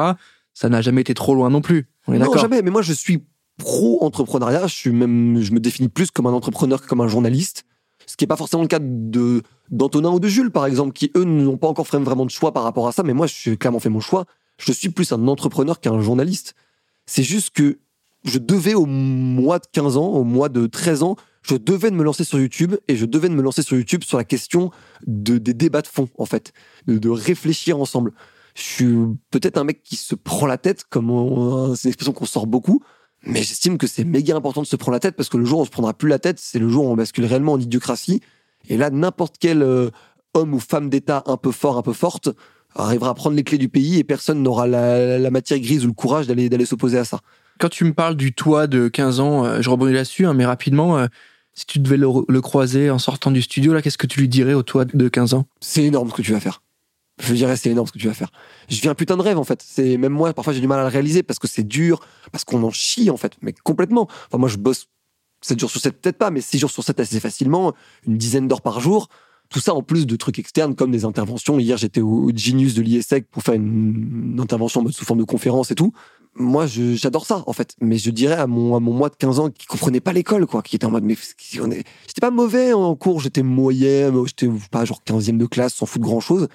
Ça 0.54 0.68
n'a 0.70 0.82
jamais 0.82 1.02
été 1.02 1.14
trop 1.14 1.34
loin 1.36 1.50
non 1.50 1.62
plus. 1.62 1.88
On 2.08 2.14
est 2.14 2.20
Non, 2.20 2.36
jamais. 2.36 2.62
Mais 2.62 2.72
moi, 2.72 2.82
je 2.82 2.94
suis 2.94 3.24
pro-entrepreneuriat. 3.62 4.68
Je 4.68 4.76
suis 4.76 4.92
même, 4.92 5.40
je 5.42 5.52
me 5.54 5.60
définis 5.60 5.90
plus 5.90 6.12
comme 6.12 6.26
un 6.28 6.34
entrepreneur 6.34 6.82
que 6.82 6.88
comme 6.88 7.02
un 7.02 7.08
journaliste. 7.08 7.66
Ce 8.08 8.18
qui 8.18 8.24
n'est 8.24 8.28
pas 8.28 8.36
forcément 8.36 8.64
le 8.64 8.68
cas 8.68 8.80
de 8.82 9.44
d'Antonin 9.70 10.10
ou 10.10 10.20
de 10.20 10.28
Jules, 10.28 10.52
par 10.52 10.66
exemple, 10.66 10.92
qui 10.92 11.12
eux 11.16 11.24
n'ont 11.24 11.58
pas 11.58 11.68
encore 11.68 11.88
fait 11.88 11.98
vraiment 12.00 12.26
de 12.26 12.32
choix 12.32 12.52
par 12.52 12.64
rapport 12.64 12.88
à 12.88 12.92
ça. 12.92 13.04
Mais 13.04 13.14
moi, 13.14 13.28
j'ai 13.28 13.56
clairement 13.56 13.80
fait 13.80 13.90
mon 13.90 14.02
choix. 14.02 14.26
Je 14.58 14.72
suis 14.74 14.90
plus 14.90 15.14
un 15.14 15.28
entrepreneur 15.28 15.80
qu'un 15.80 16.02
journaliste. 16.02 16.56
C'est 17.06 17.24
juste 17.24 17.52
que 17.52 17.80
je 18.26 18.38
devais 18.38 18.74
au 18.74 18.86
mois 18.86 19.60
de 19.60 19.66
15 19.72 19.98
ans, 19.98 20.08
au 20.08 20.24
mois 20.24 20.50
de 20.50 20.68
13 20.68 21.04
ans, 21.04 21.16
je 21.42 21.56
devais 21.56 21.90
de 21.90 21.96
me 21.96 22.04
lancer 22.04 22.24
sur 22.24 22.40
YouTube 22.40 22.76
et 22.88 22.96
je 22.96 23.06
devais 23.06 23.30
de 23.30 23.34
me 23.34 23.42
lancer 23.42 23.64
sur 23.64 23.78
YouTube 23.78 24.04
sur 24.04 24.18
la 24.18 24.24
question 24.24 24.72
de, 25.08 25.38
des 25.38 25.54
débats 25.54 25.82
de 25.82 25.88
fond, 25.88 26.08
en 26.18 26.26
fait, 26.26 26.54
de, 26.88 26.98
de 26.98 27.10
réfléchir 27.10 27.80
ensemble. 27.80 28.12
Je 28.56 28.62
suis 28.62 28.96
peut-être 29.32 29.58
un 29.58 29.64
mec 29.64 29.82
qui 29.82 29.96
se 29.96 30.14
prend 30.14 30.46
la 30.46 30.58
tête, 30.58 30.84
comme 30.90 31.08
c'est 31.76 31.86
une 31.86 31.90
expression 31.90 32.14
qu'on 32.14 32.26
sort 32.26 32.48
beaucoup, 32.48 32.84
mais 33.24 33.44
j'estime 33.44 33.78
que 33.78 33.88
c'est 33.88 34.04
méga 34.04 34.36
important 34.36 34.62
de 34.62 34.68
se 34.68 34.76
prendre 34.76 34.94
la 34.94 35.00
tête 35.00 35.16
parce 35.16 35.30
que 35.30 35.38
le 35.38 35.46
jour 35.46 35.60
où 35.60 35.62
on 35.62 35.66
se 35.66 35.70
prendra 35.70 35.94
plus 35.94 36.10
la 36.10 36.20
tête, 36.20 36.40
c'est 36.40 36.60
le 36.60 36.70
jour 36.70 36.86
où 36.86 36.90
on 36.90 36.96
bascule 36.96 37.26
réellement 37.26 37.54
en 37.54 37.60
idiocratie. 37.60 38.22
Et 38.70 38.78
là, 38.78 38.90
n'importe 38.90 39.36
quel 39.40 39.62
euh, 39.62 39.90
homme 40.34 40.54
ou 40.54 40.60
femme 40.60 40.90
d'État 40.90 41.24
un 41.28 41.38
peu 41.38 41.52
fort, 41.52 41.78
un 41.78 41.82
peu 41.82 41.94
forte, 41.94 42.30
arrivera 42.76 43.12
à 43.12 43.14
prendre 43.14 43.36
les 43.36 43.44
clés 43.44 43.58
du 43.58 43.70
pays 43.70 44.00
et 44.00 44.04
personne 44.04 44.42
n'aura 44.42 44.66
la, 44.66 45.20
la 45.20 45.32
matière 45.32 45.60
grise 45.60 45.84
ou 45.84 45.88
le 45.88 45.94
courage 45.94 46.28
d'aller 46.28 46.50
d'aller 46.50 46.66
s'opposer 46.66 46.98
à 46.98 47.06
ça. 47.06 47.20
Quand 47.60 47.70
tu 47.70 47.84
me 47.84 47.94
parles 47.94 48.16
du 48.16 48.34
toit 48.34 48.68
de 48.68 48.88
15 48.88 49.20
ans, 49.20 49.46
euh, 49.46 49.62
je 49.62 49.70
rebondis 49.70 49.94
là-dessus, 49.94 50.26
hein, 50.26 50.34
mais 50.34 50.46
rapidement, 50.46 50.98
euh, 50.98 51.08
si 51.54 51.66
tu 51.66 51.80
devais 51.80 51.98
le, 51.98 52.08
le 52.28 52.42
croiser 52.42 52.90
en 52.90 52.98
sortant 52.98 53.30
du 53.30 53.42
studio, 53.42 53.74
là, 53.74 53.82
qu'est-ce 53.82 53.98
que 53.98 54.08
tu 54.08 54.20
lui 54.20 54.30
dirais 54.30 54.54
au 54.54 54.64
toit 54.64 54.86
de 54.86 55.10
15 55.10 55.34
ans? 55.34 55.46
C'est 55.60 55.84
énorme 55.84 56.10
ce 56.10 56.16
que 56.16 56.22
tu 56.22 56.32
vas 56.32 56.40
faire. 56.40 56.61
Je 57.22 57.34
dirais, 57.36 57.56
c'est 57.56 57.70
énorme 57.70 57.88
ce 57.88 57.92
que 57.92 58.00
tu 58.00 58.08
vas 58.08 58.14
faire. 58.14 58.32
Je 58.68 58.82
vis 58.82 58.88
un 58.88 58.96
putain 58.96 59.16
de 59.16 59.22
rêve, 59.22 59.38
en 59.38 59.44
fait. 59.44 59.64
C'est 59.66 59.98
même 59.98 60.12
moi, 60.12 60.34
parfois, 60.34 60.54
j'ai 60.54 60.60
du 60.60 60.68
mal 60.68 60.80
à 60.80 60.84
le 60.84 60.90
réaliser 60.90 61.22
parce 61.24 61.40
que 61.40 61.48
c'est 61.48 61.64
dur, 61.64 62.00
parce 62.32 62.44
qu'on 62.44 62.64
en 62.64 62.72
chie, 62.72 63.10
en 63.10 63.18
fait. 63.18 63.34
Mais 63.42 63.54
complètement. 63.54 64.08
Enfin, 64.28 64.40
moi, 64.40 64.50
je 64.50 64.58
bosse 64.58 64.88
7 65.42 65.60
jours 65.60 65.70
sur 65.70 65.82
7, 65.82 66.02
peut-être 66.02 66.18
pas, 66.18 66.32
mais 66.32 66.42
6 66.42 66.60
jours 66.60 66.72
sur 66.72 66.84
7 66.84 67.00
assez 67.00 67.20
facilement, 67.20 67.74
une 68.08 68.18
dizaine 68.18 68.48
d'heures 68.48 68.62
par 68.62 68.80
jour. 68.80 69.08
Tout 69.50 69.60
ça 69.60 69.74
en 69.74 69.84
plus 69.84 70.08
de 70.08 70.16
trucs 70.16 70.40
externes 70.40 70.76
comme 70.76 70.92
des 70.92 71.04
interventions. 71.04 71.60
Hier, 71.60 71.78
j'étais 71.78 72.00
au, 72.00 72.32
Genius 72.34 72.74
de 72.74 72.82
l'ISEC 72.82 73.28
pour 73.30 73.44
faire 73.44 73.56
une, 73.56 74.38
intervention 74.40 74.88
sous 74.90 75.04
forme 75.04 75.20
de 75.20 75.26
conférence 75.26 75.72
et 75.72 75.76
tout. 75.76 75.92
Moi, 76.36 76.66
j'adore 76.68 77.26
ça, 77.26 77.44
en 77.46 77.52
fait. 77.52 77.76
Mais 77.82 77.98
je 77.98 78.10
dirais 78.12 78.36
à 78.36 78.48
mon, 78.48 78.76
à 78.76 78.80
mon 78.80 78.94
moi 78.94 79.10
de 79.10 79.16
15 79.16 79.40
ans 79.40 79.50
qui 79.50 79.66
comprenait 79.68 80.00
pas 80.00 80.14
l'école, 80.14 80.48
quoi, 80.48 80.62
qui 80.62 80.78
était 80.78 80.86
en 80.86 80.92
mode, 80.92 81.04
mais 81.04 81.18
on 81.62 81.70
est- 81.70 81.84
j'étais 82.08 82.22
pas 82.22 82.32
mauvais 82.32 82.72
en 82.72 82.96
cours, 82.96 83.20
j'étais 83.20 83.44
moyen, 83.44 84.14
j'étais 84.26 84.50
pas 84.72 84.86
genre 84.86 85.04
15e 85.04 85.38
de 85.38 85.46
classe, 85.46 85.74
sans 85.74 85.86
foutre 85.86 86.06
grand 86.06 86.22
chose. 86.22 86.48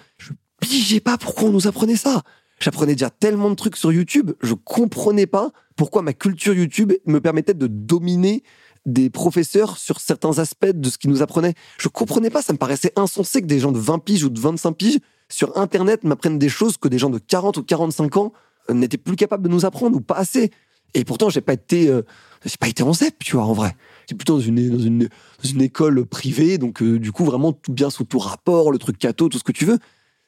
Pigeais 0.60 1.00
pas 1.00 1.18
pourquoi 1.18 1.48
on 1.48 1.52
nous 1.52 1.66
apprenait 1.66 1.96
ça. 1.96 2.22
J'apprenais 2.60 2.94
déjà 2.94 3.10
tellement 3.10 3.50
de 3.50 3.54
trucs 3.54 3.76
sur 3.76 3.92
YouTube, 3.92 4.32
je 4.40 4.54
comprenais 4.54 5.26
pas 5.26 5.50
pourquoi 5.76 6.00
ma 6.00 6.14
culture 6.14 6.54
YouTube 6.54 6.92
me 7.04 7.20
permettait 7.20 7.54
de 7.54 7.66
dominer 7.66 8.42
des 8.86 9.10
professeurs 9.10 9.76
sur 9.76 10.00
certains 10.00 10.38
aspects 10.38 10.66
de 10.66 10.88
ce 10.88 10.96
qu'ils 10.96 11.10
nous 11.10 11.20
apprenaient. 11.20 11.54
Je 11.78 11.88
comprenais 11.88 12.30
pas, 12.30 12.40
ça 12.40 12.52
me 12.52 12.58
paraissait 12.58 12.92
insensé 12.96 13.42
que 13.42 13.46
des 13.46 13.58
gens 13.58 13.72
de 13.72 13.78
20 13.78 13.98
piges 13.98 14.24
ou 14.24 14.30
de 14.30 14.40
25 14.40 14.72
piges 14.72 14.98
sur 15.28 15.58
Internet 15.58 16.04
m'apprennent 16.04 16.38
des 16.38 16.48
choses 16.48 16.78
que 16.78 16.88
des 16.88 16.98
gens 16.98 17.10
de 17.10 17.18
40 17.18 17.58
ou 17.58 17.62
45 17.62 18.16
ans 18.16 18.32
euh, 18.70 18.74
n'étaient 18.74 18.96
plus 18.96 19.16
capables 19.16 19.42
de 19.42 19.48
nous 19.48 19.66
apprendre 19.66 19.96
ou 19.96 20.00
pas 20.00 20.14
assez. 20.14 20.52
Et 20.94 21.04
pourtant, 21.04 21.28
j'ai 21.28 21.40
pas 21.40 21.52
été, 21.52 21.88
euh, 21.88 22.02
j'ai 22.44 22.56
pas 22.58 22.68
été 22.68 22.82
en 22.82 22.92
ZEP, 22.92 23.18
tu 23.24 23.36
vois, 23.36 23.44
en 23.44 23.52
vrai. 23.52 23.76
J'ai 24.08 24.14
plutôt 24.14 24.34
dans 24.34 24.40
une, 24.40 24.70
dans 24.70 25.48
une, 25.48 25.60
école 25.60 26.06
privée, 26.06 26.58
donc 26.58 26.80
euh, 26.80 26.98
du 26.98 27.10
coup, 27.10 27.24
vraiment 27.24 27.52
tout 27.52 27.72
bien 27.72 27.90
sous 27.90 28.04
tout 28.04 28.20
rapport, 28.20 28.70
le 28.70 28.78
truc 28.78 28.98
cato, 28.98 29.28
tout 29.28 29.38
ce 29.38 29.44
que 29.44 29.52
tu 29.52 29.64
veux. 29.64 29.78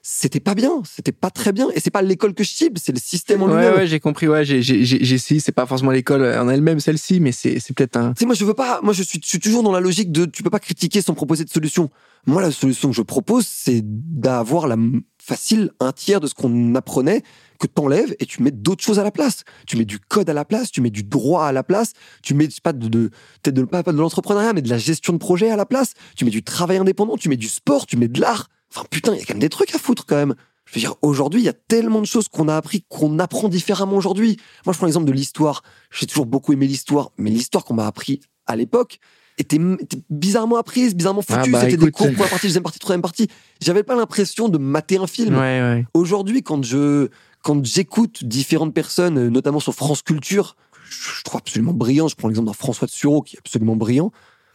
C'était 0.00 0.40
pas 0.40 0.54
bien, 0.54 0.82
c'était 0.84 1.12
pas 1.12 1.30
très 1.30 1.52
bien. 1.52 1.68
Et 1.74 1.80
c'est 1.80 1.90
pas 1.90 2.02
l'école 2.02 2.32
que 2.32 2.44
je 2.44 2.48
cible, 2.50 2.78
c'est 2.82 2.92
le 2.92 3.00
système 3.00 3.42
en 3.42 3.46
Ouais, 3.46 3.54
lui-même. 3.56 3.74
ouais, 3.74 3.86
j'ai 3.86 4.00
compris. 4.00 4.28
Ouais, 4.28 4.44
j'ai, 4.44 4.62
j'ai, 4.62 4.84
j'ai, 4.84 5.14
essayé. 5.14 5.40
C'est 5.40 5.52
pas 5.52 5.66
forcément 5.66 5.90
l'école 5.90 6.22
en 6.22 6.48
elle-même, 6.48 6.80
celle-ci, 6.80 7.20
mais 7.20 7.32
c'est, 7.32 7.58
c'est 7.58 7.74
peut-être 7.74 7.96
un. 7.96 8.12
Tu 8.14 8.20
sais, 8.20 8.26
moi, 8.26 8.34
je 8.34 8.44
veux 8.44 8.54
pas, 8.54 8.80
moi, 8.82 8.92
je 8.94 9.02
suis, 9.02 9.20
je 9.22 9.28
suis 9.28 9.40
toujours 9.40 9.62
dans 9.62 9.72
la 9.72 9.80
logique 9.80 10.12
de, 10.12 10.24
tu 10.24 10.42
peux 10.42 10.50
pas 10.50 10.60
critiquer 10.60 11.02
sans 11.02 11.14
proposer 11.14 11.44
de 11.44 11.50
solution. 11.50 11.90
Moi, 12.26 12.40
la 12.40 12.50
solution 12.50 12.90
que 12.90 12.96
je 12.96 13.02
propose, 13.02 13.46
c'est 13.46 13.82
d'avoir 13.84 14.66
la 14.66 14.76
facile 15.20 15.70
un 15.80 15.92
tiers 15.92 16.20
de 16.20 16.26
ce 16.26 16.34
qu'on 16.34 16.74
apprenait 16.74 17.22
que 17.58 17.66
t'enlèves 17.66 18.14
et 18.20 18.24
tu 18.26 18.42
mets 18.42 18.50
d'autres 18.50 18.84
choses 18.84 18.98
à 18.98 19.04
la 19.04 19.10
place. 19.10 19.42
Tu 19.66 19.76
mets 19.76 19.84
du 19.84 19.98
code 19.98 20.30
à 20.30 20.32
la 20.32 20.44
place, 20.44 20.70
tu 20.70 20.80
mets 20.80 20.90
du 20.90 21.02
droit 21.02 21.44
à 21.44 21.52
la 21.52 21.62
place, 21.64 21.92
tu 22.22 22.34
mets, 22.34 22.44
je 22.46 22.50
sais 22.50 22.60
pas, 22.62 22.72
de, 22.72 22.88
de, 22.88 23.10
peut-être 23.42 23.54
de, 23.54 23.64
pas, 23.64 23.82
pas 23.82 23.92
de 23.92 23.98
l'entrepreneuriat, 23.98 24.52
mais 24.52 24.62
de 24.62 24.70
la 24.70 24.78
gestion 24.78 25.12
de 25.12 25.18
projet 25.18 25.50
à 25.50 25.56
la 25.56 25.66
place. 25.66 25.94
Tu 26.16 26.24
mets 26.24 26.30
du 26.30 26.42
travail 26.42 26.78
indépendant, 26.78 27.16
tu 27.16 27.28
mets 27.28 27.36
du 27.36 27.48
sport, 27.48 27.84
tu 27.86 27.96
mets 27.96 28.08
de 28.08 28.20
l'art. 28.20 28.48
Enfin, 28.70 28.86
putain, 28.90 29.14
il 29.14 29.18
y 29.18 29.22
a 29.22 29.24
quand 29.24 29.34
même 29.34 29.40
des 29.40 29.48
trucs 29.48 29.74
à 29.74 29.78
foutre, 29.78 30.06
quand 30.06 30.16
même. 30.16 30.34
Je 30.66 30.74
veux 30.74 30.80
dire, 30.80 30.94
aujourd'hui, 31.00 31.40
il 31.40 31.44
y 31.44 31.48
a 31.48 31.54
tellement 31.54 32.00
de 32.00 32.06
choses 32.06 32.28
qu'on 32.28 32.48
a 32.48 32.56
appris, 32.56 32.84
qu'on 32.88 33.18
apprend 33.18 33.48
différemment 33.48 33.96
aujourd'hui. 33.96 34.36
Moi, 34.66 34.72
je 34.72 34.78
prends 34.78 34.86
l'exemple 34.86 35.06
de 35.06 35.12
l'histoire. 35.12 35.62
J'ai 35.90 36.06
toujours 36.06 36.26
beaucoup 36.26 36.52
aimé 36.52 36.66
l'histoire, 36.66 37.10
mais 37.16 37.30
l'histoire 37.30 37.64
qu'on 37.64 37.74
m'a 37.74 37.86
appris 37.86 38.20
à 38.46 38.54
l'époque 38.54 38.98
était, 39.38 39.58
était 39.80 39.98
bizarrement 40.10 40.56
apprise, 40.56 40.94
bizarrement 40.94 41.22
foutue. 41.22 41.40
Ah 41.46 41.50
bah, 41.50 41.60
C'était 41.62 41.78
des 41.78 41.90
cours, 41.90 42.06
première 42.12 42.28
partie, 42.28 42.46
deuxième 42.48 42.62
partie, 42.62 42.78
troisième 42.78 43.02
partie. 43.02 43.28
J'avais 43.62 43.82
pas 43.82 43.96
l'impression 43.96 44.50
de 44.50 44.58
mater 44.58 44.98
un 44.98 45.06
film. 45.06 45.34
Ouais, 45.34 45.60
ouais. 45.60 45.86
Aujourd'hui, 45.94 46.42
quand 46.42 46.62
je 46.62 47.08
quand 47.42 47.64
j'écoute 47.64 48.24
différentes 48.24 48.74
personnes, 48.74 49.16
euh, 49.18 49.30
notamment 49.30 49.60
sur 49.60 49.72
France 49.72 50.02
Culture, 50.02 50.56
je 50.90 51.22
trouve 51.22 51.38
absolument 51.38 51.72
brillant. 51.72 52.08
Je 52.08 52.16
prends 52.16 52.28
l'exemple 52.28 52.46
d'un 52.46 52.52
François 52.52 52.86
de 52.86 52.92
Sureau 52.92 53.22
qui 53.22 53.36
est 53.36 53.38
absolument 53.38 53.76
brillant. 53.76 54.12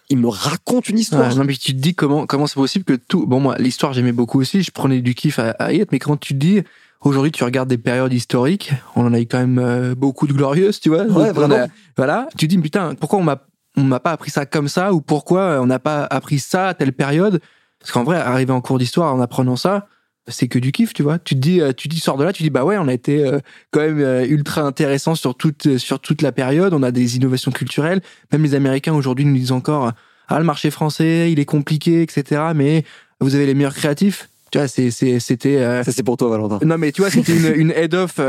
Il 0.09 0.17
me 0.17 0.27
raconte 0.27 0.89
une 0.89 0.99
histoire. 0.99 1.29
Ouais, 1.29 1.35
non, 1.35 1.43
mais 1.45 1.53
tu 1.53 1.73
te 1.73 1.79
dis 1.81 1.95
comment, 1.95 2.25
comment 2.25 2.45
c'est 2.47 2.55
possible 2.55 2.85
que 2.85 2.93
tout. 2.93 3.25
Bon, 3.25 3.39
moi, 3.39 3.55
l'histoire, 3.57 3.93
j'aimais 3.93 4.11
beaucoup 4.11 4.39
aussi. 4.39 4.61
Je 4.63 4.71
prenais 4.71 5.01
du 5.01 5.15
kiff 5.15 5.39
à, 5.39 5.51
à 5.51 5.71
y 5.73 5.79
être, 5.79 5.91
mais 5.91 5.99
quand 5.99 6.17
tu 6.17 6.33
te 6.33 6.39
dis. 6.39 6.61
Aujourd'hui, 7.05 7.33
tu 7.33 7.43
regardes 7.43 7.67
des 7.67 7.77
périodes 7.77 8.13
historiques, 8.13 8.71
on 8.95 9.05
en 9.05 9.13
a 9.13 9.19
eu 9.19 9.25
quand 9.25 9.37
même 9.37 9.59
euh, 9.59 9.93
beaucoup 9.93 10.25
de 10.25 10.31
glorieuses, 10.31 10.79
tu 10.79 10.87
vois. 10.87 11.03
Ouais, 11.03 11.27
a- 11.27 11.33
vraiment. 11.33 11.67
voilà, 11.97 12.29
tu 12.37 12.47
te 12.47 12.55
dis 12.55 12.57
putain, 12.57 12.95
pourquoi 12.95 13.19
on 13.19 13.23
m'a 13.23 13.41
on 13.75 13.83
m'a 13.83 13.99
pas 13.99 14.11
appris 14.11 14.31
ça 14.31 14.45
comme 14.45 14.69
ça? 14.69 14.93
Ou 14.93 15.01
pourquoi 15.01 15.59
on 15.61 15.65
n'a 15.65 15.79
pas 15.79 16.05
appris 16.05 16.39
ça 16.39 16.69
à 16.69 16.73
telle 16.73 16.93
période? 16.93 17.41
Parce 17.81 17.91
qu'en 17.91 18.05
vrai, 18.05 18.15
arriver 18.19 18.53
en 18.53 18.61
cours 18.61 18.77
d'histoire 18.79 19.13
en 19.13 19.19
apprenant 19.19 19.57
ça, 19.57 19.87
c'est 20.27 20.47
que 20.47 20.59
du 20.59 20.71
kiff, 20.71 20.93
tu 20.93 21.03
vois. 21.03 21.19
Tu 21.19 21.35
te 21.35 21.39
dis, 21.39 21.61
euh, 21.61 21.73
tu 21.73 21.87
dis, 21.87 21.99
sors 21.99 22.17
de 22.17 22.23
là, 22.23 22.31
tu 22.31 22.43
dis, 22.43 22.49
bah 22.49 22.63
ouais, 22.63 22.77
on 22.77 22.87
a 22.87 22.93
été 22.93 23.25
euh, 23.25 23.39
quand 23.71 23.81
même 23.81 23.99
euh, 23.99 24.25
ultra 24.25 24.61
intéressant 24.61 25.15
sur 25.15 25.35
toute, 25.35 25.77
sur 25.77 25.99
toute 25.99 26.21
la 26.21 26.31
période. 26.31 26.73
On 26.73 26.83
a 26.83 26.91
des 26.91 27.17
innovations 27.17 27.51
culturelles. 27.51 28.01
Même 28.31 28.43
les 28.43 28.55
Américains 28.55 28.93
aujourd'hui 28.93 29.25
nous 29.25 29.35
disent 29.35 29.51
encore, 29.51 29.91
ah, 30.27 30.39
le 30.39 30.45
marché 30.45 30.71
français, 30.71 31.31
il 31.31 31.39
est 31.39 31.45
compliqué, 31.45 32.01
etc. 32.01 32.41
Mais 32.55 32.85
vous 33.19 33.35
avez 33.35 33.45
les 33.45 33.53
meilleurs 33.53 33.75
créatifs. 33.75 34.29
Tu 34.51 34.59
vois, 34.59 34.67
c'était. 34.67 35.19
Ça, 35.19 35.91
c'est 35.91 36.03
pour 36.03 36.15
toi, 36.15 36.29
Valentin. 36.29 36.59
Non, 36.63 36.77
mais 36.77 36.91
tu 36.91 37.01
vois, 37.01 37.09
c'était 37.09 37.35
une, 37.35 37.53
une 37.55 37.71
head-off 37.71 38.19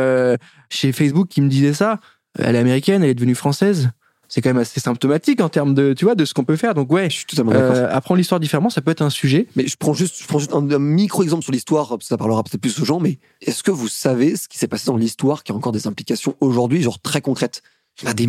chez 0.71 0.93
Facebook 0.93 1.29
qui 1.29 1.43
me 1.43 1.49
disait 1.49 1.75
ça. 1.75 2.01
Elle 2.39 2.57
est 2.57 2.59
américaine, 2.59 3.05
elle 3.05 3.11
est 3.11 3.15
devenue 3.15 3.35
française 3.35 3.91
c'est 4.35 4.43
quand 4.43 4.51
même 4.51 4.59
assez 4.59 4.81
symptomatique 4.81 5.41
en 5.41 5.49
termes 5.49 5.75
de, 5.75 5.93
tu 5.93 6.05
vois, 6.05 6.17
de 6.17 6.25
ce 6.25 6.35
qu'on 6.35 6.43
peut 6.43 6.57
faire. 6.57 6.75
Donc 6.75 6.91
ouais, 6.91 7.09
je 7.09 7.19
suis 7.19 7.25
totalement. 7.25 7.53
Euh, 7.53 7.87
apprendre 7.89 8.19
l'histoire 8.19 8.41
différemment, 8.41 8.69
ça 8.69 8.81
peut 8.81 8.91
être 8.91 9.01
un 9.01 9.09
sujet. 9.09 9.47
Mais 9.55 9.69
je 9.69 9.77
prends 9.77 9.95
juste, 9.95 10.21
je 10.21 10.27
prends 10.27 10.41
juste 10.41 10.53
un, 10.53 10.61
micro 10.81 11.23
exemple 11.23 11.45
sur 11.45 11.53
l'histoire, 11.53 11.97
ça 12.01 12.17
parlera 12.17 12.43
peut-être 12.43 12.61
plus 12.61 12.81
aux 12.81 12.85
gens. 12.85 12.99
Mais 12.99 13.21
est-ce 13.41 13.63
que 13.63 13.71
vous 13.71 13.87
savez 13.87 14.35
ce 14.35 14.49
qui 14.49 14.59
s'est 14.59 14.67
passé 14.67 14.87
dans 14.87 14.97
l'histoire 14.97 15.45
qui 15.45 15.53
a 15.53 15.55
encore 15.55 15.71
des 15.71 15.87
implications 15.87 16.35
aujourd'hui, 16.41 16.83
genre 16.83 16.99
très 16.99 17.21
concrètes? 17.21 17.63
Il 18.03 18.09
y 18.09 18.11
a 18.11 18.15
des, 18.15 18.29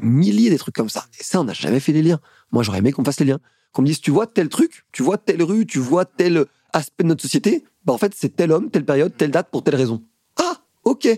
milliers 0.00 0.50
des 0.50 0.58
trucs 0.58 0.74
comme 0.74 0.90
ça. 0.90 1.06
Et 1.18 1.24
ça, 1.24 1.40
on 1.40 1.44
n'a 1.44 1.54
jamais 1.54 1.80
fait 1.80 1.92
les 1.92 2.02
liens. 2.02 2.20
Moi, 2.52 2.62
j'aurais 2.62 2.80
aimé 2.80 2.92
qu'on 2.92 3.02
fasse 3.02 3.18
les 3.20 3.24
liens, 3.24 3.38
qu'on 3.72 3.80
me 3.80 3.86
dise, 3.86 4.02
tu 4.02 4.10
vois 4.10 4.26
tel 4.26 4.50
truc, 4.50 4.84
tu 4.92 5.02
vois 5.02 5.16
telle 5.16 5.42
rue, 5.42 5.64
tu 5.64 5.78
vois 5.78 6.04
tel 6.04 6.44
aspect 6.74 7.04
de 7.04 7.08
notre 7.08 7.22
société. 7.22 7.64
Bah 7.86 7.94
en 7.94 7.98
fait, 7.98 8.12
c'est 8.14 8.36
tel 8.36 8.52
homme, 8.52 8.68
telle 8.68 8.84
période, 8.84 9.16
telle 9.16 9.30
date 9.30 9.48
pour 9.50 9.64
telle 9.64 9.76
raison. 9.76 10.02
Ah, 10.36 10.58
ok, 10.84 11.08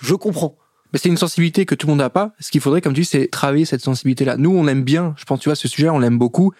je 0.00 0.14
comprends 0.14 0.56
c'est 0.98 1.08
une 1.08 1.16
sensibilité 1.16 1.66
que 1.66 1.74
tout 1.74 1.86
le 1.86 1.92
monde 1.92 2.00
n'a 2.00 2.10
pas. 2.10 2.32
Ce 2.38 2.50
qu'il 2.50 2.60
faudrait, 2.60 2.80
comme 2.80 2.92
tu 2.92 3.00
dis, 3.00 3.06
c'est 3.06 3.28
travailler 3.28 3.64
cette 3.64 3.80
sensibilité-là. 3.80 4.36
Nous, 4.36 4.50
on 4.50 4.66
aime 4.66 4.82
bien, 4.82 5.14
je 5.16 5.24
pense, 5.24 5.40
tu 5.40 5.48
vois, 5.48 5.56
ce 5.56 5.68
sujet, 5.68 5.88
on 5.88 5.98
l'aime 5.98 6.18
beaucoup. 6.18 6.52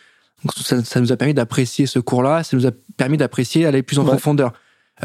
Donc, 0.45 0.55
ça, 0.85 1.01
nous 1.01 1.13
a 1.13 1.17
permis 1.17 1.35
d'apprécier 1.35 1.87
ce 1.87 1.99
cours-là, 1.99 2.43
ça 2.43 2.57
nous 2.57 2.67
a 2.67 2.71
permis 2.97 3.17
d'apprécier, 3.17 3.67
aller 3.67 3.83
plus 3.83 3.99
en 3.99 4.05
profondeur. 4.05 4.53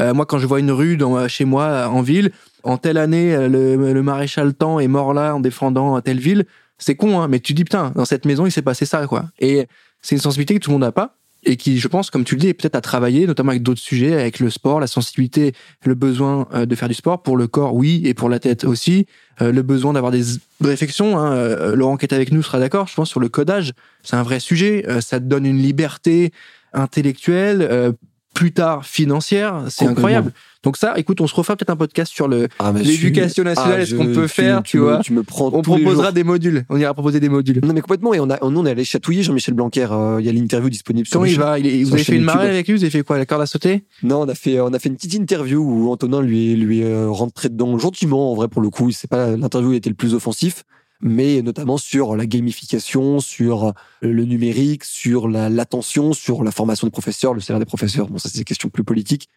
Euh, 0.00 0.14
moi, 0.14 0.26
quand 0.26 0.38
je 0.38 0.46
vois 0.46 0.60
une 0.60 0.70
rue 0.70 0.96
dans, 0.96 1.28
chez 1.28 1.44
moi, 1.44 1.88
en 1.88 2.02
ville, 2.02 2.32
en 2.62 2.76
telle 2.78 2.98
année, 2.98 3.34
euh, 3.34 3.48
le, 3.48 4.02
maréchal 4.02 4.54
Temps 4.54 4.80
est 4.80 4.88
mort 4.88 5.12
là 5.12 5.34
en 5.34 5.40
défendant 5.40 6.00
telle 6.00 6.20
ville, 6.20 6.46
c'est 6.78 6.94
con, 6.94 7.20
hein, 7.20 7.28
mais 7.28 7.40
tu 7.40 7.54
dis, 7.54 7.64
putain, 7.64 7.92
dans 7.94 8.04
cette 8.04 8.24
maison, 8.24 8.46
il 8.46 8.52
s'est 8.52 8.62
passé 8.62 8.86
ça, 8.86 9.06
quoi. 9.06 9.26
Et 9.38 9.66
c'est 10.00 10.14
une 10.14 10.20
sensibilité 10.20 10.54
que 10.54 10.60
tout 10.60 10.70
le 10.70 10.74
monde 10.74 10.82
n'a 10.82 10.92
pas 10.92 11.17
et 11.44 11.56
qui, 11.56 11.78
je 11.78 11.88
pense, 11.88 12.10
comme 12.10 12.24
tu 12.24 12.34
le 12.34 12.40
dis, 12.40 12.48
est 12.48 12.54
peut-être 12.54 12.74
à 12.74 12.80
travailler, 12.80 13.26
notamment 13.26 13.50
avec 13.50 13.62
d'autres 13.62 13.80
sujets, 13.80 14.14
avec 14.14 14.40
le 14.40 14.50
sport, 14.50 14.80
la 14.80 14.86
sensibilité, 14.86 15.52
le 15.84 15.94
besoin 15.94 16.48
euh, 16.52 16.66
de 16.66 16.74
faire 16.74 16.88
du 16.88 16.94
sport 16.94 17.22
pour 17.22 17.36
le 17.36 17.46
corps, 17.46 17.74
oui, 17.74 18.02
et 18.04 18.14
pour 18.14 18.28
la 18.28 18.38
tête 18.38 18.64
aussi, 18.64 19.06
euh, 19.40 19.52
le 19.52 19.62
besoin 19.62 19.92
d'avoir 19.92 20.12
des 20.12 20.22
réflexions. 20.60 21.18
Hein. 21.18 21.32
Euh, 21.32 21.76
Laurent 21.76 21.96
qui 21.96 22.06
est 22.06 22.14
avec 22.14 22.32
nous 22.32 22.42
sera 22.42 22.58
d'accord, 22.58 22.88
je 22.88 22.94
pense, 22.94 23.08
sur 23.08 23.20
le 23.20 23.28
codage. 23.28 23.72
C'est 24.02 24.16
un 24.16 24.22
vrai 24.22 24.40
sujet. 24.40 24.84
ça 25.00 25.20
te 25.20 25.24
donne 25.24 25.46
une 25.46 25.58
liberté 25.58 26.32
intellectuelle, 26.72 27.94
plus 28.34 28.52
tard 28.52 28.84
financière. 28.84 29.64
C'est 29.68 29.86
incroyable. 29.86 30.32
Donc 30.64 30.76
ça, 30.76 30.98
écoute, 30.98 31.20
on 31.20 31.26
se 31.28 31.34
refera 31.34 31.56
peut-être 31.56 31.70
un 31.70 31.76
podcast 31.76 32.12
sur 32.12 32.26
le 32.26 32.48
ah, 32.58 32.72
l'éducation 32.72 33.44
nationale, 33.44 33.74
ah, 33.76 33.82
est-ce 33.82 33.94
qu'on 33.94 34.06
peut 34.06 34.26
faire, 34.26 34.62
tu, 34.64 34.78
vois 34.78 35.00
Tu 35.00 35.12
me 35.12 35.22
prends. 35.22 35.50
On 35.52 35.62
proposera 35.62 36.10
des 36.10 36.24
modules. 36.24 36.64
On 36.68 36.76
ira 36.76 36.94
proposer 36.94 37.20
des 37.20 37.28
modules. 37.28 37.60
Non 37.62 37.72
mais 37.72 37.80
complètement. 37.80 38.12
Et 38.12 38.20
on 38.20 38.28
a, 38.28 38.38
on 38.42 38.66
est 38.66 38.70
allé 38.70 38.84
chatouiller 38.84 39.22
Jean-Michel 39.22 39.54
Blanquer. 39.54 39.86
Euh, 39.90 40.16
il 40.20 40.26
y 40.26 40.28
a 40.28 40.32
l'interview 40.32 40.68
disponible. 40.68 41.06
Comment 41.10 41.26
il 41.26 41.38
va 41.38 41.58
Vous 41.58 41.92
avez 41.92 42.04
fait 42.04 42.16
une 42.16 42.24
marée 42.24 42.48
avec 42.48 42.66
lui 42.66 42.74
Vous 42.74 42.82
avez 42.82 42.90
fait 42.90 43.02
quoi 43.02 43.18
La 43.18 43.26
corde 43.26 43.42
à 43.42 43.46
sauter? 43.46 43.84
Non, 44.02 44.22
on 44.22 44.28
a 44.28 44.34
fait, 44.34 44.60
on 44.60 44.72
a 44.72 44.78
fait 44.80 44.88
une 44.88 44.96
petite 44.96 45.14
interview 45.14 45.60
où 45.60 45.90
Antonin 45.92 46.22
lui, 46.22 46.56
lui 46.56 46.82
euh, 46.82 47.08
rentré 47.08 47.48
dedans 47.48 47.78
gentiment. 47.78 48.32
En 48.32 48.34
vrai, 48.34 48.48
pour 48.48 48.60
le 48.60 48.70
coup, 48.70 48.90
c'est 48.90 49.08
pas 49.08 49.36
l'interview 49.36 49.74
était 49.74 49.90
le 49.90 49.96
plus 49.96 50.14
offensif 50.14 50.64
mais 51.00 51.42
notamment 51.42 51.78
sur 51.78 52.16
la 52.16 52.26
gamification, 52.26 53.20
sur 53.20 53.72
le 54.00 54.24
numérique, 54.24 54.82
sur 54.82 55.28
l'attention, 55.28 56.12
sur 56.12 56.42
la 56.42 56.50
formation 56.50 56.88
des 56.88 56.90
professeurs, 56.90 57.34
le 57.34 57.40
salaire 57.40 57.60
des 57.60 57.66
professeurs. 57.66 58.08
Bon, 58.08 58.18
ça, 58.18 58.28
c'est 58.28 58.38
des 58.38 58.44
questions 58.44 58.68
plus 58.68 58.82
politiques. 58.82 59.28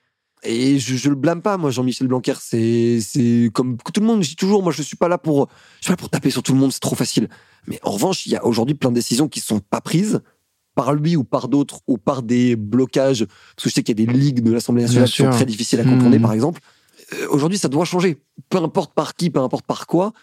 Et 0.43 0.79
je, 0.79 0.95
je 0.95 1.09
le 1.09 1.15
blâme 1.15 1.41
pas, 1.41 1.57
moi, 1.57 1.69
Jean-Michel 1.69 2.07
Blanquer. 2.07 2.33
C'est, 2.39 2.99
c'est 3.01 3.49
comme 3.53 3.77
tout 3.77 4.01
le 4.01 4.07
monde. 4.07 4.23
Je 4.23 4.29
dis 4.29 4.35
toujours, 4.35 4.63
moi, 4.63 4.71
je 4.71 4.81
suis 4.81 4.97
pas 4.97 5.07
là 5.07 5.17
pour, 5.17 5.49
je 5.79 5.85
suis 5.85 5.91
là 5.91 5.97
pour 5.97 6.09
taper 6.09 6.31
sur 6.31 6.41
tout 6.41 6.53
le 6.53 6.59
monde. 6.59 6.71
C'est 6.71 6.79
trop 6.79 6.95
facile. 6.95 7.29
Mais 7.67 7.79
en 7.83 7.91
revanche, 7.91 8.25
il 8.25 8.31
y 8.31 8.35
a 8.35 8.45
aujourd'hui 8.45 8.75
plein 8.75 8.89
de 8.89 8.95
décisions 8.95 9.27
qui 9.27 9.39
sont 9.39 9.59
pas 9.59 9.81
prises 9.81 10.21
par 10.73 10.93
lui 10.93 11.15
ou 11.15 11.23
par 11.23 11.47
d'autres 11.47 11.81
ou 11.85 11.97
par 11.97 12.23
des 12.23 12.55
blocages. 12.55 13.25
Parce 13.25 13.63
que 13.63 13.69
je 13.69 13.73
sais 13.75 13.83
qu'il 13.83 13.99
y 13.99 14.03
a 14.03 14.05
des 14.05 14.11
ligues 14.11 14.41
de 14.41 14.51
l'Assemblée 14.51 14.83
nationale 14.83 15.09
qui 15.09 15.17
sont 15.17 15.29
très 15.29 15.45
difficiles 15.45 15.79
à 15.79 15.83
contourner, 15.83 16.17
mmh. 16.17 16.23
par 16.23 16.33
exemple. 16.33 16.61
Euh, 17.13 17.27
aujourd'hui, 17.29 17.59
ça 17.59 17.67
doit 17.67 17.85
changer. 17.85 18.17
Peu 18.49 18.57
importe 18.57 18.93
par 18.95 19.15
qui, 19.15 19.29
peu 19.29 19.39
importe 19.39 19.65
par 19.65 19.85
quoi. 19.85 20.13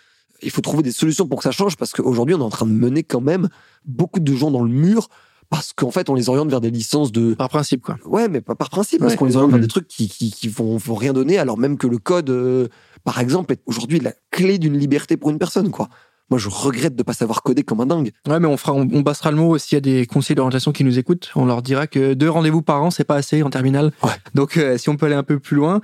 Il 0.43 0.51
faut 0.51 0.61
trouver 0.61 0.83
des 0.83 0.93
solutions 0.93 1.27
pour 1.27 1.39
que 1.39 1.45
ça 1.45 1.51
change 1.51 1.77
parce 1.77 1.93
qu'aujourd'hui, 1.93 2.35
on 2.35 2.39
est 2.39 2.45
en 2.45 2.51
train 2.51 2.67
de 2.67 2.73
mener 2.73 3.03
quand 3.03 3.21
même 3.21 3.49
beaucoup 3.85 4.21
de 4.21 4.35
gens 4.35 4.51
dans 4.51 4.63
le 4.63 4.71
mur 4.71 5.09
parce 5.51 5.73
qu'en 5.73 5.91
fait, 5.91 6.11
on 6.11 6.15
les 6.15 6.29
oriente 6.29 6.51
vers 6.51 6.61
des 6.61 6.71
licences 6.71 7.11
de. 7.11 7.35
Par 7.35 7.49
principe, 7.49 7.83
quoi. 7.83 7.97
Ouais, 8.05 8.29
mais 8.29 8.41
pas 8.41 8.55
par 8.55 8.69
principe, 8.69 9.01
parce 9.01 9.17
qu'on 9.17 9.25
les 9.25 9.37
oriente 9.37 9.53
vers 9.53 9.61
des 9.61 9.69
trucs 9.69 9.89
qui, 9.89 10.09
qui, 10.09 10.31
qui 10.31 10.49
vont, 10.49 10.77
vont, 10.77 10.95
rien 10.95 11.13
donner, 11.13 11.39
alors 11.39 11.59
même 11.59 11.79
que 11.79 11.87
le 11.87 11.99
code, 11.99 12.31
euh, 12.31 12.69
par 13.05 13.19
exemple, 13.21 13.53
est 13.53 13.63
aujourd'hui 13.67 14.01
la 14.01 14.13
clé 14.31 14.59
d'une 14.59 14.77
liberté 14.77 15.17
pour 15.17 15.31
une 15.31 15.39
personne, 15.39 15.71
quoi. 15.71 15.89
Moi, 16.31 16.39
je 16.39 16.51
regrette 16.51 16.95
de 16.95 17.03
pas 17.03 17.15
savoir 17.15 17.43
coder 17.43 17.63
comme 17.63 17.81
un 17.81 17.87
dingue. 17.87 18.13
Ouais, 18.27 18.39
mais 18.39 18.49
on 18.49 18.59
fera, 18.59 18.75
on, 18.75 19.03
passera 19.03 19.31
le 19.31 19.39
mot 19.39 19.57
s'il 19.57 19.77
y 19.77 19.79
a 19.79 19.81
des 19.81 20.05
conseillers 20.05 20.35
d'orientation 20.35 20.73
qui 20.73 20.85
nous 20.85 20.99
écoutent. 20.99 21.31
On 21.35 21.47
leur 21.47 21.63
dira 21.63 21.87
que 21.87 22.13
deux 22.13 22.29
rendez-vous 22.29 22.61
par 22.61 22.83
an, 22.83 22.91
c'est 22.91 23.05
pas 23.05 23.15
assez 23.15 23.43
en 23.43 23.49
terminale. 23.49 23.93
Ouais. 24.03 24.11
Donc, 24.35 24.59
euh, 24.59 24.77
si 24.77 24.91
on 24.91 24.97
peut 24.97 25.07
aller 25.07 25.15
un 25.15 25.23
peu 25.23 25.39
plus 25.39 25.57
loin. 25.57 25.81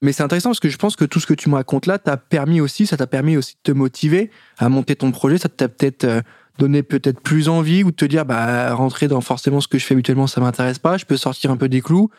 Mais 0.00 0.12
c'est 0.12 0.22
intéressant 0.22 0.50
parce 0.50 0.60
que 0.60 0.68
je 0.68 0.76
pense 0.76 0.94
que 0.94 1.04
tout 1.04 1.18
ce 1.18 1.26
que 1.26 1.34
tu 1.34 1.48
me 1.48 1.56
racontes 1.56 1.86
là 1.86 1.98
t'a 1.98 2.16
permis 2.16 2.60
aussi, 2.60 2.86
ça 2.86 2.96
t'a 2.96 3.08
permis 3.08 3.36
aussi 3.36 3.54
de 3.54 3.72
te 3.72 3.76
motiver 3.76 4.30
à 4.56 4.68
monter 4.68 4.94
ton 4.94 5.10
projet. 5.10 5.38
Ça 5.38 5.48
t'a 5.48 5.68
peut-être 5.68 6.04
euh, 6.04 6.20
donner 6.58 6.82
peut-être 6.82 7.20
plus 7.20 7.48
envie 7.48 7.84
ou 7.84 7.90
de 7.90 7.96
te 7.96 8.04
dire 8.04 8.24
bah 8.24 8.74
rentrer 8.74 9.08
dans 9.08 9.20
forcément 9.20 9.60
ce 9.60 9.68
que 9.68 9.78
je 9.78 9.84
fais 9.84 9.94
habituellement 9.94 10.26
ça 10.26 10.40
m'intéresse 10.40 10.78
pas 10.78 10.96
je 10.96 11.04
peux 11.04 11.16
sortir 11.16 11.50
un 11.50 11.56
peu 11.56 11.68
des 11.68 11.80
clous. 11.80 12.10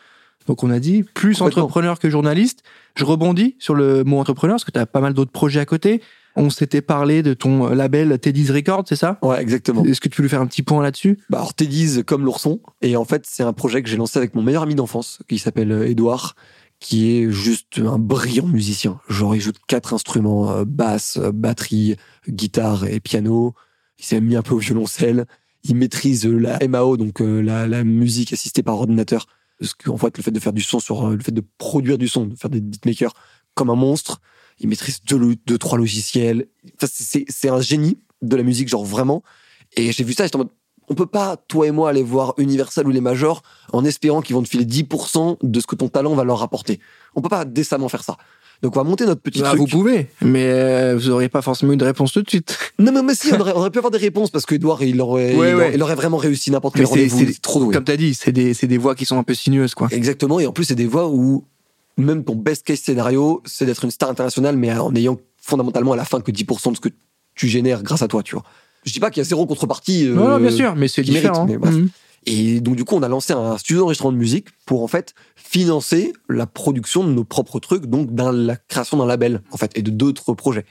Donc 0.46 0.64
on 0.64 0.70
a 0.70 0.78
dit 0.78 1.02
plus 1.02 1.42
entrepreneur 1.42 1.98
que 1.98 2.08
journaliste. 2.08 2.62
Je 2.96 3.04
rebondis 3.04 3.56
sur 3.58 3.74
le 3.74 4.04
mot 4.04 4.18
entrepreneur 4.18 4.54
parce 4.54 4.64
que 4.64 4.70
tu 4.70 4.78
as 4.78 4.86
pas 4.86 5.00
mal 5.00 5.14
d'autres 5.14 5.30
projets 5.30 5.60
à 5.60 5.66
côté. 5.66 6.02
On 6.36 6.48
s'était 6.48 6.80
parlé 6.80 7.22
de 7.22 7.34
ton 7.34 7.68
label 7.68 8.18
Teddy's 8.18 8.50
Records, 8.50 8.84
c'est 8.88 8.96
ça? 8.96 9.18
Ouais, 9.20 9.40
exactement. 9.42 9.84
Est-ce 9.84 10.00
que 10.00 10.08
tu 10.08 10.16
peux 10.16 10.22
nous 10.22 10.28
faire 10.28 10.40
un 10.40 10.46
petit 10.46 10.62
point 10.62 10.82
là-dessus? 10.82 11.18
Bah 11.28 11.38
alors 11.38 11.54
Teddy's 11.54 12.02
comme 12.06 12.24
l'ourson. 12.24 12.60
Et 12.82 12.96
en 12.96 13.04
fait, 13.04 13.26
c'est 13.26 13.42
un 13.42 13.52
projet 13.52 13.82
que 13.82 13.88
j'ai 13.88 13.96
lancé 13.96 14.18
avec 14.18 14.34
mon 14.34 14.42
meilleur 14.42 14.62
ami 14.62 14.74
d'enfance 14.74 15.20
qui 15.28 15.38
s'appelle 15.38 15.70
Edouard 15.72 16.34
qui 16.80 17.18
est 17.18 17.30
juste 17.30 17.78
un 17.78 17.98
brillant 17.98 18.46
musicien. 18.46 19.00
Genre 19.08 19.34
il 19.34 19.40
joue 19.40 19.52
quatre 19.68 19.92
instruments 19.92 20.50
euh, 20.50 20.64
basse, 20.66 21.18
batterie, 21.18 21.96
guitare 22.26 22.86
et 22.86 23.00
piano 23.00 23.54
il 24.00 24.04
s'est 24.04 24.20
mis 24.20 24.34
un 24.34 24.42
peu 24.42 24.54
au 24.54 24.58
violoncelle, 24.58 25.26
il 25.62 25.76
maîtrise 25.76 26.26
la 26.26 26.58
MAO, 26.66 26.96
donc 26.96 27.20
euh, 27.20 27.40
la, 27.42 27.84
musique 27.84 28.32
assistée 28.32 28.62
par 28.62 28.76
ordinateur. 28.76 29.26
Parce 29.58 29.74
qu'en 29.74 29.98
fait, 29.98 30.16
le 30.16 30.22
fait 30.22 30.30
de 30.30 30.40
faire 30.40 30.54
du 30.54 30.62
son 30.62 30.80
sur, 30.80 31.06
euh, 31.06 31.16
le 31.16 31.22
fait 31.22 31.32
de 31.32 31.42
produire 31.58 31.98
du 31.98 32.08
son, 32.08 32.24
de 32.24 32.34
faire 32.34 32.50
des 32.50 32.62
beatmakers 32.62 33.12
comme 33.54 33.68
un 33.68 33.74
monstre, 33.74 34.20
il 34.58 34.68
maîtrise 34.68 35.02
deux, 35.04 35.36
deux 35.46 35.58
trois 35.58 35.76
logiciels. 35.76 36.46
c'est 36.78 37.48
un 37.48 37.60
génie 37.60 37.98
de 38.22 38.36
la 38.36 38.42
musique, 38.42 38.68
genre 38.68 38.84
vraiment. 38.84 39.22
Et 39.76 39.92
j'ai 39.92 40.04
vu 40.04 40.14
ça, 40.14 40.24
j'étais 40.24 40.36
en 40.36 40.40
mode, 40.40 40.50
on 40.88 40.94
peut 40.94 41.06
pas, 41.06 41.36
toi 41.36 41.66
et 41.66 41.70
moi, 41.70 41.90
aller 41.90 42.02
voir 42.02 42.34
Universal 42.38 42.86
ou 42.86 42.90
les 42.90 43.00
majors 43.00 43.42
en 43.72 43.84
espérant 43.84 44.22
qu'ils 44.22 44.34
vont 44.34 44.42
te 44.42 44.48
filer 44.48 44.64
10% 44.64 45.36
de 45.42 45.60
ce 45.60 45.66
que 45.66 45.76
ton 45.76 45.88
talent 45.88 46.14
va 46.14 46.24
leur 46.24 46.38
rapporter. 46.38 46.80
On 47.14 47.20
peut 47.20 47.28
pas 47.28 47.44
décemment 47.44 47.88
faire 47.88 48.02
ça. 48.02 48.16
Donc 48.62 48.76
on 48.76 48.80
va 48.80 48.84
monter 48.84 49.06
notre 49.06 49.22
petit 49.22 49.40
bah, 49.40 49.48
truc. 49.48 49.60
Vous 49.60 49.66
pouvez, 49.66 50.08
mais 50.20 50.44
euh, 50.44 50.96
vous 50.98 51.08
n'auriez 51.08 51.28
pas 51.28 51.40
forcément 51.40 51.72
eu 51.72 51.76
de 51.76 51.84
réponse 51.84 52.12
tout 52.12 52.22
de 52.22 52.28
suite. 52.28 52.58
Non, 52.78 52.92
mais, 52.92 53.02
mais 53.02 53.14
si, 53.14 53.30
on 53.34 53.38
aurait, 53.38 53.70
pu 53.70 53.78
avoir 53.78 53.90
des 53.90 53.98
réponses 53.98 54.30
parce 54.30 54.46
que 54.46 54.54
Edouard, 54.54 54.82
il 54.82 55.02
aurait, 55.02 55.34
il, 55.74 55.82
aurait 55.82 55.94
vraiment 55.94 56.16
réussi 56.16 56.50
n'importe 56.50 56.76
quel 56.76 56.86
rendez-vous. 56.86 57.26
C'est 57.26 57.42
trop 57.42 57.60
doué. 57.60 57.74
Comme 57.74 57.84
tu 57.84 57.92
as 57.92 57.96
dit, 57.98 58.14
c'est 58.14 58.32
des, 58.32 58.54
des 58.54 58.78
voix 58.78 58.94
qui 58.94 59.04
sont 59.04 59.18
un 59.18 59.22
peu 59.22 59.34
sinueuses, 59.34 59.74
quoi. 59.74 59.88
Exactement, 59.90 60.40
et 60.40 60.46
en 60.46 60.52
plus, 60.52 60.64
c'est 60.64 60.74
des 60.74 60.86
voix 60.86 61.08
où 61.08 61.44
même 61.98 62.24
ton 62.24 62.34
best 62.34 62.66
case 62.66 62.80
scénario, 62.80 63.42
c'est 63.44 63.66
d'être 63.66 63.84
une 63.84 63.90
star 63.90 64.08
internationale, 64.08 64.56
mais 64.56 64.72
en 64.72 64.94
ayant 64.94 65.18
fondamentalement 65.36 65.92
à 65.92 65.96
la 65.96 66.06
fin 66.06 66.20
que 66.20 66.32
10% 66.32 66.70
de 66.70 66.76
ce 66.76 66.80
que 66.80 66.88
tu 67.34 67.48
génères 67.48 67.82
grâce 67.82 68.02
à 68.02 68.08
toi, 68.08 68.22
tu 68.22 68.34
vois. 68.34 68.44
Je 68.84 68.92
dis 68.92 69.00
pas 69.00 69.10
qu'il 69.10 69.20
y 69.20 69.26
a 69.26 69.28
zéro 69.28 69.46
contrepartie. 69.46 70.06
Euh, 70.06 70.14
non, 70.14 70.38
bien 70.38 70.50
sûr, 70.50 70.74
mais 70.74 70.88
c'est 70.88 71.02
différent. 71.02 71.44
mais 71.46 71.58
bref. 71.58 71.74
Mhm. 71.74 71.90
Et 72.26 72.60
donc, 72.60 72.76
du 72.76 72.84
coup, 72.84 72.96
on 72.96 73.02
a 73.02 73.08
lancé 73.08 73.32
un 73.32 73.56
studio 73.56 73.80
d'enregistrement 73.80 74.12
de 74.12 74.18
musique 74.18 74.48
pour, 74.66 74.82
en 74.82 74.88
fait, 74.88 75.14
financer 75.36 76.12
la 76.28 76.46
production 76.46 77.02
de 77.04 77.10
nos 77.12 77.24
propres 77.24 77.60
trucs, 77.60 77.86
donc 77.86 78.14
dans 78.14 78.30
la 78.30 78.56
création 78.56 78.98
d'un 78.98 79.06
label, 79.06 79.42
en 79.50 79.56
fait, 79.56 79.72
et 79.76 79.82
de 79.82 79.90
d'autres 79.90 80.34
projets. 80.34 80.66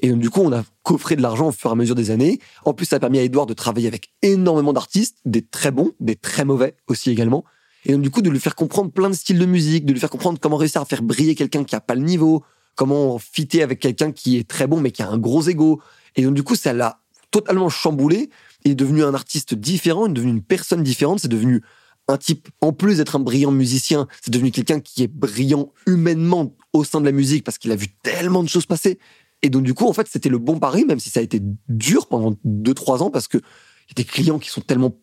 Et 0.00 0.10
donc, 0.10 0.20
du 0.20 0.30
coup, 0.30 0.40
on 0.40 0.52
a 0.52 0.64
coffré 0.82 1.16
de 1.16 1.22
l'argent 1.22 1.48
au 1.48 1.52
fur 1.52 1.70
et 1.70 1.72
à 1.72 1.76
mesure 1.76 1.94
des 1.94 2.10
années. 2.10 2.38
En 2.64 2.72
plus, 2.72 2.86
ça 2.86 2.96
a 2.96 3.00
permis 3.00 3.18
à 3.18 3.22
Edouard 3.22 3.46
de 3.46 3.54
travailler 3.54 3.86
avec 3.86 4.10
énormément 4.22 4.72
d'artistes, 4.72 5.18
des 5.24 5.42
très 5.42 5.70
bons, 5.70 5.92
des 6.00 6.16
très 6.16 6.44
mauvais 6.44 6.74
aussi 6.88 7.10
également. 7.10 7.44
Et 7.84 7.92
donc, 7.92 8.02
du 8.02 8.10
coup, 8.10 8.22
de 8.22 8.30
lui 8.30 8.40
faire 8.40 8.54
comprendre 8.54 8.90
plein 8.90 9.10
de 9.10 9.14
styles 9.14 9.38
de 9.38 9.46
musique, 9.46 9.84
de 9.84 9.92
lui 9.92 10.00
faire 10.00 10.10
comprendre 10.10 10.38
comment 10.40 10.56
réussir 10.56 10.80
à 10.80 10.84
faire 10.84 11.02
briller 11.02 11.34
quelqu'un 11.34 11.64
qui 11.64 11.76
a 11.76 11.80
pas 11.80 11.94
le 11.94 12.02
niveau, 12.02 12.42
comment 12.74 13.18
fitter 13.18 13.62
avec 13.62 13.78
quelqu'un 13.78 14.10
qui 14.10 14.38
est 14.38 14.48
très 14.48 14.66
bon 14.66 14.80
mais 14.80 14.90
qui 14.90 15.02
a 15.02 15.08
un 15.08 15.18
gros 15.18 15.42
ego. 15.42 15.80
Et 16.16 16.22
donc, 16.22 16.34
du 16.34 16.42
coup, 16.42 16.56
ça 16.56 16.72
l'a 16.72 17.00
totalement 17.30 17.68
chamboulé 17.68 18.30
est 18.72 18.74
devenu 18.74 19.04
un 19.04 19.14
artiste 19.14 19.54
différent, 19.54 20.06
il 20.06 20.10
est 20.10 20.14
devenu 20.14 20.32
une 20.32 20.42
personne 20.42 20.82
différente, 20.82 21.20
c'est 21.20 21.28
devenu 21.28 21.62
un 22.08 22.18
type, 22.18 22.48
en 22.60 22.72
plus 22.72 22.98
d'être 22.98 23.16
un 23.16 23.20
brillant 23.20 23.50
musicien, 23.50 24.06
c'est 24.22 24.32
devenu 24.32 24.50
quelqu'un 24.50 24.80
qui 24.80 25.02
est 25.02 25.08
brillant 25.08 25.72
humainement 25.86 26.54
au 26.72 26.84
sein 26.84 27.00
de 27.00 27.06
la 27.06 27.12
musique 27.12 27.44
parce 27.44 27.58
qu'il 27.58 27.72
a 27.72 27.76
vu 27.76 27.88
tellement 28.02 28.42
de 28.42 28.48
choses 28.48 28.66
passer. 28.66 28.98
Et 29.42 29.50
donc, 29.50 29.62
du 29.62 29.74
coup, 29.74 29.86
en 29.86 29.92
fait, 29.92 30.06
c'était 30.10 30.28
le 30.28 30.38
bon 30.38 30.58
pari, 30.58 30.84
même 30.84 31.00
si 31.00 31.10
ça 31.10 31.20
a 31.20 31.22
été 31.22 31.40
dur 31.68 32.08
pendant 32.08 32.36
2-3 32.44 33.02
ans 33.02 33.10
parce 33.10 33.28
que 33.28 33.38
y 33.38 33.92
a 33.92 33.94
des 33.96 34.04
clients 34.04 34.38
qui 34.38 34.48
sont 34.48 34.60
tellement 34.60 34.98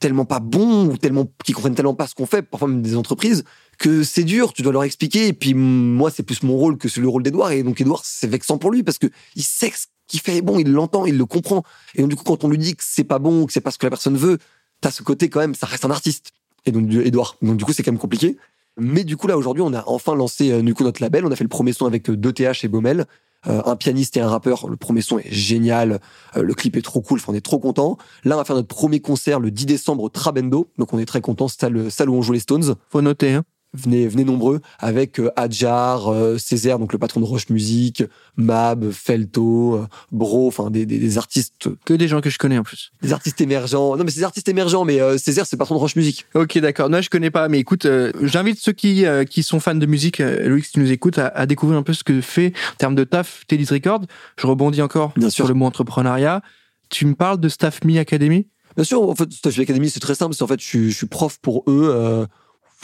tellement 0.00 0.24
pas 0.24 0.40
bons 0.40 0.86
ou 0.86 0.98
tellement 0.98 1.26
qui 1.44 1.52
comprennent 1.52 1.74
tellement 1.74 1.94
pas 1.94 2.06
ce 2.06 2.14
qu'on 2.14 2.26
fait, 2.26 2.42
parfois 2.42 2.68
même 2.68 2.82
des 2.82 2.96
entreprises, 2.96 3.44
que 3.78 4.02
c'est 4.02 4.24
dur. 4.24 4.52
Tu 4.52 4.62
dois 4.62 4.72
leur 4.72 4.84
expliquer. 4.84 5.28
Et 5.28 5.32
puis 5.32 5.54
moi, 5.54 6.10
c'est 6.10 6.22
plus 6.22 6.42
mon 6.42 6.56
rôle 6.56 6.76
que 6.76 6.88
le 7.00 7.08
rôle 7.08 7.22
d'Edouard. 7.22 7.52
Et 7.52 7.62
donc 7.62 7.80
Edouard, 7.80 8.02
c'est 8.04 8.26
vexant 8.26 8.58
pour 8.58 8.70
lui 8.70 8.82
parce 8.82 8.98
que 8.98 9.06
il 9.34 9.42
sait 9.42 9.70
ce 9.70 9.86
qu'il 10.06 10.20
fait 10.20 10.36
est 10.36 10.42
bon, 10.42 10.58
il 10.58 10.70
l'entend, 10.70 11.06
il 11.06 11.16
le 11.16 11.26
comprend. 11.26 11.62
Et 11.94 12.02
donc 12.02 12.10
du 12.10 12.16
coup, 12.16 12.24
quand 12.24 12.44
on 12.44 12.48
lui 12.48 12.58
dit 12.58 12.76
que 12.76 12.82
c'est 12.84 13.04
pas 13.04 13.18
bon, 13.18 13.46
que 13.46 13.52
c'est 13.52 13.60
pas 13.60 13.70
ce 13.70 13.78
que 13.78 13.86
la 13.86 13.90
personne 13.90 14.16
veut, 14.16 14.38
t'as 14.80 14.90
ce 14.90 15.02
côté 15.02 15.28
quand 15.28 15.40
même, 15.40 15.54
ça 15.54 15.66
reste 15.66 15.84
un 15.84 15.90
artiste. 15.90 16.32
Et 16.66 16.72
donc 16.72 16.92
Edouard. 16.92 17.36
Donc 17.42 17.56
du 17.56 17.64
coup, 17.64 17.72
c'est 17.72 17.82
quand 17.82 17.92
même 17.92 18.00
compliqué. 18.00 18.36
Mais 18.76 19.04
du 19.04 19.16
coup, 19.16 19.26
là, 19.28 19.38
aujourd'hui, 19.38 19.62
on 19.62 19.72
a 19.72 19.84
enfin 19.86 20.14
lancé 20.14 20.50
euh, 20.50 20.62
du 20.62 20.74
coup 20.74 20.82
notre 20.82 21.00
label. 21.00 21.24
On 21.24 21.30
a 21.30 21.36
fait 21.36 21.44
le 21.44 21.48
premier 21.48 21.72
son 21.72 21.86
avec 21.86 22.08
2TH 22.08 22.48
euh, 22.48 22.52
et 22.64 22.68
Baumel. 22.68 23.06
Euh, 23.46 23.62
un 23.64 23.76
pianiste 23.76 24.16
et 24.16 24.20
un 24.20 24.28
rappeur. 24.28 24.68
Le 24.68 24.76
premier 24.76 25.00
son 25.00 25.18
est 25.18 25.32
génial. 25.32 26.00
le 26.34 26.54
clip 26.54 26.76
est 26.76 26.82
trop 26.82 27.00
cool. 27.00 27.20
on 27.28 27.34
est 27.34 27.44
trop 27.44 27.58
content. 27.58 27.96
Là, 28.24 28.36
on 28.36 28.38
va 28.38 28.44
faire 28.44 28.56
notre 28.56 28.68
premier 28.68 29.00
concert 29.00 29.40
le 29.40 29.50
10 29.50 29.66
décembre 29.66 30.02
au 30.02 30.08
Trabendo. 30.08 30.70
Donc, 30.78 30.92
on 30.92 30.98
est 30.98 31.06
très 31.06 31.20
content. 31.20 31.48
C'est 31.48 31.68
le 31.68 31.90
salle 31.90 32.10
où 32.10 32.14
on 32.14 32.22
joue 32.22 32.32
les 32.32 32.40
Stones. 32.40 32.74
Faut 32.88 33.02
noter, 33.02 33.32
hein 33.32 33.44
venez, 33.74 34.06
venez 34.08 34.24
nombreux, 34.24 34.60
avec 34.78 35.18
euh, 35.18 35.30
Adjar, 35.36 36.12
euh, 36.12 36.38
Césaire, 36.38 36.78
donc 36.78 36.92
le 36.92 36.98
patron 36.98 37.20
de 37.20 37.24
Roche 37.24 37.48
Music, 37.50 38.04
Mab, 38.36 38.90
Felto, 38.90 39.74
euh, 39.74 39.86
Bro, 40.12 40.48
enfin 40.48 40.70
des, 40.70 40.86
des, 40.86 41.18
artistes. 41.18 41.68
Que 41.84 41.94
des 41.94 42.08
gens 42.08 42.20
que 42.20 42.30
je 42.30 42.38
connais 42.38 42.58
en 42.58 42.62
plus. 42.62 42.92
Des 43.02 43.12
artistes 43.12 43.40
émergents. 43.40 43.96
Non, 43.96 44.04
mais 44.04 44.10
c'est 44.10 44.20
des 44.20 44.24
artistes 44.24 44.48
émergents, 44.48 44.84
mais 44.84 44.98
Césaire, 45.18 45.46
c'est 45.46 45.56
le 45.56 45.58
patron 45.58 45.74
de 45.74 45.80
Roche 45.80 45.96
Music. 45.96 46.26
Ok, 46.34 46.58
d'accord. 46.58 46.88
Non, 46.88 47.00
je 47.00 47.10
connais 47.10 47.30
pas, 47.30 47.48
mais 47.48 47.58
écoute, 47.58 47.86
j'invite 48.22 48.58
ceux 48.58 48.72
qui, 48.72 49.04
qui 49.28 49.42
sont 49.42 49.60
fans 49.60 49.74
de 49.74 49.86
musique, 49.86 50.18
Louis, 50.18 50.62
si 50.62 50.72
tu 50.72 50.80
nous 50.80 50.92
écoutes, 50.92 51.18
à, 51.18 51.46
découvrir 51.46 51.78
un 51.78 51.82
peu 51.82 51.92
ce 51.92 52.04
que 52.04 52.20
fait 52.20 52.52
en 52.74 52.76
termes 52.76 52.94
de 52.94 53.04
taf 53.04 53.44
Télé 53.46 53.64
Record. 53.64 54.02
Je 54.36 54.46
rebondis 54.46 54.82
encore 54.82 55.12
Bien 55.16 55.30
sur 55.30 55.48
le 55.48 55.54
mot 55.54 55.66
entrepreneuriat. 55.66 56.42
Tu 56.90 57.06
me 57.06 57.14
parles 57.14 57.40
de 57.40 57.48
Staff 57.48 57.84
Me 57.84 57.98
Academy? 57.98 58.46
Bien 58.76 58.84
sûr, 58.84 59.02
en 59.02 59.14
fait, 59.14 59.32
Staff 59.32 59.56
Me 59.56 59.62
Academy, 59.62 59.90
c'est 59.90 60.00
très 60.00 60.14
simple. 60.14 60.34
C'est 60.34 60.42
en 60.42 60.46
fait, 60.46 60.60
je, 60.60 60.88
je, 60.88 60.94
suis 60.94 61.06
prof 61.06 61.38
pour 61.40 61.64
eux 61.68 62.26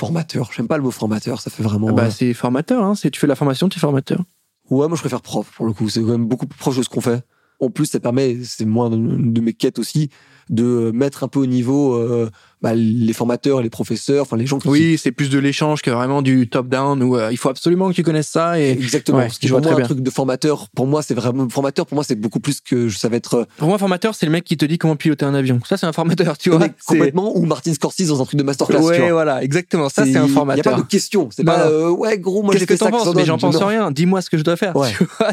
formateur. 0.00 0.50
J'aime 0.54 0.66
pas 0.66 0.78
le 0.78 0.82
mot 0.82 0.90
formateur, 0.90 1.40
ça 1.40 1.50
fait 1.50 1.62
vraiment. 1.62 1.88
Ah 1.90 1.92
bah, 1.92 2.10
c'est 2.10 2.32
formateur, 2.32 2.82
hein. 2.82 2.94
tu 2.94 3.20
fais 3.20 3.26
la 3.26 3.36
formation, 3.36 3.68
tu 3.68 3.78
es 3.78 3.80
formateur. 3.80 4.24
Ouais, 4.70 4.88
moi 4.88 4.96
je 4.96 5.02
préfère 5.02 5.20
prof 5.20 5.50
pour 5.54 5.66
le 5.66 5.72
coup. 5.72 5.88
C'est 5.88 6.00
quand 6.00 6.08
même 6.08 6.26
beaucoup 6.26 6.46
plus 6.46 6.58
proche 6.58 6.76
de 6.78 6.82
ce 6.82 6.88
qu'on 6.88 7.00
fait. 7.00 7.22
En 7.60 7.68
plus, 7.68 7.86
ça 7.86 8.00
permet, 8.00 8.38
c'est 8.42 8.64
moins 8.64 8.88
de 8.88 9.40
mes 9.40 9.52
quêtes 9.52 9.78
aussi, 9.78 10.08
de 10.50 10.90
mettre 10.92 11.22
un 11.22 11.28
peu 11.28 11.38
au 11.38 11.46
niveau 11.46 11.94
euh, 11.94 12.28
bah, 12.60 12.74
les 12.74 13.12
formateurs, 13.12 13.62
les 13.62 13.70
professeurs, 13.70 14.22
enfin 14.22 14.36
les 14.36 14.46
gens 14.46 14.58
qui... 14.58 14.68
Oui, 14.68 14.98
c'est 14.98 15.12
plus 15.12 15.30
de 15.30 15.38
l'échange 15.38 15.80
que 15.80 15.90
vraiment 15.90 16.22
du 16.22 16.48
top-down 16.48 17.02
où 17.02 17.16
euh, 17.16 17.30
il 17.30 17.38
faut 17.38 17.48
absolument 17.48 17.88
que 17.88 17.94
tu 17.94 18.02
connaisses 18.02 18.28
ça. 18.28 18.60
Et... 18.60 18.72
Exactement. 18.72 19.18
Ouais, 19.18 19.28
ce 19.28 19.38
qui 19.38 19.46
est 19.46 19.52
un 19.52 19.60
truc 19.60 20.00
de 20.00 20.10
formateur, 20.10 20.68
pour 20.74 20.88
moi, 20.88 21.02
c'est 21.02 21.14
vraiment... 21.14 21.48
Formateur, 21.48 21.86
pour 21.86 21.94
moi, 21.94 22.04
c'est 22.04 22.16
beaucoup 22.16 22.40
plus 22.40 22.60
que 22.60 22.90
ça 22.90 23.08
va 23.08 23.16
être... 23.16 23.34
Euh, 23.34 23.44
pour 23.58 23.68
moi, 23.68 23.78
formateur, 23.78 24.16
c'est 24.16 24.26
le 24.26 24.32
mec 24.32 24.42
qui 24.42 24.56
te 24.56 24.64
dit 24.64 24.76
comment 24.76 24.96
piloter 24.96 25.24
un 25.24 25.34
avion. 25.34 25.60
Ça, 25.66 25.76
c'est 25.76 25.86
un 25.86 25.92
formateur, 25.92 26.36
tu 26.36 26.50
vois. 26.50 26.68
Complètement. 26.84 27.36
Ou 27.36 27.46
Martin 27.46 27.72
Scorsese 27.72 28.08
dans 28.08 28.20
un 28.20 28.24
truc 28.24 28.38
de 28.38 28.44
masterclass. 28.44 28.80
Ouais, 28.80 29.10
voilà, 29.12 29.44
exactement. 29.44 29.88
Ça, 29.88 30.04
c'est 30.04 30.16
un 30.16 30.26
formateur. 30.26 30.64
Il 30.64 30.68
n'y 30.68 30.74
a 30.74 30.76
pas 30.76 30.82
de 30.82 30.88
question. 30.88 31.28
C'est 31.30 31.44
pas, 31.44 31.90
ouais, 31.90 32.18
gros, 32.18 32.42
moi 32.42 32.54
j'ai 32.58 32.66
fait 32.66 32.76
ça. 32.76 32.90
Penses, 32.90 33.14
mais 33.14 33.24
j'en 33.24 33.38
pense 33.38 33.56
rien. 33.56 33.92
Dis-moi 33.92 34.20
ce 34.20 34.28
que 34.28 34.36
je 34.36 34.42
dois 34.42 34.56
faire. 34.56 34.74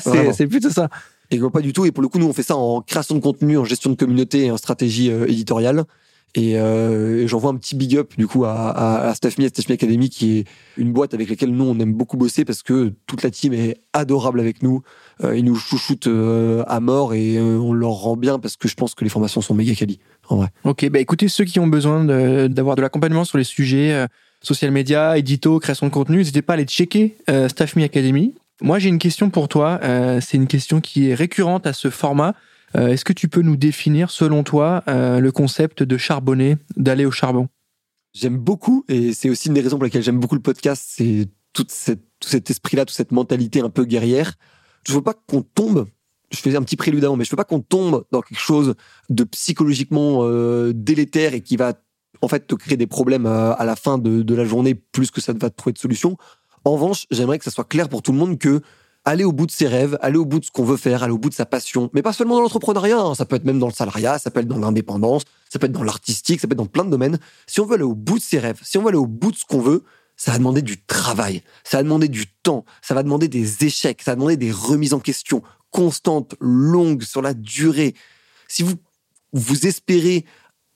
c'est 0.33 0.47
plutôt 0.47 0.69
ça. 0.69 0.89
Et 1.31 1.39
pas 1.39 1.61
du 1.61 1.73
tout. 1.73 1.85
Et 1.85 1.91
pour 1.91 2.01
le 2.01 2.09
coup, 2.09 2.19
nous, 2.19 2.27
on 2.27 2.33
fait 2.33 2.43
ça 2.43 2.55
en 2.55 2.81
création 2.81 3.15
de 3.15 3.19
contenu, 3.19 3.57
en 3.57 3.65
gestion 3.65 3.89
de 3.89 3.95
communauté 3.95 4.45
et 4.45 4.51
en 4.51 4.57
stratégie 4.57 5.11
euh, 5.11 5.27
éditoriale. 5.27 5.83
Et, 6.35 6.57
euh, 6.57 7.25
j'envoie 7.25 7.51
un 7.51 7.55
petit 7.55 7.75
big 7.75 7.95
up 7.95 8.13
du 8.17 8.27
coup 8.27 8.45
à, 8.45 8.51
à, 8.51 9.07
à 9.07 9.15
Staff 9.15 9.37
Me, 9.37 9.45
à 9.45 9.47
Staff 9.47 9.69
Me 9.69 9.73
Academy, 9.73 10.09
qui 10.09 10.39
est 10.39 10.45
une 10.75 10.91
boîte 10.91 11.13
avec 11.13 11.29
laquelle 11.29 11.51
nous 11.51 11.63
on 11.63 11.79
aime 11.79 11.93
beaucoup 11.93 12.17
bosser 12.17 12.45
parce 12.45 12.63
que 12.63 12.93
toute 13.07 13.23
la 13.23 13.31
team 13.31 13.53
est 13.53 13.79
adorable 13.93 14.39
avec 14.39 14.61
nous. 14.61 14.83
Euh, 15.23 15.37
ils 15.37 15.43
nous 15.43 15.55
chouchoutent 15.55 16.09
à 16.67 16.79
mort 16.79 17.13
et 17.13 17.39
on 17.39 17.73
leur 17.73 17.91
rend 17.91 18.17
bien 18.17 18.39
parce 18.39 18.55
que 18.55 18.67
je 18.67 18.75
pense 18.75 18.93
que 18.93 19.03
les 19.03 19.09
formations 19.09 19.41
sont 19.41 19.55
méga 19.55 19.73
quali. 19.73 19.99
En 20.29 20.35
vrai. 20.35 20.49
Ok, 20.63 20.87
bah 20.89 20.99
écoutez 20.99 21.27
ceux 21.27 21.45
qui 21.45 21.59
ont 21.59 21.67
besoin 21.67 22.03
d'avoir 22.49 22.75
de, 22.75 22.81
l'accompagnement 22.81 23.23
sur 23.23 23.37
les 23.37 23.45
sujets 23.45 24.05
social 24.41 24.71
media, 24.71 25.17
édito, 25.17 25.59
création 25.59 25.87
de 25.87 25.91
contenu, 25.91 26.17
n'hésitez 26.17 26.41
pas 26.41 26.53
à 26.53 26.55
aller 26.55 26.65
checker 26.65 27.15
Staff 27.47 27.75
Me 27.77 27.83
Academy. 27.83 28.33
Moi, 28.61 28.79
j'ai 28.79 28.89
une 28.89 28.97
question 28.97 29.29
pour 29.29 29.47
toi. 29.47 29.79
Euh, 29.83 30.19
c'est 30.19 30.37
une 30.37 30.47
question 30.47 30.81
qui 30.81 31.09
est 31.09 31.13
récurrente 31.13 31.67
à 31.67 31.73
ce 31.73 31.89
format. 31.89 32.33
Euh, 32.75 32.87
est-ce 32.87 33.05
que 33.05 33.13
tu 33.13 33.27
peux 33.27 33.41
nous 33.41 33.55
définir, 33.55 34.09
selon 34.09 34.43
toi, 34.43 34.83
euh, 34.87 35.19
le 35.19 35.31
concept 35.31 35.83
de 35.83 35.97
charbonner, 35.97 36.57
d'aller 36.75 37.05
au 37.05 37.11
charbon? 37.11 37.49
J'aime 38.13 38.37
beaucoup, 38.37 38.83
et 38.87 39.13
c'est 39.13 39.29
aussi 39.29 39.49
une 39.49 39.53
des 39.53 39.61
raisons 39.61 39.77
pour 39.77 39.83
lesquelles 39.83 40.01
j'aime 40.01 40.19
beaucoup 40.19 40.35
le 40.35 40.41
podcast, 40.41 40.83
c'est 40.87 41.27
tout, 41.53 41.67
cet 41.69 42.49
esprit-là, 42.49 42.85
toute 42.85 42.95
cette 42.95 43.11
mentalité 43.11 43.61
un 43.61 43.69
peu 43.69 43.85
guerrière. 43.85 44.33
Je 44.87 44.93
veux 44.93 45.01
pas 45.01 45.13
qu'on 45.13 45.43
tombe, 45.43 45.85
je 46.31 46.37
fais 46.37 46.55
un 46.55 46.63
petit 46.63 46.77
prélude 46.77 47.05
avant, 47.05 47.15
mais 47.15 47.25
je 47.25 47.29
veux 47.29 47.37
pas 47.37 47.43
qu'on 47.43 47.59
tombe 47.59 48.05
dans 48.11 48.21
quelque 48.21 48.39
chose 48.39 48.73
de 49.09 49.23
psychologiquement 49.23 50.27
délétère 50.71 51.35
et 51.35 51.41
qui 51.41 51.57
va 51.57 51.73
en 52.21 52.27
fait 52.27 52.47
te 52.47 52.55
créer 52.55 52.77
des 52.77 52.87
problèmes 52.87 53.27
à 53.27 53.63
la 53.65 53.75
fin 53.75 53.99
de, 53.99 54.23
de 54.23 54.35
la 54.35 54.45
journée 54.45 54.73
plus 54.73 55.11
que 55.11 55.21
ça 55.21 55.33
ne 55.33 55.39
va 55.39 55.51
te 55.51 55.55
trouver 55.55 55.73
de 55.73 55.77
solution. 55.77 56.17
En 56.67 56.71
revanche, 56.71 57.07
j'aimerais 57.11 57.37
que 57.37 57.45
ça 57.45 57.51
soit 57.51 57.63
clair 57.63 57.87
pour 57.87 58.01
tout 58.01 58.11
le 58.11 58.17
monde 58.17 58.37
que 58.37 58.59
aller 59.05 59.23
au 59.23 59.31
bout 59.31 59.45
de 59.45 59.51
ses 59.51 59.69
rêves, 59.69 59.97
aller 60.01 60.17
au 60.17 60.25
bout 60.25 60.41
de 60.41 60.43
ce 60.43 60.51
qu'on 60.51 60.65
veut 60.65 60.75
faire, 60.75 61.01
aller 61.01 61.13
au 61.13 61.17
bout 61.17 61.29
de 61.29 61.33
sa 61.33 61.45
passion, 61.45 61.89
mais 61.93 62.01
pas 62.01 62.11
seulement 62.11 62.35
dans 62.35 62.41
l'entrepreneuriat, 62.41 62.99
hein. 62.99 63.15
ça 63.15 63.25
peut 63.25 63.37
être 63.37 63.45
même 63.45 63.57
dans 63.57 63.67
le 63.67 63.73
salariat, 63.73 64.19
ça 64.19 64.31
peut 64.31 64.41
être 64.41 64.49
dans 64.49 64.59
l'indépendance, 64.59 65.23
ça 65.49 65.59
peut 65.59 65.67
être 65.67 65.71
dans 65.71 65.85
l'artistique, 65.85 66.41
ça 66.41 66.47
peut 66.49 66.51
être 66.51 66.57
dans 66.57 66.65
plein 66.65 66.83
de 66.83 66.89
domaines. 66.89 67.19
Si 67.47 67.61
on 67.61 67.65
veut 67.65 67.75
aller 67.75 67.85
au 67.85 67.95
bout 67.95 68.17
de 68.17 68.21
ses 68.21 68.37
rêves, 68.37 68.59
si 68.63 68.77
on 68.77 68.81
veut 68.81 68.89
aller 68.89 68.97
au 68.97 69.07
bout 69.07 69.31
de 69.31 69.37
ce 69.37 69.45
qu'on 69.45 69.61
veut, 69.61 69.85
ça 70.17 70.33
va 70.33 70.39
demander 70.39 70.61
du 70.61 70.83
travail, 70.83 71.41
ça 71.63 71.77
va 71.77 71.83
demander 71.83 72.09
du 72.09 72.27
temps, 72.27 72.65
ça 72.81 72.93
va 72.93 73.01
demander 73.01 73.29
des 73.29 73.63
échecs, 73.63 74.01
ça 74.01 74.11
va 74.11 74.15
demander 74.15 74.35
des 74.35 74.51
remises 74.51 74.93
en 74.93 74.99
question 74.99 75.43
constantes, 75.71 76.35
longues, 76.41 77.03
sur 77.03 77.21
la 77.21 77.33
durée. 77.33 77.95
Si 78.49 78.61
vous, 78.61 78.73
vous 79.31 79.67
espérez 79.67 80.25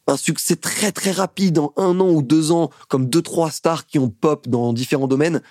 un 0.08 0.16
succès 0.16 0.56
très 0.56 0.94
très 0.94 1.12
rapide 1.12 1.60
en 1.60 1.74
un 1.76 2.00
an 2.00 2.10
ou 2.10 2.22
deux 2.22 2.54
ans, 2.54 2.70
comme 2.88 3.10
deux 3.10 3.22
trois 3.22 3.52
stars 3.52 3.86
qui 3.88 4.00
ont 4.00 4.10
pop 4.10 4.48
dans 4.48 4.72
différents 4.72 5.08
domaines, 5.08 5.42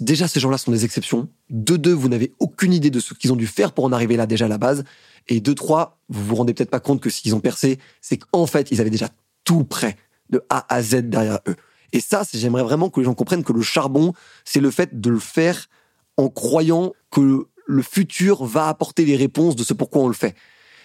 déjà 0.00 0.28
ces 0.28 0.40
gens-là 0.40 0.58
sont 0.58 0.72
des 0.72 0.84
exceptions. 0.84 1.28
De 1.50 1.76
deux, 1.76 1.92
vous 1.92 2.08
n'avez 2.08 2.32
aucune 2.38 2.72
idée 2.72 2.90
de 2.90 3.00
ce 3.00 3.14
qu'ils 3.14 3.32
ont 3.32 3.36
dû 3.36 3.46
faire 3.46 3.72
pour 3.72 3.84
en 3.84 3.92
arriver 3.92 4.16
là 4.16 4.26
déjà 4.26 4.46
à 4.46 4.48
la 4.48 4.58
base. 4.58 4.84
Et 5.28 5.40
de 5.40 5.52
trois, 5.52 5.98
vous 6.08 6.24
vous 6.24 6.34
rendez 6.34 6.54
peut-être 6.54 6.70
pas 6.70 6.80
compte 6.80 7.00
que 7.00 7.10
s'ils 7.10 7.34
ont 7.34 7.40
percé, 7.40 7.78
c'est 8.00 8.16
qu'en 8.16 8.46
fait, 8.46 8.70
ils 8.70 8.80
avaient 8.80 8.90
déjà 8.90 9.08
tout 9.44 9.64
prêt, 9.64 9.96
de 10.30 10.42
A 10.48 10.66
à 10.74 10.82
Z 10.82 11.08
derrière 11.08 11.38
eux. 11.48 11.56
Et 11.92 12.00
ça, 12.00 12.22
j'aimerais 12.32 12.62
vraiment 12.62 12.90
que 12.90 13.00
les 13.00 13.04
gens 13.04 13.14
comprennent 13.14 13.44
que 13.44 13.52
le 13.52 13.62
charbon, 13.62 14.14
c'est 14.44 14.60
le 14.60 14.70
fait 14.70 15.00
de 15.00 15.10
le 15.10 15.18
faire 15.18 15.68
en 16.16 16.28
croyant 16.28 16.92
que 17.10 17.46
le 17.66 17.82
futur 17.82 18.44
va 18.44 18.68
apporter 18.68 19.04
les 19.04 19.16
réponses 19.16 19.56
de 19.56 19.62
ce 19.62 19.74
pourquoi 19.74 20.02
on 20.02 20.08
le 20.08 20.14
fait. 20.14 20.34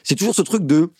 C'est 0.04 0.16
toujours 0.16 0.36
ce 0.36 0.42
truc 0.42 0.66
de, 0.66 0.92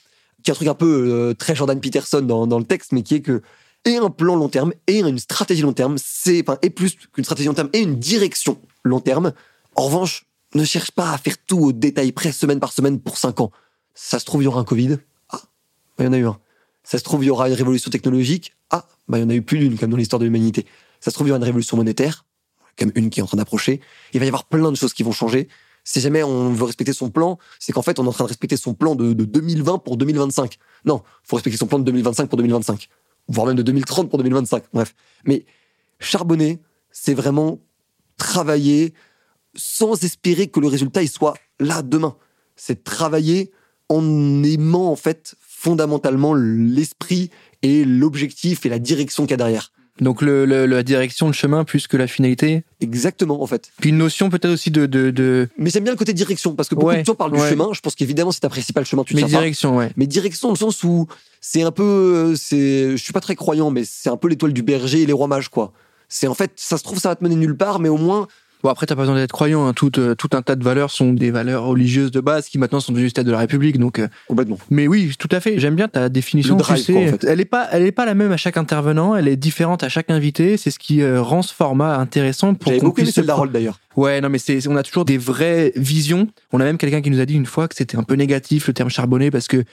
qui 0.44 0.50
est 0.50 0.54
un 0.54 0.56
truc 0.56 0.68
un 0.68 0.74
peu 0.74 1.10
euh, 1.12 1.34
très 1.34 1.56
Jordan 1.56 1.80
Peterson 1.80 2.22
dans, 2.22 2.48
dans 2.48 2.60
le 2.60 2.66
texte, 2.66 2.92
mais 2.92 3.04
qui 3.04 3.16
est 3.16 3.22
que 3.22 3.42
et 3.88 3.98
un 3.98 4.10
plan 4.10 4.36
long 4.36 4.50
terme 4.50 4.74
et 4.86 5.00
une 5.00 5.18
stratégie 5.18 5.62
long 5.62 5.74
terme, 5.74 5.96
c'est 5.98 6.42
enfin 6.42 6.60
et 6.62 6.70
plus 6.70 6.96
qu'une 7.14 7.24
stratégie 7.24 7.48
long 7.48 7.54
terme 7.54 7.70
et 7.74 7.80
une 7.80 7.96
direction 7.96 8.60
long 8.84 9.00
terme. 9.00 9.34
En 9.76 9.86
revanche, 9.86 10.26
ne 10.54 10.66
cherche 10.66 10.92
pas 10.92 11.12
à 11.12 11.18
faire 11.18 11.36
tout 11.46 11.60
au 11.60 11.72
détail 11.72 12.12
près 12.12 12.32
semaine 12.32 12.60
par 12.60 12.74
semaine 12.74 13.00
pour 13.00 13.18
5 13.18 13.40
ans. 13.42 13.52
Ça 13.96 14.20
se 14.20 14.26
trouve 14.26 14.42
il 14.42 14.46
y 14.46 14.48
aura 14.48 14.60
un 14.60 14.66
Covid. 14.66 14.98
Ah, 15.30 15.42
bah, 15.98 16.04
il 16.04 16.06
y 16.06 16.08
en 16.08 16.14
a 16.14 16.18
eu 16.18 16.28
un. 16.28 16.38
Ça 16.84 16.98
se 16.98 17.04
trouve 17.04 17.24
il 17.24 17.28
y 17.28 17.30
aura 17.30 17.48
une 17.48 17.56
révolution 17.56 17.90
technologique. 17.90 18.54
Ah, 18.70 18.86
bah 19.08 19.18
il 19.20 19.22
y 19.22 19.24
en 19.24 19.30
a 19.30 19.36
eu 19.36 19.42
plus 19.42 19.58
d'une 19.58 19.78
comme 19.78 19.90
dans 19.90 19.98
l'histoire 19.98 20.20
de 20.20 20.26
l'humanité. 20.26 20.66
Ça 21.00 21.10
se 21.10 21.16
trouve 21.16 21.28
il 21.28 21.30
y 21.30 21.32
aura 21.32 21.38
une 21.38 21.46
révolution 21.46 21.78
monétaire, 21.78 22.26
comme 22.78 22.92
une 22.96 23.10
qui 23.10 23.22
est 23.22 23.24
en 23.24 23.28
train 23.28 23.38
d'approcher. 23.38 23.80
Il 24.14 24.20
va 24.20 24.26
y 24.26 24.30
avoir 24.30 24.46
plein 24.46 24.72
de 24.72 24.78
choses 24.78 24.94
qui 24.94 25.04
vont 25.04 25.12
changer. 25.14 25.48
Si 25.86 26.02
jamais 26.02 26.24
on 26.24 26.52
veut 26.52 26.66
respecter 26.66 26.92
son 26.92 27.10
plan, 27.10 27.38
c'est 27.60 27.72
qu'en 27.72 27.82
fait 27.82 28.00
on 28.00 28.06
est 28.06 28.10
en 28.10 28.14
train 28.14 28.26
de 28.26 28.30
respecter 28.30 28.58
son 28.58 28.74
plan 28.74 28.96
de, 28.96 29.14
de 29.14 29.24
2020 29.24 29.78
pour 29.78 29.96
2025. 29.96 30.58
Non, 30.84 31.02
faut 31.24 31.38
respecter 31.38 31.58
son 31.58 31.68
plan 31.68 31.80
de 31.80 31.86
2025 31.86 32.28
pour 32.28 32.38
2025 32.38 32.90
voire 33.28 33.48
même 33.48 33.56
de 33.56 33.64
2030 33.64 34.10
pour 34.10 34.18
2025. 34.20 34.64
Bref. 34.74 34.96
Mais 35.26 35.46
charbonner, 36.00 36.60
c'est 36.92 37.14
vraiment 37.14 37.60
travailler 38.18 38.94
sans 39.56 40.04
espérer 40.04 40.48
que 40.48 40.60
le 40.60 40.68
résultat 40.68 41.04
il 41.04 41.10
soit 41.10 41.36
là 41.60 41.82
demain. 41.82 42.16
C'est 42.56 42.84
travailler 42.84 43.52
en 43.90 44.44
aimant 44.44 44.92
en 44.92 44.96
fait 44.96 45.36
fondamentalement 45.40 46.34
l'esprit 46.34 47.30
et 47.62 47.86
l'objectif 47.86 48.66
et 48.66 48.70
la 48.70 48.80
direction 48.80 49.24
qu'il 49.24 49.32
y 49.32 49.34
a 49.36 49.38
derrière. 49.38 49.72
Donc 50.00 50.22
le, 50.22 50.46
la 50.46 50.84
direction, 50.84 51.28
le 51.28 51.34
chemin, 51.34 51.64
plus 51.64 51.88
que 51.88 51.98
la 51.98 52.08
finalité. 52.08 52.64
Exactement, 52.82 53.42
en 53.42 53.48
fait. 53.48 53.72
Puis 53.80 53.90
une 53.90 53.98
notion 53.98 54.30
peut-être 54.30 54.52
aussi 54.52 54.72
de, 54.72 54.86
de, 54.86 55.10
de... 55.10 55.50
Mais 55.58 55.70
j'aime 55.70 55.84
bien 55.84 55.94
le 55.94 55.98
côté 55.98 56.14
direction, 56.14 56.56
parce 56.56 56.70
que 56.70 56.76
beaucoup 56.76 56.94
de 56.96 57.06
gens 57.06 57.16
parlent 57.16 57.32
du 57.32 57.40
chemin. 57.40 57.70
Je 57.74 57.82
pense 57.82 57.96
qu'évidemment, 57.96 58.32
c'est 58.32 58.42
ta 58.42 58.50
principale 58.50 58.86
chemin, 58.86 59.04
tu 59.04 59.16
Mais 59.16 59.24
direction, 59.24 59.78
ouais. 59.78 59.92
Mais 59.98 60.08
direction, 60.08 60.50
dans 60.50 60.54
le 60.54 60.60
sens 60.60 60.84
où 60.84 61.08
c'est 61.42 61.64
un 61.64 61.72
peu, 61.72 62.36
c'est, 62.36 62.92
je 62.92 63.04
suis 63.04 63.14
pas 63.14 63.22
très 63.22 63.36
croyant, 63.36 63.72
mais 63.72 63.84
c'est 63.86 64.10
un 64.10 64.18
peu 64.18 64.28
l'étoile 64.28 64.54
du 64.54 64.64
berger 64.64 65.02
et 65.02 65.06
les 65.06 65.14
rois 65.14 65.28
mages, 65.28 65.50
quoi. 65.50 65.74
C'est 66.10 66.28
en 66.28 66.34
fait, 66.34 66.52
ça 66.56 66.78
se 66.78 66.84
trouve, 66.84 67.00
ça 67.00 67.10
va 67.10 67.16
te 67.16 67.24
mener 67.24 67.36
nulle 67.36 67.58
part, 67.58 67.80
mais 67.80 67.90
au 67.90 67.98
moins, 67.98 68.28
Bon, 68.68 68.72
après, 68.72 68.86
t'as 68.86 68.96
pas 68.96 69.04
besoin 69.04 69.16
d'être 69.16 69.32
croyant. 69.32 69.66
Hein. 69.66 69.72
Tout, 69.72 69.98
euh, 69.98 70.14
tout 70.14 70.28
un 70.34 70.42
tas 70.42 70.58
de 70.58 70.64
valeurs 70.66 70.92
sont 70.92 71.14
des 71.14 71.32
valeurs 71.32 71.64
religieuses 71.64 72.12
de 72.12 72.20
base 72.20 72.50
qui 72.50 72.58
maintenant 72.58 72.82
sont 72.82 72.92
devenues 72.92 73.08
stade 73.08 73.26
de 73.26 73.32
la 73.32 73.38
République. 73.38 73.80
Donc, 73.80 73.98
euh, 73.98 74.10
Complètement. 74.28 74.60
Mais 74.70 74.90
oui, 74.90 75.14
tout 75.18 75.30
à 75.32 75.40
fait. 75.40 75.58
J'aime 75.58 75.76
bien 75.76 75.88
ta 75.88 76.10
définition. 76.10 76.58
drive, 76.58 76.84
tu 76.84 76.94
en 76.94 77.08
fait. 77.08 77.24
Elle 77.24 77.40
est 77.40 77.46
pas, 77.46 77.70
elle 77.72 77.84
est 77.84 77.94
pas 77.94 78.06
la 78.06 78.14
même 78.14 78.34
à 78.34 78.36
chaque 78.36 78.58
intervenant. 78.58 79.16
Elle 79.16 79.30
est 79.30 79.38
différente 79.38 79.84
à 79.84 79.88
chaque 79.88 80.10
invité. 80.10 80.58
C'est 80.58 80.70
ce 80.70 80.80
qui 80.80 81.02
euh, 81.02 81.22
rend 81.22 81.44
ce 81.44 81.54
format 81.54 81.96
intéressant 81.96 82.56
pour 82.56 82.78
qu'on 82.78 82.92
puisse. 82.92 83.16
J'avais 83.16 83.28
beaucoup 83.28 83.48
d'ailleurs. 83.48 83.80
Ouais, 83.96 84.20
non, 84.20 84.28
mais 84.28 84.38
c'est, 84.38 84.68
on 84.68 84.76
a 84.76 84.84
toujours 84.84 85.06
des 85.06 85.18
vraies 85.18 85.72
visions. 85.78 86.28
On 86.52 86.60
a 86.60 86.66
même 86.66 86.78
quelqu'un 86.78 87.00
qui 87.02 87.10
nous 87.10 87.22
a 87.22 87.26
dit 87.26 87.36
une 87.36 87.46
fois 87.46 87.70
que 87.70 87.76
c'était 87.76 87.96
un 87.96 88.04
peu 88.04 88.16
négatif 88.16 88.68
le 88.68 88.74
terme 88.74 88.90
charbonné 88.90 89.32
parce 89.32 89.48
que 89.48 89.64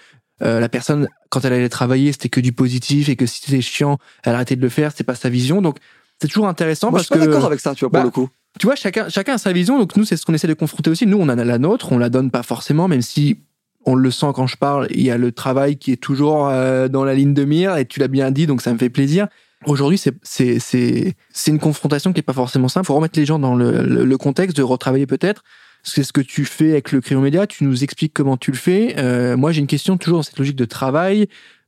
euh, 0.43 0.61
la 0.61 0.69
personne, 0.69 1.09
quand 1.31 1.45
elle 1.45 1.53
allait 1.53 1.69
travailler, 1.69 2.13
c'était 2.13 2.29
que 2.29 2.39
du 2.39 2.53
positif 2.53 3.09
et 3.09 3.17
que 3.17 3.27
si 3.27 3.41
c'était 3.43 3.61
chiant, 3.61 3.99
elle 4.23 4.37
arrêtait 4.37 4.55
de 4.55 4.63
le 4.63 4.69
faire, 4.69 4.93
c'était 4.93 5.03
pas 5.03 5.17
sa 5.17 5.31
vision. 5.31 5.63
Donc, 5.63 5.79
c'est 6.23 6.29
toujours 6.29 6.47
intéressant 6.47 6.93
Moi, 6.93 6.99
parce 7.01 7.09
je 7.09 7.15
suis 7.15 7.19
pas 7.19 7.27
que. 7.27 7.31
d'accord 7.33 7.47
avec 7.47 7.59
ça, 7.59 7.75
tu 7.75 7.81
vois, 7.81 7.91
pour 7.91 7.99
Bah, 7.99 8.05
le 8.05 8.11
coup. 8.11 8.29
Tu 8.59 8.67
vois, 8.67 8.77
chacun, 8.77 9.09
chacun 9.09 9.35
a 9.35 9.39
sa 9.39 9.53
vision. 9.53 9.79
Donc, 9.79 9.97
nous, 9.97 10.05
c'est 10.05 10.17
ce 10.17 10.25
qu'on 10.25 10.35
essaie 10.35 10.47
de 10.47 10.55
confronter 10.55 10.91
aussi. 10.91 11.07
Nous, 11.07 11.17
on 11.19 11.25
en 11.25 11.39
a 11.39 11.45
la 11.45 11.59
nôtre, 11.59 11.91
on 11.93 11.99
la 11.99 12.09
donne 12.09 12.31
pas 12.31 12.43
forcément, 12.43 12.87
même 12.89 13.03
si 13.03 13.39
on 13.85 13.95
le 13.97 14.11
sent 14.11 14.29
quand 14.35 14.47
je 14.47 14.57
parle. 14.57 14.87
Il 14.91 15.03
y 15.03 15.11
a 15.11 15.19
le 15.19 15.33
travail 15.33 15.77
qui 15.77 15.93
est 15.93 15.97
toujours 15.97 16.49
euh, 16.49 16.89
dans 16.89 17.05
la 17.05 17.15
ligne 17.15 17.35
de 17.35 17.45
mire 17.45 17.77
et 17.77 17.85
tu 17.85 18.01
l'as 18.01 18.09
bien 18.09 18.31
dit, 18.31 18.47
donc 18.47 18.63
ça 18.63 18.73
me 18.73 18.79
fait 18.79 18.91
plaisir. 18.91 19.27
Aujourd'hui, 19.67 19.99
c'est, 19.99 21.15
une 21.47 21.59
confrontation 21.59 22.13
qui 22.13 22.21
est 22.21 22.23
pas 22.23 22.33
forcément 22.33 22.69
simple. 22.69 22.87
Faut 22.87 22.95
remettre 22.95 23.19
les 23.19 23.27
gens 23.27 23.39
dans 23.39 23.57
le, 23.57 23.83
le- 23.83 24.05
le 24.05 24.19
contexte 24.19 24.57
de 24.57 24.63
retravailler 24.63 25.07
peut-être. 25.07 25.43
C'est 25.83 26.03
ce 26.03 26.13
que 26.13 26.21
tu 26.21 26.45
fais 26.45 26.71
avec 26.71 26.93
le 26.93 27.01
crayon 27.01 27.21
média. 27.21 27.47
Tu 27.47 27.65
nous 27.65 27.83
expliques 27.85 28.15
comment 28.15 28.37
tu 28.37 28.51
le 28.51 28.57
fais. 28.57 28.95
Euh, 28.99 29.37
moi, 29.37 29.53
j'ai 29.53 29.61
une 29.61 29.67
question 29.67 29.99
toujours 29.99 30.19
dans 30.19 30.23
cette 30.23 30.39
logique 30.39 30.57
de 30.57 30.65
travail, 30.65 31.27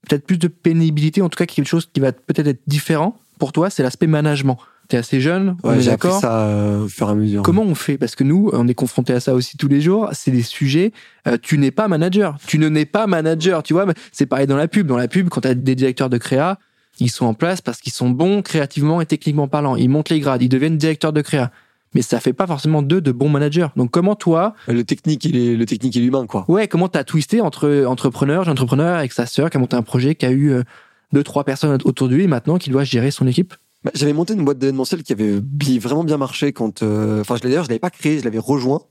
peut-être 0.09 0.25
plus 0.25 0.39
de 0.39 0.49
pénibilité, 0.49 1.21
en 1.21 1.29
tout 1.29 1.37
cas 1.37 1.47
quelque 1.47 1.67
chose 1.67 1.89
qui 1.93 2.01
va 2.01 2.13
peut-être 2.13 2.47
être 2.47 2.63
différent 2.67 3.19
pour 3.39 3.53
toi, 3.53 3.69
c'est 3.69 3.83
l'aspect 3.83 4.07
management. 4.07 4.57
T'es 4.89 4.97
assez 4.99 5.21
jeune, 5.21 5.57
Ouais, 5.65 5.81
j'ai 5.81 5.91
d'accord. 5.91 6.21
ça 6.21 6.43
euh, 6.43 6.85
au 6.85 6.89
fur 6.89 7.09
et 7.09 7.11
à 7.11 7.15
mesure. 7.15 7.43
Comment 7.43 7.63
on 7.63 7.75
fait? 7.75 7.99
Parce 7.99 8.15
que 8.15 8.23
nous, 8.25 8.51
on 8.53 8.69
est 8.69 8.75
confronté 8.75 9.13
à 9.13 9.21
ça 9.21 9.35
aussi 9.35 9.57
tous 9.57 9.69
les 9.69 9.81
jours. 9.81 10.09
C'est 10.13 10.31
des 10.31 10.43
sujets. 10.43 10.93
euh, 11.27 11.37
tu 11.43 11.59
n'es 11.59 11.71
pas 11.73 11.89
manager. 11.89 12.37
Tu 12.47 12.59
ne 12.59 12.69
n'es 12.69 12.85
pas 12.85 13.07
manager. 13.07 13.63
Tu 13.63 13.73
vois, 13.73 13.87
c'est 14.13 14.27
pareil 14.27 14.47
dans 14.47 14.57
la 14.57 14.69
pub. 14.69 14.87
Dans 14.87 14.97
la 14.97 15.09
pub, 15.09 15.29
quand 15.29 15.41
tu 15.41 15.49
as 15.49 15.55
des 15.55 15.75
directeurs 15.75 16.09
de 16.11 16.19
créa, 16.19 16.59
ils 17.01 17.11
sont 17.11 17.27
en 17.27 17.35
place 17.35 17.61
parce 17.61 17.81
qu'ils 17.81 17.93
sont 17.93 18.11
bons 18.11 18.43
créativement 18.43 19.01
et 19.01 19.07
techniquement 19.07 19.49
parlant. 19.49 19.75
Ils 19.77 19.89
montent 19.89 20.11
les 20.11 20.21
grades. 20.21 20.43
Ils 20.43 20.49
deviennent 20.49 20.79
directeurs 20.79 21.13
de 21.13 21.21
créa. 21.21 21.51
Mais 21.95 22.03
ça 22.03 22.21
fait 22.21 22.33
pas 22.33 22.47
forcément 22.47 22.83
d'eux 22.83 23.01
de 23.01 23.11
bons 23.13 23.29
managers. 23.29 23.69
Donc 23.77 23.91
comment 23.91 24.15
toi, 24.17 24.55
Le 24.69 24.85
technique, 24.85 25.25
il 25.25 25.37
est, 25.37 25.57
le 25.57 25.65
technique 25.67 25.97
et 25.97 26.01
l'humain, 26.01 26.27
quoi. 26.27 26.45
ouais, 26.49 26.69
comment 26.69 26.89
t'as 26.89 27.05
twisté 27.05 27.41
entre 27.41 27.85
entrepreneur, 27.87 28.45
j'ai 28.45 28.51
entrepreneur 28.51 28.97
avec 28.99 29.13
sa 29.13 29.25
sœur 29.25 29.49
qui 29.51 29.57
a 29.57 29.61
monté 29.61 29.77
un 29.77 29.83
projet, 29.83 30.15
qui 30.15 30.27
a 30.27 30.31
eu 30.31 30.51
euh, 30.51 30.63
deux 31.13 31.23
trois 31.23 31.45
personnes 31.45 31.79
autour 31.85 32.09
de 32.09 32.17
lui 32.17 32.25
et 32.25 32.27
maintenant 32.27 32.59
qui 32.59 32.69
doit 32.71 32.85
gérer 32.85 33.11
son 33.11 33.27
équipe? 33.27 33.55
Bah, 33.87 33.93
J'avais 33.95 34.13
monté 34.13 34.35
une 34.35 34.45
boîte 34.45 34.59
d'événementiel 34.59 35.03
qui 35.03 35.13
avait 35.13 35.41
vraiment 35.79 36.05
bien 36.05 36.17
marché 36.19 36.53
quand. 36.53 36.83
euh, 36.83 37.21
Enfin, 37.21 37.37
je 37.37 37.43
l'ai- 37.43 37.49
d'ailleurs, 37.51 37.65
je 37.65 37.69
l'avais 37.71 37.79
pas 37.79 37.91
créé, 37.91 38.19
je 38.19 38.25
l'avais 38.25 38.39
rejoint, 38.39 38.83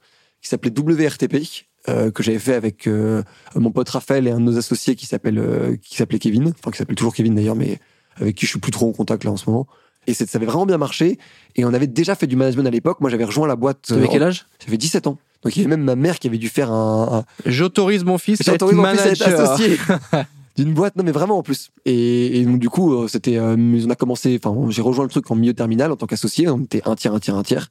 qui 0.42 0.50
s'appelait 0.50 0.72
WRTP, 0.72 1.44
euh, 1.90 2.12
que 2.12 2.24
j'avais 2.24 2.40
fait 2.40 2.54
avec 2.56 2.88
euh, 2.88 3.22
mon 3.56 3.72
pote 3.72 3.90
Raphaël 3.90 4.28
et 4.28 4.32
un 4.32 4.40
de 4.40 4.46
nos 4.46 4.58
associés 4.58 4.96
qui 4.96 5.06
s'appelle 5.06 5.38
euh, 5.38 5.76
qui 5.82 5.96
s'appelait 5.98 6.20
Kevin, 6.20 6.54
enfin 6.60 6.72
qui 6.72 6.78
s'appelle 6.78 6.96
toujours 6.96 7.14
Kevin 7.14 7.36
d'ailleurs, 7.36 7.56
mais 7.56 7.80
avec 8.20 8.36
qui 8.36 8.46
je 8.46 8.52
suis 8.52 8.60
plus 8.60 8.72
trop 8.72 8.88
en 8.88 8.92
contact 8.94 9.24
là 9.26 9.32
en 9.32 9.38
ce 9.38 9.50
moment. 9.50 9.68
Et 10.08 10.14
ça 10.14 10.24
avait 10.36 10.46
vraiment 10.46 10.66
bien 10.68 10.78
marché. 10.78 11.18
Et 11.56 11.66
on 11.66 11.74
avait 11.74 11.88
déjà 11.88 12.16
fait 12.16 12.28
du 12.28 12.36
management 12.36 12.68
à 12.68 12.70
l'époque. 12.70 13.02
Moi, 13.02 13.10
j'avais 13.10 13.24
rejoint 13.26 13.48
la 13.48 13.56
boîte. 13.56 13.82
T'avais 13.88 14.08
quel 14.08 14.22
âge? 14.24 14.46
J'avais 14.64 14.78
17 14.78 15.08
ans. 15.08 15.18
Donc 15.44 15.56
il 15.56 15.62
y 15.62 15.66
avait 15.66 15.76
même 15.76 15.84
ma 15.84 15.96
mère 15.96 16.18
qui 16.20 16.28
avait 16.28 16.38
dû 16.40 16.48
faire 16.50 16.72
un, 16.72 17.20
un, 17.20 17.50
J'autorise 17.50 18.04
mon 18.04 18.18
fils 18.18 18.48
à 18.48 18.54
être 18.54 18.72
mon 18.72 18.84
fils 18.92 19.02
à 19.02 19.08
être 19.10 19.20
manager. 19.28 19.52
associé 19.52 19.78
d'une 20.58 20.74
boîte. 20.74 20.96
Non, 20.96 21.04
mais 21.04 21.12
vraiment 21.12 21.38
en 21.38 21.44
plus. 21.44 21.70
Et, 21.86 22.40
et 22.40 22.46
donc 22.46 22.60
du 22.60 22.70
coup, 22.70 22.94
euh, 22.94 23.08
c'était, 23.08 23.38
euh, 23.38 23.56
on 23.58 23.90
a 23.90 23.96
commencé. 23.96 24.40
Enfin, 24.44 24.56
j'ai 24.70 24.82
rejoint 24.82 25.04
le 25.06 25.10
truc 25.10 25.30
en 25.32 25.36
milieu 25.36 25.54
terminal 25.54 25.92
en 25.92 25.96
tant 25.96 26.06
qu'associé. 26.08 26.48
On 26.50 26.60
était 26.62 26.82
un 26.86 26.96
tiers, 26.96 27.14
un 27.14 27.20
tiers, 27.20 27.36
un 27.36 27.44
tiers. 27.44 27.70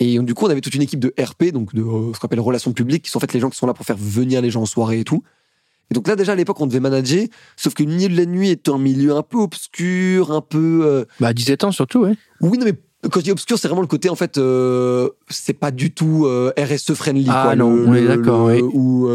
Et 0.00 0.16
donc, 0.16 0.26
du 0.26 0.34
coup, 0.34 0.46
on 0.46 0.50
avait 0.50 0.60
toute 0.60 0.74
une 0.76 0.82
équipe 0.82 1.00
de 1.00 1.12
RP, 1.20 1.46
donc 1.52 1.74
de 1.74 1.82
euh, 1.82 2.12
ce 2.14 2.20
qu'on 2.20 2.26
appelle 2.26 2.38
relations 2.40 2.72
publiques, 2.72 3.04
qui 3.04 3.10
sont 3.10 3.18
en 3.18 3.20
fait 3.20 3.32
les 3.32 3.40
gens 3.40 3.50
qui 3.50 3.58
sont 3.58 3.66
là 3.66 3.74
pour 3.74 3.84
faire 3.84 3.96
venir 3.98 4.40
les 4.40 4.50
gens 4.50 4.62
en 4.62 4.66
soirée 4.66 5.00
et 5.00 5.04
tout. 5.04 5.22
Et 5.90 5.94
donc 5.94 6.06
là, 6.06 6.14
déjà 6.16 6.32
à 6.32 6.34
l'époque, 6.36 6.60
on 6.60 6.66
devait 6.66 6.80
manager, 6.80 7.26
sauf 7.56 7.74
que 7.74 7.82
le 7.82 7.88
milieu 7.88 8.08
de 8.08 8.16
la 8.16 8.26
nuit 8.26 8.50
est 8.50 8.68
un 8.68 8.78
milieu 8.78 9.16
un 9.16 9.22
peu 9.22 9.38
obscur, 9.38 10.30
un 10.30 10.40
peu. 10.42 10.82
euh, 10.84 11.04
Bah 11.18 11.32
17 11.32 11.64
ans 11.64 11.72
surtout, 11.72 12.00
ouais. 12.00 12.14
Oui, 12.42 12.58
non, 12.58 12.66
mais 12.66 12.74
quand 13.10 13.20
je 13.20 13.24
dis 13.24 13.30
obscur, 13.32 13.58
c'est 13.58 13.68
vraiment 13.68 13.80
le 13.80 13.86
côté, 13.88 14.08
en 14.10 14.14
fait, 14.14 14.38
euh, 14.38 15.08
c'est 15.30 15.54
pas 15.54 15.70
du 15.70 15.90
tout 15.92 16.28
RSE 16.58 16.92
friendly. 16.94 17.26
Ah 17.28 17.42
quoi, 17.46 17.56
non, 17.56 17.74
le- 17.74 17.86
on 17.88 17.94
est 17.94 18.06
d'accord, 18.06 18.46
oui. 18.46 18.60
Ou 18.60 19.08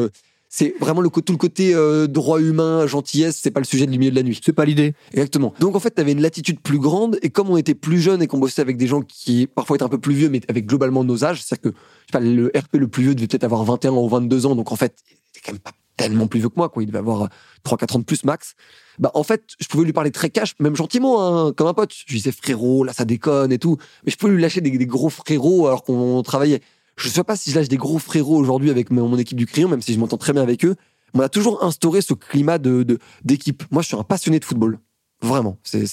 c'est 0.56 0.76
vraiment 0.80 1.02
le, 1.02 1.10
tout 1.10 1.34
le 1.34 1.40
côté 1.40 1.74
euh, 1.74 2.06
droit 2.06 2.40
humain, 2.40 2.86
gentillesse, 2.86 3.40
c'est 3.42 3.50
pas 3.50 3.60
le 3.60 3.66
sujet 3.66 3.88
du 3.88 3.98
milieu 3.98 4.12
de 4.12 4.16
la 4.16 4.22
nuit. 4.22 4.40
C'est 4.46 4.54
pas 4.54 4.66
l'idée. 4.66 4.94
Exactement. 5.12 5.52
Donc 5.60 5.76
en 5.76 5.80
fait, 5.80 5.90
t'avais 5.90 6.12
une 6.12 6.22
latitude 6.22 6.60
plus 6.60 6.78
grande, 6.78 7.18
et 7.24 7.32
comme 7.32 7.50
on 7.50 7.58
était 7.58 7.74
plus 7.74 8.00
jeunes 8.00 8.22
et 8.22 8.28
qu'on 8.28 8.38
bossait 8.38 8.62
avec 8.62 8.78
des 8.78 8.86
gens 8.86 9.02
qui 9.02 9.48
parfois 9.48 9.78
étaient 9.78 9.84
un 9.84 9.90
peu 9.90 9.98
plus 9.98 10.14
vieux, 10.14 10.30
mais 10.30 10.42
avec 10.50 10.68
globalement 10.68 11.04
nos 11.04 11.26
âges, 11.26 11.42
c'est-à-dire 11.42 11.72
que 11.72 11.78
je 11.78 12.12
sais 12.12 12.12
pas, 12.12 12.20
le 12.20 12.52
RP 12.56 12.76
le 12.76 12.88
plus 12.88 13.02
vieux 13.02 13.16
devait 13.16 13.26
peut-être 13.26 13.46
avoir 13.46 13.64
21 13.64 13.94
ou 13.94 14.08
22 14.08 14.46
ans, 14.46 14.56
donc 14.56 14.72
en 14.72 14.76
fait, 14.76 14.96
il 15.10 15.14
était 15.14 15.42
quand 15.44 15.54
même 15.54 15.60
pas 15.60 15.72
tellement 15.98 16.28
plus 16.28 16.40
vieux 16.40 16.50
que 16.50 16.58
moi, 16.58 16.70
quoi. 16.70 16.84
Il 16.84 16.86
devait 16.86 17.00
avoir 17.00 17.30
3-4 17.66 17.96
ans 17.96 18.00
de 18.00 18.06
plus 18.06 18.24
max. 18.24 18.54
Bah 19.00 19.10
en 19.16 19.24
fait, 19.24 19.44
je 19.60 19.68
pouvais 19.68 19.86
lui 19.86 19.94
parler 19.94 20.12
très 20.12 20.30
cash, 20.30 20.54
même 20.60 20.76
gentiment, 20.76 21.48
hein, 21.48 21.54
comme 21.54 21.66
un 21.66 21.74
pote. 21.74 21.92
Je 21.96 22.06
lui 22.12 22.18
disais 22.18 22.32
frérot, 22.32 22.84
là 22.84 22.94
ça 22.94 23.06
déconne 23.06 23.52
et 23.52 23.58
tout, 23.58 23.78
mais 24.06 24.12
je 24.12 24.18
pouvais 24.18 24.34
lui 24.34 24.42
lâcher 24.42 24.62
des, 24.62 24.70
des 24.70 24.86
gros 24.86 25.10
frérots 25.10 25.66
alors 25.66 25.82
qu'on 25.82 26.22
travaillait. 26.22 26.62
Je 26.96 27.10
sais 27.10 27.24
pas 27.24 27.36
si 27.36 27.52
je 27.52 27.56
lâche 27.60 27.68
des 27.70 27.78
gros 27.78 27.98
frérots 28.00 28.38
aujourd'hui 28.38 28.70
avec 28.70 28.92
mon 28.92 29.18
équipe 29.18 29.38
du 29.38 29.46
crayon, 29.46 29.68
même 29.70 29.82
si 29.82 29.94
je 29.94 30.00
m'entends 30.00 30.18
très 30.18 30.34
bien 30.34 30.42
avec 30.44 30.64
eux. 30.66 30.76
On 31.16 31.20
a 31.20 31.30
toujours 31.30 31.64
instauré 31.64 32.02
ce 32.02 32.14
climat 32.14 32.58
de 32.58 32.86
d'équipe. 33.24 33.64
Moi, 33.72 33.82
je 33.82 33.88
suis 33.88 33.98
un 33.98 34.04
passionné 34.04 34.40
de 34.40 34.46
football. 34.46 34.80
Vraiment. 35.22 35.58
C'est 35.64 35.84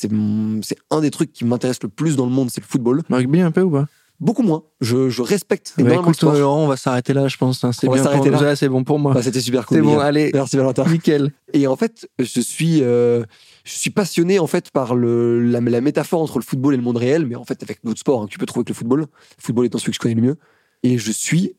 un 0.91 1.01
des 1.01 1.11
trucs 1.11 1.33
qui 1.33 1.45
m'intéresse 1.45 1.83
le 1.83 1.89
plus 1.89 2.17
dans 2.17 2.27
le 2.27 2.33
monde, 2.33 2.51
c'est 2.51 2.61
le 2.61 2.67
football. 2.67 3.03
Rugby 3.11 3.41
un 3.41 3.51
peu 3.51 3.63
ou 3.63 3.71
pas? 3.71 3.87
Beaucoup 4.19 4.43
moins. 4.43 4.65
Je, 4.83 5.09
je 5.09 5.23
respecte 5.23 5.73
Bah, 5.79 5.83
énormément 5.85 6.03
le 6.03 6.15
écoute, 6.15 6.17
sport. 6.37 6.55
On 6.59 6.67
va 6.67 6.77
s'arrêter 6.77 7.15
là, 7.15 7.27
je 7.29 7.39
pense. 7.39 7.65
hein. 7.65 7.73
C'est 7.73 7.87
bien 7.89 7.97
pour 7.97 8.05
s'arrêter 8.05 8.31
nous. 8.31 8.57
c'est 8.57 8.69
bon 8.69 8.85
pour 8.85 8.99
moi. 8.99 9.15
Bah, 9.15 9.23
C'était 9.23 9.41
super 9.41 9.65
cool. 9.65 9.79
c'est 9.79 9.83
bon, 9.83 9.99
allez, 9.99 10.31
Merci 10.35 10.59
Valentin. 10.59 10.85
nickel. 10.91 11.33
Et 11.55 11.67
en 11.67 11.77
fait, 11.77 12.07
je 12.19 12.41
suis, 12.41 12.83
euh, 12.83 13.25
je 13.65 13.73
suis 13.79 13.89
passionné 13.91 14.39
en 14.39 14.47
fait 14.47 14.71
par 14.73 14.95
le, 14.95 15.41
la, 15.41 15.61
la 15.61 15.81
métaphore 15.81 16.21
entre 16.21 16.39
le 16.39 16.45
football 16.45 16.75
et 16.75 16.77
le 16.77 16.83
monde 16.83 16.99
réel, 16.99 17.25
mais 17.25 17.35
en 17.35 17.45
fait 17.45 17.63
avec 17.63 17.79
d'autres 17.83 18.01
sports 18.01 18.21
hein, 18.23 18.27
que 18.27 18.31
tu 18.33 18.39
peux 18.39 18.45
trouver 18.47 18.61
avec 18.61 18.69
le 18.71 18.75
football. 18.75 19.01
Le 19.01 19.07
football 19.43 19.65
étant 19.67 19.79
celui 19.79 19.93
que 19.93 19.97
je 19.97 20.01
connais 20.01 20.15
le 20.17 20.23
mieux. 20.23 20.37
Et 20.83 20.99
je 20.99 21.13
suis 21.13 21.55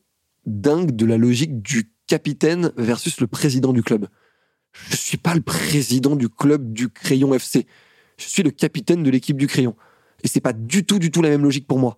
dingue 0.46 0.92
de 0.92 1.06
la 1.06 1.16
logique 1.16 1.62
du 1.62 1.92
capitaine 2.06 2.72
versus 2.76 3.20
le 3.20 3.26
président 3.26 3.72
du 3.72 3.82
club. 3.82 4.08
Je 4.90 4.96
suis 4.96 5.18
pas 5.18 5.34
le 5.34 5.40
président 5.40 6.16
du 6.16 6.28
club 6.28 6.72
du 6.72 6.88
Crayon 6.88 7.34
FC. 7.34 7.66
Je 8.16 8.26
suis 8.26 8.42
le 8.42 8.50
capitaine 8.50 9.02
de 9.02 9.10
l'équipe 9.10 9.36
du 9.36 9.46
Crayon. 9.46 9.76
Et 10.24 10.28
c'est 10.28 10.40
pas 10.40 10.52
du 10.52 10.84
tout, 10.84 10.98
du 10.98 11.10
tout 11.10 11.22
la 11.22 11.28
même 11.28 11.42
logique 11.42 11.66
pour 11.66 11.78
moi. 11.78 11.96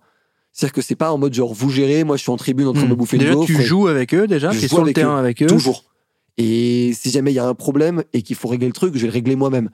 C'est-à-dire 0.51 0.73
que 0.73 0.81
c'est 0.81 0.95
pas 0.95 1.11
en 1.11 1.17
mode 1.17 1.33
genre 1.33 1.53
vous 1.53 1.69
gérez, 1.69 2.03
moi 2.03 2.15
je 2.15 2.21
suis 2.21 2.31
en 2.31 2.37
tribune 2.37 2.67
en 2.67 2.73
train 2.73 2.83
de 2.83 2.89
me 2.89 2.95
bouffer 2.95 3.17
Hmm. 3.17 3.19
Déjà, 3.19 3.31
le 3.31 3.35
gaufre. 3.37 3.47
tu 3.47 3.61
joues 3.61 3.87
avec 3.87 4.13
eux, 4.13 4.25
déjà. 4.27 4.51
T'es 4.51 4.61
joue 4.61 4.67
sur 4.67 4.85
le 4.85 4.93
terrain 4.93 5.17
avec 5.17 5.41
eux. 5.43 5.47
Toujours. 5.47 5.83
Et 6.37 6.93
si 6.93 7.11
jamais 7.11 7.31
il 7.31 7.35
y 7.35 7.39
a 7.39 7.45
un 7.45 7.53
problème 7.55 8.03
et 8.13 8.21
qu'il 8.21 8.35
faut 8.35 8.47
régler 8.47 8.67
le 8.67 8.73
truc, 8.73 8.93
je 8.95 9.01
vais 9.01 9.07
le 9.07 9.13
régler 9.13 9.35
moi-même. 9.35 9.69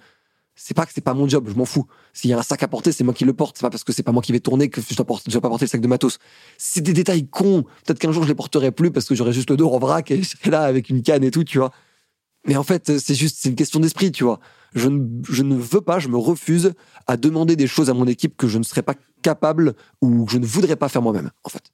C'est 0.64 0.76
pas 0.76 0.86
que 0.86 0.92
c'est 0.94 1.02
pas 1.02 1.16
mon 1.16 1.28
job, 1.28 1.50
je 1.50 1.56
m'en 1.56 1.66
fous. 1.66 1.88
S'il 2.14 2.30
y 2.30 2.34
a 2.34 2.38
un 2.38 2.44
sac 2.44 2.62
à 2.62 2.68
porter, 2.68 2.92
c'est 2.92 3.04
moi 3.04 3.16
qui 3.16 3.26
le 3.26 3.34
porte. 3.34 3.58
C'est 3.58 3.64
pas 3.64 3.72
parce 3.72 3.84
que 3.84 3.92
c'est 3.92 4.04
pas 4.04 4.12
moi 4.12 4.22
qui 4.22 4.32
vais 4.32 4.40
tourner 4.40 4.70
que 4.70 4.80
je 4.80 4.96
dois, 4.96 5.06
porter, 5.06 5.24
je 5.26 5.32
dois 5.32 5.42
pas 5.42 5.50
porter 5.50 5.66
le 5.66 5.70
sac 5.70 5.82
de 5.82 5.88
matos. 5.88 6.20
C'est 6.60 6.82
des 6.82 6.94
détails 6.94 7.28
cons. 7.28 7.64
Peut-être 7.84 7.98
qu'un 7.98 8.12
jour 8.12 8.22
je 8.22 8.28
les 8.28 8.36
porterai 8.36 8.72
plus 8.72 8.92
parce 8.92 9.08
que 9.08 9.16
j'aurai 9.16 9.34
juste 9.34 9.50
le 9.50 9.58
dos 9.58 9.72
en 9.72 9.80
vrac 9.80 10.12
et 10.12 10.22
je 10.22 10.30
serai 10.30 10.52
là 10.52 10.62
avec 10.62 10.90
une 10.90 11.02
canne 11.02 11.24
et 11.24 11.32
tout, 11.32 11.44
tu 11.44 11.58
vois. 11.58 11.72
Mais 12.46 12.56
en 12.58 12.64
fait, 12.64 13.00
c'est 13.00 13.16
juste, 13.16 13.38
c'est 13.40 13.50
une 13.50 13.56
question 13.56 13.80
d'esprit, 13.80 14.12
tu 14.12 14.24
vois. 14.24 14.40
Je 14.76 14.88
ne, 14.88 15.04
je 15.28 15.42
ne 15.42 15.56
veux 15.56 15.82
pas, 15.82 15.98
je 15.98 16.10
me 16.10 16.18
refuse 16.18 16.74
à 17.08 17.18
demander 17.18 17.56
des 17.56 17.68
choses 17.68 17.90
à 17.90 17.96
mon 17.96 18.06
équipe 18.06 18.38
que 18.38 18.48
je 18.48 18.60
ne 18.60 18.64
serais 18.64 18.84
pas 18.84 18.96
capable 19.24 19.74
ou 20.00 20.26
que 20.26 20.32
je 20.32 20.38
ne 20.38 20.46
voudrais 20.46 20.76
pas 20.76 20.90
faire 20.90 21.02
moi-même, 21.02 21.32
en 21.44 21.50
fait. 21.50 21.72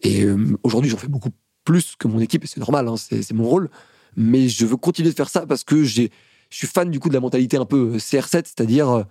Et 0.00 0.22
euh, 0.22 0.56
aujourd'hui, 0.62 0.90
j'en 0.90 0.96
fais 0.96 1.08
beaucoup 1.08 1.30
plus 1.64 1.96
que 1.96 2.08
mon 2.08 2.20
équipe, 2.20 2.44
et 2.44 2.46
c'est 2.46 2.60
normal, 2.60 2.88
hein, 2.88 2.96
c'est 2.96 3.32
mon 3.32 3.44
rôle. 3.44 3.68
Mais 4.16 4.48
je 4.48 4.64
veux 4.64 4.76
continuer 4.76 5.10
de 5.10 5.14
faire 5.14 5.28
ça 5.28 5.46
parce 5.46 5.64
que 5.64 5.84
j'ai, 5.84 6.10
je 6.50 6.56
suis 6.58 6.66
fan 6.66 6.90
du 6.90 7.00
coup 7.00 7.08
de 7.08 7.14
la 7.14 7.20
mentalité 7.20 7.56
un 7.56 7.64
peu 7.64 7.94
euh, 7.94 7.98
CR7, 7.98 8.30
c'est-à-dire, 8.30 8.88
euh, 8.88 9.02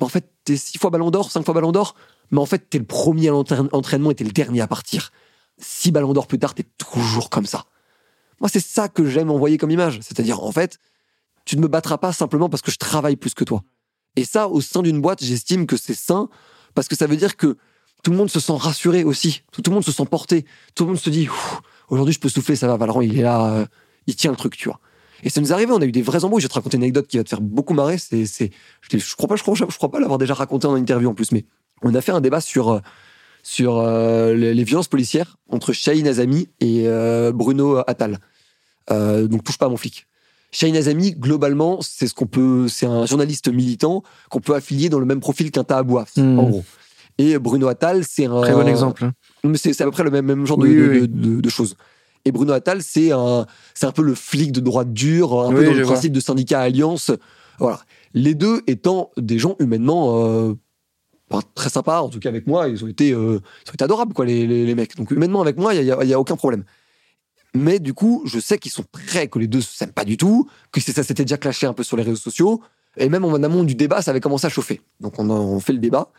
en 0.00 0.08
fait, 0.08 0.30
t'es 0.44 0.56
six 0.56 0.78
fois 0.78 0.90
ballon 0.90 1.10
d'or, 1.10 1.30
cinq 1.30 1.44
fois 1.44 1.54
ballon 1.54 1.72
d'or, 1.72 1.94
mais 2.30 2.38
en 2.38 2.46
fait, 2.46 2.68
t'es 2.70 2.78
le 2.78 2.84
premier 2.84 3.28
à 3.28 3.32
l'entraîne- 3.32 3.68
entraînement 3.72 4.10
et 4.10 4.14
t'es 4.14 4.24
le 4.24 4.32
dernier 4.32 4.60
à 4.60 4.66
partir. 4.66 5.12
Six 5.58 5.92
ballons 5.92 6.12
d'or 6.12 6.26
plus 6.26 6.38
tard, 6.38 6.54
t'es 6.54 6.66
toujours 6.78 7.30
comme 7.30 7.46
ça. 7.46 7.64
Moi, 8.40 8.48
c'est 8.48 8.64
ça 8.64 8.88
que 8.88 9.08
j'aime 9.08 9.30
envoyer 9.30 9.58
comme 9.58 9.70
image. 9.70 10.00
C'est-à-dire, 10.02 10.42
en 10.42 10.52
fait, 10.52 10.78
tu 11.44 11.56
ne 11.56 11.62
me 11.62 11.68
battras 11.68 11.98
pas 11.98 12.12
simplement 12.12 12.48
parce 12.48 12.62
que 12.62 12.70
je 12.70 12.78
travaille 12.78 13.16
plus 13.16 13.34
que 13.34 13.44
toi. 13.44 13.62
Et 14.16 14.24
ça, 14.24 14.48
au 14.48 14.60
sein 14.60 14.82
d'une 14.82 15.00
boîte, 15.00 15.22
j'estime 15.22 15.66
que 15.66 15.76
c'est 15.76 15.94
sain 15.94 16.28
parce 16.74 16.88
que 16.88 16.96
ça 16.96 17.06
veut 17.06 17.16
dire 17.16 17.36
que 17.36 17.56
tout 18.02 18.10
le 18.10 18.16
monde 18.16 18.30
se 18.30 18.40
sent 18.40 18.56
rassuré 18.56 19.04
aussi. 19.04 19.42
Tout, 19.50 19.62
le 19.66 19.72
monde 19.72 19.84
se 19.84 19.92
sent 19.92 20.04
porté. 20.06 20.44
Tout 20.74 20.84
le 20.84 20.88
monde 20.88 21.00
se 21.00 21.10
dit, 21.10 21.28
aujourd'hui, 21.88 22.14
je 22.14 22.20
peux 22.20 22.28
souffler, 22.28 22.56
ça 22.56 22.66
va. 22.66 22.76
Valorant, 22.76 23.00
il 23.00 23.18
est 23.18 23.22
là, 23.22 23.46
euh, 23.52 23.66
il 24.06 24.14
tient 24.14 24.30
le 24.30 24.36
truc, 24.36 24.56
tu 24.56 24.68
vois. 24.68 24.80
Et 25.24 25.30
ça 25.30 25.40
nous 25.40 25.48
est 25.48 25.52
arrivé, 25.52 25.72
on 25.72 25.80
a 25.80 25.84
eu 25.86 25.90
des 25.92 26.02
vrais 26.02 26.22
embrouilles. 26.24 26.40
Je 26.42 26.46
vais 26.46 26.50
te 26.50 26.54
raconter 26.54 26.76
une 26.76 26.82
anecdote 26.84 27.06
qui 27.08 27.16
va 27.16 27.24
te 27.24 27.28
faire 27.30 27.40
beaucoup 27.40 27.74
marrer. 27.74 27.98
C'est, 27.98 28.26
c'est, 28.26 28.50
je, 28.82 28.98
je 28.98 29.16
crois 29.16 29.26
pas, 29.28 29.36
je 29.36 29.42
crois, 29.42 29.54
je 29.56 29.64
crois 29.64 29.90
pas 29.90 29.98
l'avoir 29.98 30.18
déjà 30.18 30.34
raconté 30.34 30.66
en 30.66 30.74
interview 30.76 31.08
en 31.10 31.14
plus, 31.14 31.32
mais 31.32 31.44
on 31.82 31.94
a 31.94 32.00
fait 32.00 32.12
un 32.12 32.20
débat 32.20 32.40
sur, 32.40 32.68
euh, 32.70 32.78
sur 33.42 33.78
euh, 33.78 34.34
les, 34.34 34.54
les 34.54 34.64
violences 34.64 34.88
policières 34.88 35.36
entre 35.48 35.72
Shaheen 35.72 36.06
Azami 36.06 36.48
et 36.60 36.84
euh, 36.86 37.32
Bruno 37.32 37.78
Attal. 37.86 38.18
Euh, 38.90 39.26
donc 39.26 39.44
touche 39.44 39.58
pas 39.58 39.66
à 39.66 39.68
mon 39.70 39.76
flic. 39.78 40.06
Shaheen 40.52 40.76
Azami, 40.76 41.12
globalement, 41.12 41.78
c'est 41.80 42.06
ce 42.06 42.14
qu'on 42.14 42.26
peut, 42.26 42.68
c'est 42.68 42.86
un 42.86 43.06
journaliste 43.06 43.48
militant 43.52 44.02
qu'on 44.30 44.40
peut 44.40 44.54
affilier 44.54 44.88
dans 44.88 45.00
le 45.00 45.06
même 45.06 45.20
profil 45.20 45.50
qu'un 45.50 45.64
Tahabouaf, 45.64 46.16
Hmm. 46.16 46.38
en 46.38 46.42
gros. 46.44 46.64
Et 47.18 47.38
Bruno 47.38 47.68
Attal, 47.68 48.02
c'est 48.04 48.26
un 48.26 48.40
Très 48.42 48.52
bon 48.52 48.66
exemple. 48.66 49.08
mais 49.44 49.56
c'est 49.56 49.80
à 49.80 49.84
peu 49.84 49.90
près 49.90 50.02
le 50.04 50.10
même, 50.10 50.26
même 50.26 50.46
genre 50.46 50.58
de, 50.58 50.66
Oui, 50.66 50.74
de- 50.74 50.88
oui, 50.88 51.00
de- 51.02 51.06
de- 51.36 51.40
de 51.40 51.48
choses. 51.48 51.76
Et 52.24 52.32
Bruno 52.32 52.52
Attal, 52.52 52.82
c'est 52.82 53.12
un, 53.12 53.46
c'est 53.74 53.86
un 53.86 53.92
peu 53.92 54.02
le 54.02 54.14
flic 54.14 54.52
de 54.52 54.60
droite 54.60 54.92
dure, 54.92 55.40
un 55.42 55.50
peu 55.52 55.64
dans 55.64 55.72
le 55.72 55.82
vois. 55.82 55.92
principe 55.92 56.12
de 56.12 56.20
syndicat 56.20 56.60
alliance. 56.60 57.10
Voilà. 57.58 57.80
Les 58.14 58.34
deux 58.34 58.62
étant 58.66 59.10
des 59.16 59.38
gens 59.38 59.56
humainement 59.58 60.24
euh, 60.26 60.54
très 61.54 61.68
sympas, 61.68 62.00
en 62.00 62.08
tout 62.08 62.20
cas 62.20 62.28
avec 62.28 62.46
moi, 62.46 62.68
ils 62.68 62.84
ont 62.84 62.88
été, 62.88 63.12
euh, 63.12 63.40
ils 63.66 63.70
ont 63.70 63.74
été 63.74 63.84
adorables, 63.84 64.14
quoi, 64.14 64.24
les, 64.24 64.46
les, 64.46 64.64
les 64.64 64.74
mecs. 64.74 64.96
Donc 64.96 65.10
humainement 65.10 65.42
avec 65.42 65.56
moi, 65.58 65.74
il 65.74 65.84
n'y 65.84 65.90
a, 65.90 66.02
il 66.02 66.08
y 66.08 66.14
a 66.14 66.20
aucun 66.20 66.36
problème. 66.36 66.64
Mais 67.54 67.78
du 67.78 67.94
coup, 67.94 68.22
je 68.24 68.40
sais 68.40 68.58
qu'ils 68.58 68.72
sont 68.72 68.84
très, 68.90 69.28
que 69.28 69.38
les 69.38 69.46
deux 69.46 69.60
s'aiment 69.60 69.92
pas 69.92 70.04
du 70.04 70.16
tout, 70.16 70.48
que 70.72 70.80
ça 70.80 71.02
s'était 71.04 71.24
déjà 71.24 71.36
clashé 71.36 71.66
un 71.66 71.72
peu 71.72 71.84
sur 71.84 71.96
les 71.96 72.02
réseaux 72.02 72.16
sociaux. 72.16 72.60
Et 72.96 73.08
même 73.08 73.24
en 73.24 73.34
amont 73.34 73.64
du 73.64 73.74
débat, 73.74 74.02
ça 74.02 74.12
avait 74.12 74.20
commencé 74.20 74.46
à 74.46 74.50
chauffer. 74.50 74.80
Donc 75.00 75.18
on, 75.18 75.28
a, 75.30 75.32
on 75.34 75.60
fait 75.60 75.72
le 75.72 75.78
débat. 75.78 76.10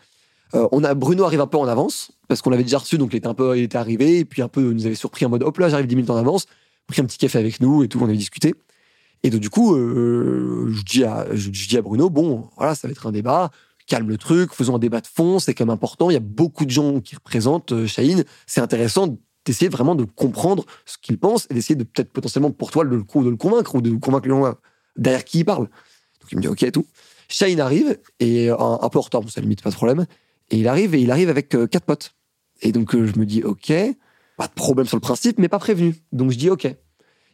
Euh, 0.54 0.68
on 0.72 0.84
a 0.84 0.94
Bruno 0.94 1.24
arrive 1.24 1.40
un 1.40 1.46
peu 1.46 1.58
en 1.58 1.66
avance 1.66 2.12
parce 2.28 2.42
qu'on 2.42 2.50
l'avait 2.50 2.62
déjà 2.62 2.78
reçu, 2.78 2.98
donc 2.98 3.12
il 3.12 3.16
était 3.16 3.26
un 3.26 3.34
peu, 3.34 3.56
il 3.58 3.64
était 3.64 3.78
arrivé 3.78 4.18
et 4.18 4.24
puis 4.24 4.42
un 4.42 4.48
peu 4.48 4.72
nous 4.72 4.86
avait 4.86 4.94
surpris 4.94 5.24
en 5.26 5.28
mode 5.28 5.42
hop 5.42 5.58
là 5.58 5.68
j'arrive 5.68 5.86
10 5.86 5.96
minutes 5.96 6.10
en 6.10 6.16
avance, 6.16 6.46
pris 6.86 7.00
un 7.00 7.04
petit 7.04 7.18
café 7.18 7.38
avec 7.38 7.60
nous 7.60 7.82
et 7.82 7.88
tout, 7.88 7.98
on 8.00 8.04
avait 8.04 8.16
discuté. 8.16 8.54
Et 9.22 9.30
donc 9.30 9.40
du 9.40 9.50
coup, 9.50 9.74
euh, 9.74 10.70
je 10.70 10.82
dis 10.82 11.04
à 11.04 11.26
je, 11.34 11.50
dis 11.50 11.76
à 11.76 11.82
Bruno 11.82 12.10
bon 12.10 12.48
voilà 12.56 12.74
ça 12.74 12.86
va 12.86 12.92
être 12.92 13.06
un 13.06 13.12
débat, 13.12 13.50
calme 13.86 14.08
le 14.08 14.18
truc, 14.18 14.52
faisons 14.52 14.76
un 14.76 14.78
débat 14.78 15.00
de 15.00 15.06
fond, 15.06 15.38
c'est 15.38 15.54
quand 15.54 15.66
même 15.66 15.74
important. 15.74 16.10
Il 16.10 16.14
y 16.14 16.18
a 16.18 16.20
beaucoup 16.20 16.64
de 16.64 16.70
gens 16.70 17.00
qui 17.00 17.16
représentent 17.16 17.72
euh, 17.72 17.86
c'est 18.46 18.60
intéressant 18.60 19.18
d'essayer 19.44 19.68
vraiment 19.68 19.94
de 19.94 20.04
comprendre 20.04 20.64
ce 20.84 20.96
qu'il 20.98 21.18
pense 21.18 21.46
et 21.50 21.54
d'essayer 21.54 21.76
de 21.76 21.84
peut-être 21.84 22.12
potentiellement 22.12 22.50
pour 22.50 22.70
toi 22.70 22.84
de 22.84 22.90
le, 22.90 22.98
de 22.98 23.30
le 23.30 23.36
convaincre 23.36 23.74
ou 23.74 23.80
de 23.80 23.94
convaincre 23.96 24.28
les 24.28 24.34
gens 24.34 24.54
derrière 24.96 25.24
qui 25.24 25.40
il 25.40 25.44
parle. 25.44 25.68
Donc 26.20 26.32
il 26.32 26.36
me 26.36 26.42
dit 26.42 26.48
ok 26.48 26.62
et 26.62 26.72
tout. 26.72 26.86
Shaheen 27.28 27.60
arrive 27.60 27.98
et 28.20 28.50
un, 28.50 28.78
un 28.80 28.88
peu 28.88 28.98
en 28.98 29.02
retard, 29.02 29.20
bon, 29.20 29.28
ça 29.28 29.40
limite 29.40 29.62
pas 29.62 29.70
de 29.70 29.74
problème. 29.74 30.06
Et 30.50 30.58
il 30.58 30.68
arrive 30.68 30.94
et 30.94 31.00
il 31.00 31.10
arrive 31.10 31.28
avec 31.28 31.54
euh, 31.54 31.66
quatre 31.66 31.84
potes. 31.84 32.14
Et 32.62 32.72
donc 32.72 32.94
euh, 32.94 33.06
je 33.06 33.18
me 33.18 33.26
dis 33.26 33.42
ok, 33.42 33.72
pas 34.36 34.46
de 34.46 34.52
problème 34.52 34.86
sur 34.86 34.96
le 34.96 35.00
principe, 35.00 35.38
mais 35.38 35.48
pas 35.48 35.58
prévenu. 35.58 35.96
Donc 36.12 36.30
je 36.30 36.38
dis 36.38 36.50
ok. 36.50 36.74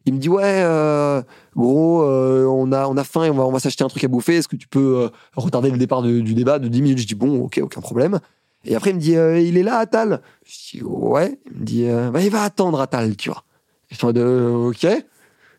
Il 0.05 0.15
me 0.15 0.19
dit 0.19 0.29
ouais, 0.29 0.43
euh, 0.45 1.23
gros, 1.55 2.05
on 2.05 2.73
a 2.73 2.89
on 2.89 2.97
a 2.97 3.05
faim 3.05 3.25
et 3.25 3.31
on 3.31 3.35
va 3.35 3.45
on 3.45 3.53
va 3.53 3.61
s'acheter 3.61 3.85
un 3.85 3.89
truc 3.89 4.03
à 4.03 4.09
bouffer. 4.09 4.37
Est-ce 4.37 4.49
que 4.49 4.57
tu 4.57 4.67
peux 4.67 5.11
retarder 5.37 5.71
le 5.71 5.79
départ 5.79 6.03
du 6.03 6.35
débat 6.35 6.59
de 6.59 6.67
10 6.67 6.83
minutes? 6.83 6.99
Je 6.99 7.07
dis 7.07 7.15
bon, 7.15 7.45
ok, 7.45 7.61
aucun 7.63 7.81
problème. 7.81 8.19
Et 8.65 8.75
après 8.75 8.91
il 8.91 8.97
me 8.97 9.01
dit 9.01 9.13
il 9.13 9.57
est 9.57 9.63
là 9.63 9.79
Atal? 9.79 10.21
Je 10.45 10.79
dis 10.79 10.83
ouais. 10.83 11.39
Il 11.55 11.61
me 11.61 11.65
dit 11.65 11.87
bah, 12.13 12.21
il 12.21 12.31
va 12.31 12.43
attendre 12.43 12.81
Atal, 12.81 13.17
tu 13.17 13.31
vois. 13.31 13.45
Et 13.91 13.95
je 13.95 13.97
suis 13.97 14.05
en 14.05 14.09
mode 14.09 14.19
ok. 14.19 14.89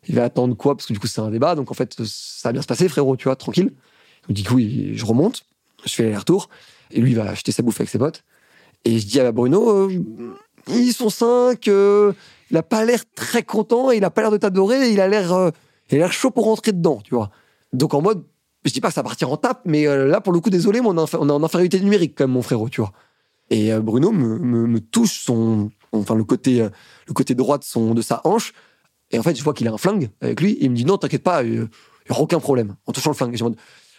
Il 0.09 0.15
va 0.15 0.25
attendre 0.25 0.57
quoi? 0.57 0.75
Parce 0.75 0.87
que 0.87 0.93
du 0.93 0.99
coup 0.99 1.07
c'est 1.07 1.21
un 1.21 1.31
débat, 1.31 1.55
donc 1.55 1.71
en 1.71 1.73
fait 1.73 2.03
ça 2.03 2.49
va 2.49 2.53
bien 2.53 2.61
se 2.61 2.67
passer 2.67 2.89
frérot, 2.89 3.15
tu 3.15 3.25
vois, 3.25 3.37
tranquille. 3.37 3.71
Donc 4.27 4.35
du 4.35 4.43
coup 4.43 4.59
je 4.59 5.05
remonte, 5.05 5.45
je 5.85 5.93
fais 5.93 6.03
l'aller-retour 6.03 6.49
et 6.93 7.01
lui 7.01 7.13
va 7.13 7.29
acheter 7.29 7.51
sa 7.51 7.63
bouffe 7.63 7.79
avec 7.79 7.89
ses 7.89 7.97
potes. 7.99 8.23
Et 8.85 8.99
je 8.99 9.05
dis 9.05 9.19
à 9.19 9.31
Bruno, 9.31 9.69
euh, 9.69 10.35
ils 10.69 10.93
sont 10.93 11.09
cinq, 11.09 11.67
euh, 11.67 12.13
il 12.51 12.57
a 12.57 12.63
pas 12.63 12.85
l'air 12.85 13.01
très 13.15 13.43
content, 13.43 13.91
il 13.91 14.03
a 14.03 14.09
pas 14.09 14.21
l'air 14.21 14.31
de 14.31 14.37
t'adorer, 14.37 14.91
il 14.91 15.01
a 15.01 15.07
l'air, 15.07 15.33
euh, 15.33 15.51
l'air 15.91 16.11
chaud 16.11 16.31
pour 16.31 16.45
rentrer 16.45 16.71
dedans, 16.71 16.99
tu 17.03 17.15
vois. 17.15 17.31
Donc 17.71 17.93
en 17.93 18.01
mode, 18.01 18.23
je 18.65 18.71
dis 18.71 18.81
pas 18.81 18.89
que 18.89 18.93
ça 18.93 19.01
va 19.01 19.09
partir 19.09 19.31
en 19.31 19.37
tape, 19.37 19.61
mais 19.65 19.85
là 19.85 20.21
pour 20.21 20.33
le 20.33 20.39
coup, 20.39 20.49
désolé, 20.49 20.81
mais 20.81 20.87
on, 20.87 20.97
est 21.05 21.15
en- 21.15 21.43
infériorité 21.43 21.79
numérique 21.79 22.13
quand 22.17 22.25
même, 22.25 22.31
mon 22.31 22.41
frérot, 22.41 22.69
tu 22.69 22.81
vois. 22.81 22.93
Et 23.49 23.73
Bruno 23.79 24.11
me, 24.11 24.37
me, 24.39 24.67
me 24.67 24.79
touche 24.79 25.19
son, 25.19 25.69
enfin 25.91 26.15
le 26.15 26.23
côté, 26.23 26.67
le 27.07 27.13
côté 27.13 27.35
droit 27.35 27.57
de 27.57 27.63
son, 27.63 27.93
de 27.93 28.01
sa 28.01 28.21
hanche, 28.23 28.53
et 29.11 29.19
en 29.19 29.23
fait 29.23 29.35
je 29.35 29.43
vois 29.43 29.53
qu'il 29.53 29.67
a 29.67 29.73
un 29.73 29.77
flingue 29.77 30.09
avec 30.21 30.39
lui, 30.39 30.53
et 30.53 30.65
il 30.65 30.71
me 30.71 30.75
dit 30.75 30.85
non, 30.85 30.97
t'inquiète 30.97 31.23
pas, 31.23 31.43
il 31.43 31.55
y 31.55 32.11
aura 32.11 32.21
aucun 32.21 32.39
problème 32.39 32.75
en 32.85 32.91
touchant 32.91 33.09
le 33.11 33.15
flingue. 33.15 33.35
Je 33.35 33.43
en 33.43 33.49
mode, 33.49 33.57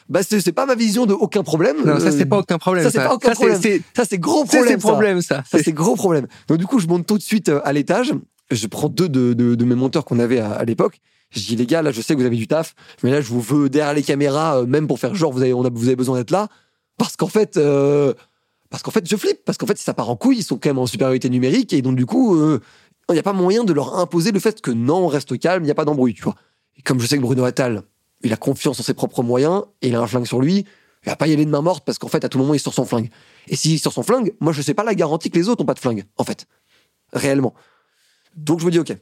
bah 0.08 0.22
c'est 0.22 0.40
c'est 0.40 0.52
pas 0.52 0.66
ma 0.66 0.74
vision 0.74 1.06
de 1.06 1.12
aucun 1.14 1.42
problème. 1.42 1.76
Non, 1.84 1.98
ça, 1.98 2.06
Euh, 2.08 2.10
c'est 2.10 2.26
pas 2.26 2.38
aucun 2.38 2.58
problème. 2.58 2.84
ça, 2.84 2.90
c'est 2.90 2.98
pas 2.98 3.14
aucun 3.14 3.32
problème. 3.32 3.60
ça 3.94 4.04
c'est 4.04 4.18
gros 4.18 4.44
problème. 4.44 4.66
c'est 4.66 4.80
ça. 4.80 4.88
problème, 4.88 5.22
ça. 5.22 5.42
Ça, 5.50 5.58
c'est 5.62 5.72
gros 5.72 5.94
problème. 5.96 6.26
Donc, 6.48 6.58
du 6.58 6.66
coup, 6.66 6.78
je 6.78 6.86
monte 6.86 7.06
tout 7.06 7.16
de 7.18 7.22
suite 7.22 7.48
euh, 7.48 7.60
à 7.64 7.72
l'étage. 7.72 8.12
Je 8.50 8.66
prends 8.66 8.88
deux 8.88 9.08
de, 9.08 9.32
de, 9.32 9.54
de 9.54 9.64
mes 9.64 9.74
monteurs 9.74 10.04
qu'on 10.04 10.18
avait 10.18 10.38
à, 10.40 10.52
à 10.52 10.64
l'époque. 10.64 11.00
Je 11.30 11.40
dis, 11.40 11.56
les 11.56 11.66
gars, 11.66 11.82
là, 11.82 11.90
je 11.90 12.00
sais 12.00 12.14
que 12.14 12.20
vous 12.20 12.26
avez 12.26 12.36
du 12.36 12.46
taf, 12.46 12.74
mais 13.02 13.10
là, 13.10 13.20
je 13.20 13.28
vous 13.28 13.40
veux 13.40 13.68
derrière 13.68 13.94
les 13.94 14.02
caméras, 14.02 14.58
euh, 14.58 14.66
même 14.66 14.86
pour 14.86 14.98
faire 14.98 15.14
genre, 15.14 15.32
vous 15.32 15.40
avez, 15.42 15.54
on 15.54 15.64
a, 15.64 15.70
vous 15.70 15.86
avez 15.86 15.96
besoin 15.96 16.18
d'être 16.18 16.30
là. 16.30 16.48
Parce 16.98 17.16
qu'en 17.16 17.26
fait, 17.26 17.56
euh, 17.56 18.12
parce 18.70 18.82
qu'en 18.82 18.90
fait, 18.92 19.08
je 19.08 19.16
flippe. 19.16 19.44
Parce 19.44 19.58
qu'en 19.58 19.66
fait, 19.66 19.78
si 19.78 19.84
ça 19.84 19.94
part 19.94 20.10
en 20.10 20.16
couille, 20.16 20.38
ils 20.38 20.42
sont 20.44 20.56
quand 20.58 20.68
même 20.68 20.78
en 20.78 20.86
supériorité 20.86 21.28
numérique. 21.30 21.72
Et 21.72 21.82
donc, 21.82 21.96
du 21.96 22.06
coup, 22.06 22.36
euh, 22.36 22.60
il 23.08 23.14
n'y 23.14 23.18
a 23.18 23.22
pas 23.22 23.32
moyen 23.32 23.64
de 23.64 23.72
leur 23.72 23.98
imposer 23.98 24.30
le 24.32 24.38
fait 24.40 24.60
que 24.60 24.70
non, 24.70 24.98
on 24.98 25.06
reste 25.08 25.38
calme, 25.38 25.62
il 25.62 25.66
n'y 25.66 25.70
a 25.72 25.74
pas 25.74 25.84
d'embrouille, 25.84 26.14
tu 26.14 26.22
vois. 26.22 26.34
Et 26.76 26.82
comme 26.82 27.00
je 27.00 27.06
sais 27.06 27.16
que 27.16 27.22
Bruno 27.22 27.44
Attal, 27.44 27.82
il 28.24 28.32
a 28.32 28.36
confiance 28.36 28.80
en 28.80 28.82
ses 28.82 28.94
propres 28.94 29.22
moyens, 29.22 29.62
et 29.82 29.88
il 29.88 29.94
a 29.94 30.00
un 30.00 30.06
flingue 30.06 30.26
sur 30.26 30.40
lui, 30.40 30.64
il 31.04 31.08
va 31.10 31.16
pas 31.16 31.26
y 31.26 31.32
aller 31.32 31.44
de 31.44 31.50
main 31.50 31.60
morte 31.62 31.84
parce 31.84 31.98
qu'en 31.98 32.08
fait, 32.08 32.24
à 32.24 32.28
tout 32.28 32.38
moment, 32.38 32.54
il 32.54 32.60
sort 32.60 32.72
son 32.74 32.84
flingue. 32.86 33.10
Et 33.48 33.56
s'il 33.56 33.78
sort 33.78 33.92
son 33.92 34.02
flingue, 34.02 34.34
moi, 34.40 34.52
je 34.52 34.62
sais 34.62 34.74
pas 34.74 34.84
la 34.84 34.94
garantie 34.94 35.30
que 35.30 35.38
les 35.38 35.48
autres 35.48 35.62
ont 35.62 35.66
pas 35.66 35.74
de 35.74 35.78
flingue, 35.80 36.04
en 36.16 36.24
fait. 36.24 36.46
Réellement. 37.12 37.54
Donc, 38.36 38.60
je 38.60 38.66
me 38.66 38.70
dis, 38.70 38.78
OK. 38.78 38.96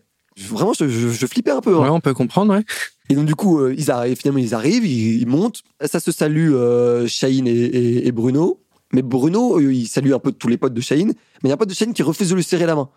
Vraiment, 0.51 0.73
je, 0.73 0.89
je- 0.89 1.09
je 1.11 1.27
flippais 1.27 1.51
un 1.51 1.61
peu. 1.61 1.77
hein. 1.77 1.83
Ouais, 1.83 1.89
on 1.91 2.01
peut 2.01 2.15
comprendre, 2.15 2.55
ouais. 2.55 2.65
Et 3.11 3.15
donc, 3.15 3.27
du 3.27 3.35
coup, 3.35 3.61
euh, 3.61 3.75
ils 3.77 3.91
arrivent, 3.91 4.17
finalement, 4.17 4.41
ils 4.41 4.55
arrivent, 4.55 4.85
ils, 4.87 5.21
ils 5.21 5.27
montent. 5.27 5.63
Ça 5.85 6.01
se 6.01 6.11
salue 6.11 6.53
euh, 6.55 7.07
Shaheen 7.07 7.47
et, 7.47 7.51
et- 7.51 8.07
et 8.09 8.13
Bruno. 8.13 8.61
Mais 8.95 9.03
Bruno, 9.03 9.59
euh, 9.59 9.73
il 9.73 9.87
salue 9.87 10.13
un 10.13 10.19
peu 10.19 10.33
tous 10.33 10.49
les 10.49 10.57
potes 10.59 10.75
de 10.75 10.81
Shaheen. 10.81 11.09
Mais 11.09 11.15
il 11.45 11.49
y 11.49 11.51
a 11.51 11.55
un 11.55 11.59
pote 11.59 11.69
de 11.69 11.75
Shaheen 11.75 11.95
qui 11.95 12.03
refuse 12.03 12.31
de 12.31 12.35
lui 12.35 12.43
serrer 12.43 12.67
la 12.67 12.75
main. 12.75 12.89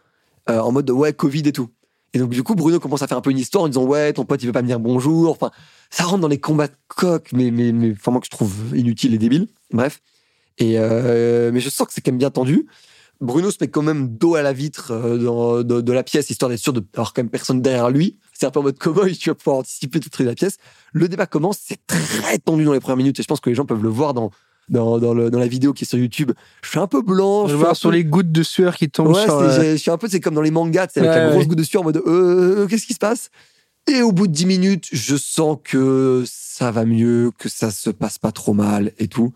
Euh, 0.50 0.60
en 0.60 0.72
mode, 0.72 0.90
ouais, 0.92 1.12
Covid 1.14 1.44
et 1.46 1.52
tout. 1.52 1.70
Et 2.16 2.20
donc, 2.20 2.30
du 2.30 2.44
coup, 2.44 2.56
Bruno 2.56 2.80
commence 2.80 3.02
à 3.02 3.08
faire 3.08 3.18
un 3.18 3.22
peu 3.22 3.30
une 3.30 3.38
histoire 3.38 3.66
en 3.66 3.68
disant, 3.68 3.84
ouais, 3.84 4.14
ton 4.14 4.24
pote, 4.24 4.42
il 4.42 4.46
veut 4.46 4.54
pas 4.54 4.62
me 4.62 4.68
dire 4.68 4.80
bonjour. 4.80 5.32
Enfin, 5.32 5.52
ça 5.90 6.06
rentre 6.06 6.22
dans 6.22 6.30
les 6.30 6.40
combats 6.40 6.70
de 6.70 6.76
coq, 6.88 7.30
mais, 7.34 7.52
mais, 7.52 7.92
enfin, 7.92 8.12
moi, 8.12 8.22
que 8.22 8.28
je 8.28 8.32
trouve 8.32 8.54
inutile 8.74 9.14
et 9.14 9.18
débile. 9.18 9.48
Bref. 9.74 10.02
Et, 10.58 10.80
euh, 10.80 11.52
mais 11.54 11.60
je 11.60 11.70
sens 11.70 11.86
que 11.86 11.94
c'est 11.94 12.00
quand 12.00 12.12
même 12.12 12.18
bien 12.18 12.32
tendu. 12.32 12.68
Bruno 13.20 13.52
se 13.52 13.58
met 13.60 13.68
quand 13.68 13.82
même 13.82 14.16
dos 14.16 14.36
à 14.36 14.42
la 14.42 14.54
vitre 14.54 14.92
euh, 14.92 15.64
de 15.64 15.92
la 15.92 16.04
pièce, 16.04 16.30
histoire 16.30 16.50
d'être 16.50 16.60
sûr 16.60 16.72
d'avoir 16.72 17.14
quand 17.14 17.22
même 17.22 17.30
personne 17.30 17.62
derrière 17.62 17.90
lui. 17.90 18.18
C'est 18.32 18.46
un 18.46 18.52
peu 18.52 18.62
en 18.62 18.64
mode 18.64 18.80
cowboy, 18.80 19.16
tu 19.18 19.30
vas 19.30 19.36
pouvoir 19.36 19.58
anticiper 19.58 20.00
tout 20.00 20.08
le 20.08 20.12
truc 20.12 20.26
de 20.26 20.32
la 20.32 20.36
pièce. 20.36 20.58
Le 20.94 21.10
débat 21.10 21.26
commence, 21.26 21.58
c'est 21.62 21.86
très 21.86 22.38
tendu 22.38 22.64
dans 22.64 22.74
les 22.74 22.80
premières 22.80 22.98
minutes, 22.98 23.20
et 23.20 23.24
je 23.24 23.28
pense 23.28 23.42
que 23.42 23.50
les 23.50 23.56
gens 23.56 23.66
peuvent 23.66 23.84
le 23.84 23.90
voir 23.90 24.14
dans, 24.14 24.32
dans, 24.70 24.98
dans, 25.00 25.14
le- 25.14 25.30
dans 25.30 25.40
la 25.40 25.48
vidéo 25.48 25.74
qui 25.74 25.84
est 25.84 25.88
sur 25.88 25.98
YouTube. 26.00 26.32
Je 26.64 26.70
suis 26.70 26.80
un 26.80 26.88
peu 26.88 27.02
blanc, 27.02 27.48
Je 27.48 27.52
je 27.54 27.58
voir 27.58 27.76
sur 27.76 27.90
peu- 27.90 27.96
les 27.96 28.04
gouttes 28.04 28.32
de 28.32 28.44
sueur 28.44 28.76
qui 28.76 28.90
tombent 28.90 29.14
Ouais, 29.16 29.24
sur. 29.24 29.36
euh, 29.36 29.72
je 29.74 29.76
suis 29.78 29.92
un 29.92 29.98
peu, 29.98 30.08
c'est 30.08 30.20
comme 30.20 30.34
dans 30.36 30.42
les 30.42 30.52
mangas, 30.52 30.88
c'est 30.94 31.00
avec 31.02 31.12
Ouais, 31.12 31.18
la 31.20 31.30
grosse 31.30 31.40
ouais. 31.42 31.48
goutte 31.48 31.58
de 31.58 31.64
sueur 31.64 31.82
en 31.82 31.86
mode 31.86 32.02
euh, 32.08 32.68
qu'est-ce 32.68 32.86
qui 32.88 32.94
se 32.94 33.00
passe? 33.00 33.30
Et 33.88 34.02
au 34.02 34.12
bout 34.12 34.26
de 34.28 34.32
10 34.34 34.46
minutes, 34.48 34.88
je 34.92 35.16
sens 35.16 35.58
que 35.64 36.24
ça 36.28 36.72
va 36.72 36.86
mieux, 36.86 37.32
que 37.38 37.50
ça 37.50 37.70
se 37.70 37.92
passe 37.92 38.18
pas 38.18 38.32
trop 38.32 38.54
mal 38.54 38.92
et 38.98 39.08
tout. 39.08 39.34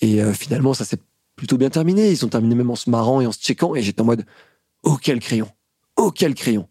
Et 0.00 0.22
euh, 0.22 0.32
finalement, 0.32 0.72
ça 0.72 0.84
s'est 0.86 0.98
plutôt 1.36 1.58
bien 1.58 1.68
terminé. 1.68 2.10
Ils 2.10 2.24
ont 2.24 2.28
terminé 2.28 2.54
même 2.54 2.70
en 2.70 2.76
se 2.76 2.88
marrant 2.88 3.20
et 3.20 3.26
en 3.26 3.32
se 3.32 3.38
checkant. 3.40 3.74
Et 3.74 3.82
j'étais 3.82 4.00
en 4.00 4.06
mode 4.06 4.24
oh 4.84 4.96
quel 5.00 5.18
crayon 5.20 5.48
Oh 5.96 6.10
quel 6.10 6.34
crayon 6.34 6.66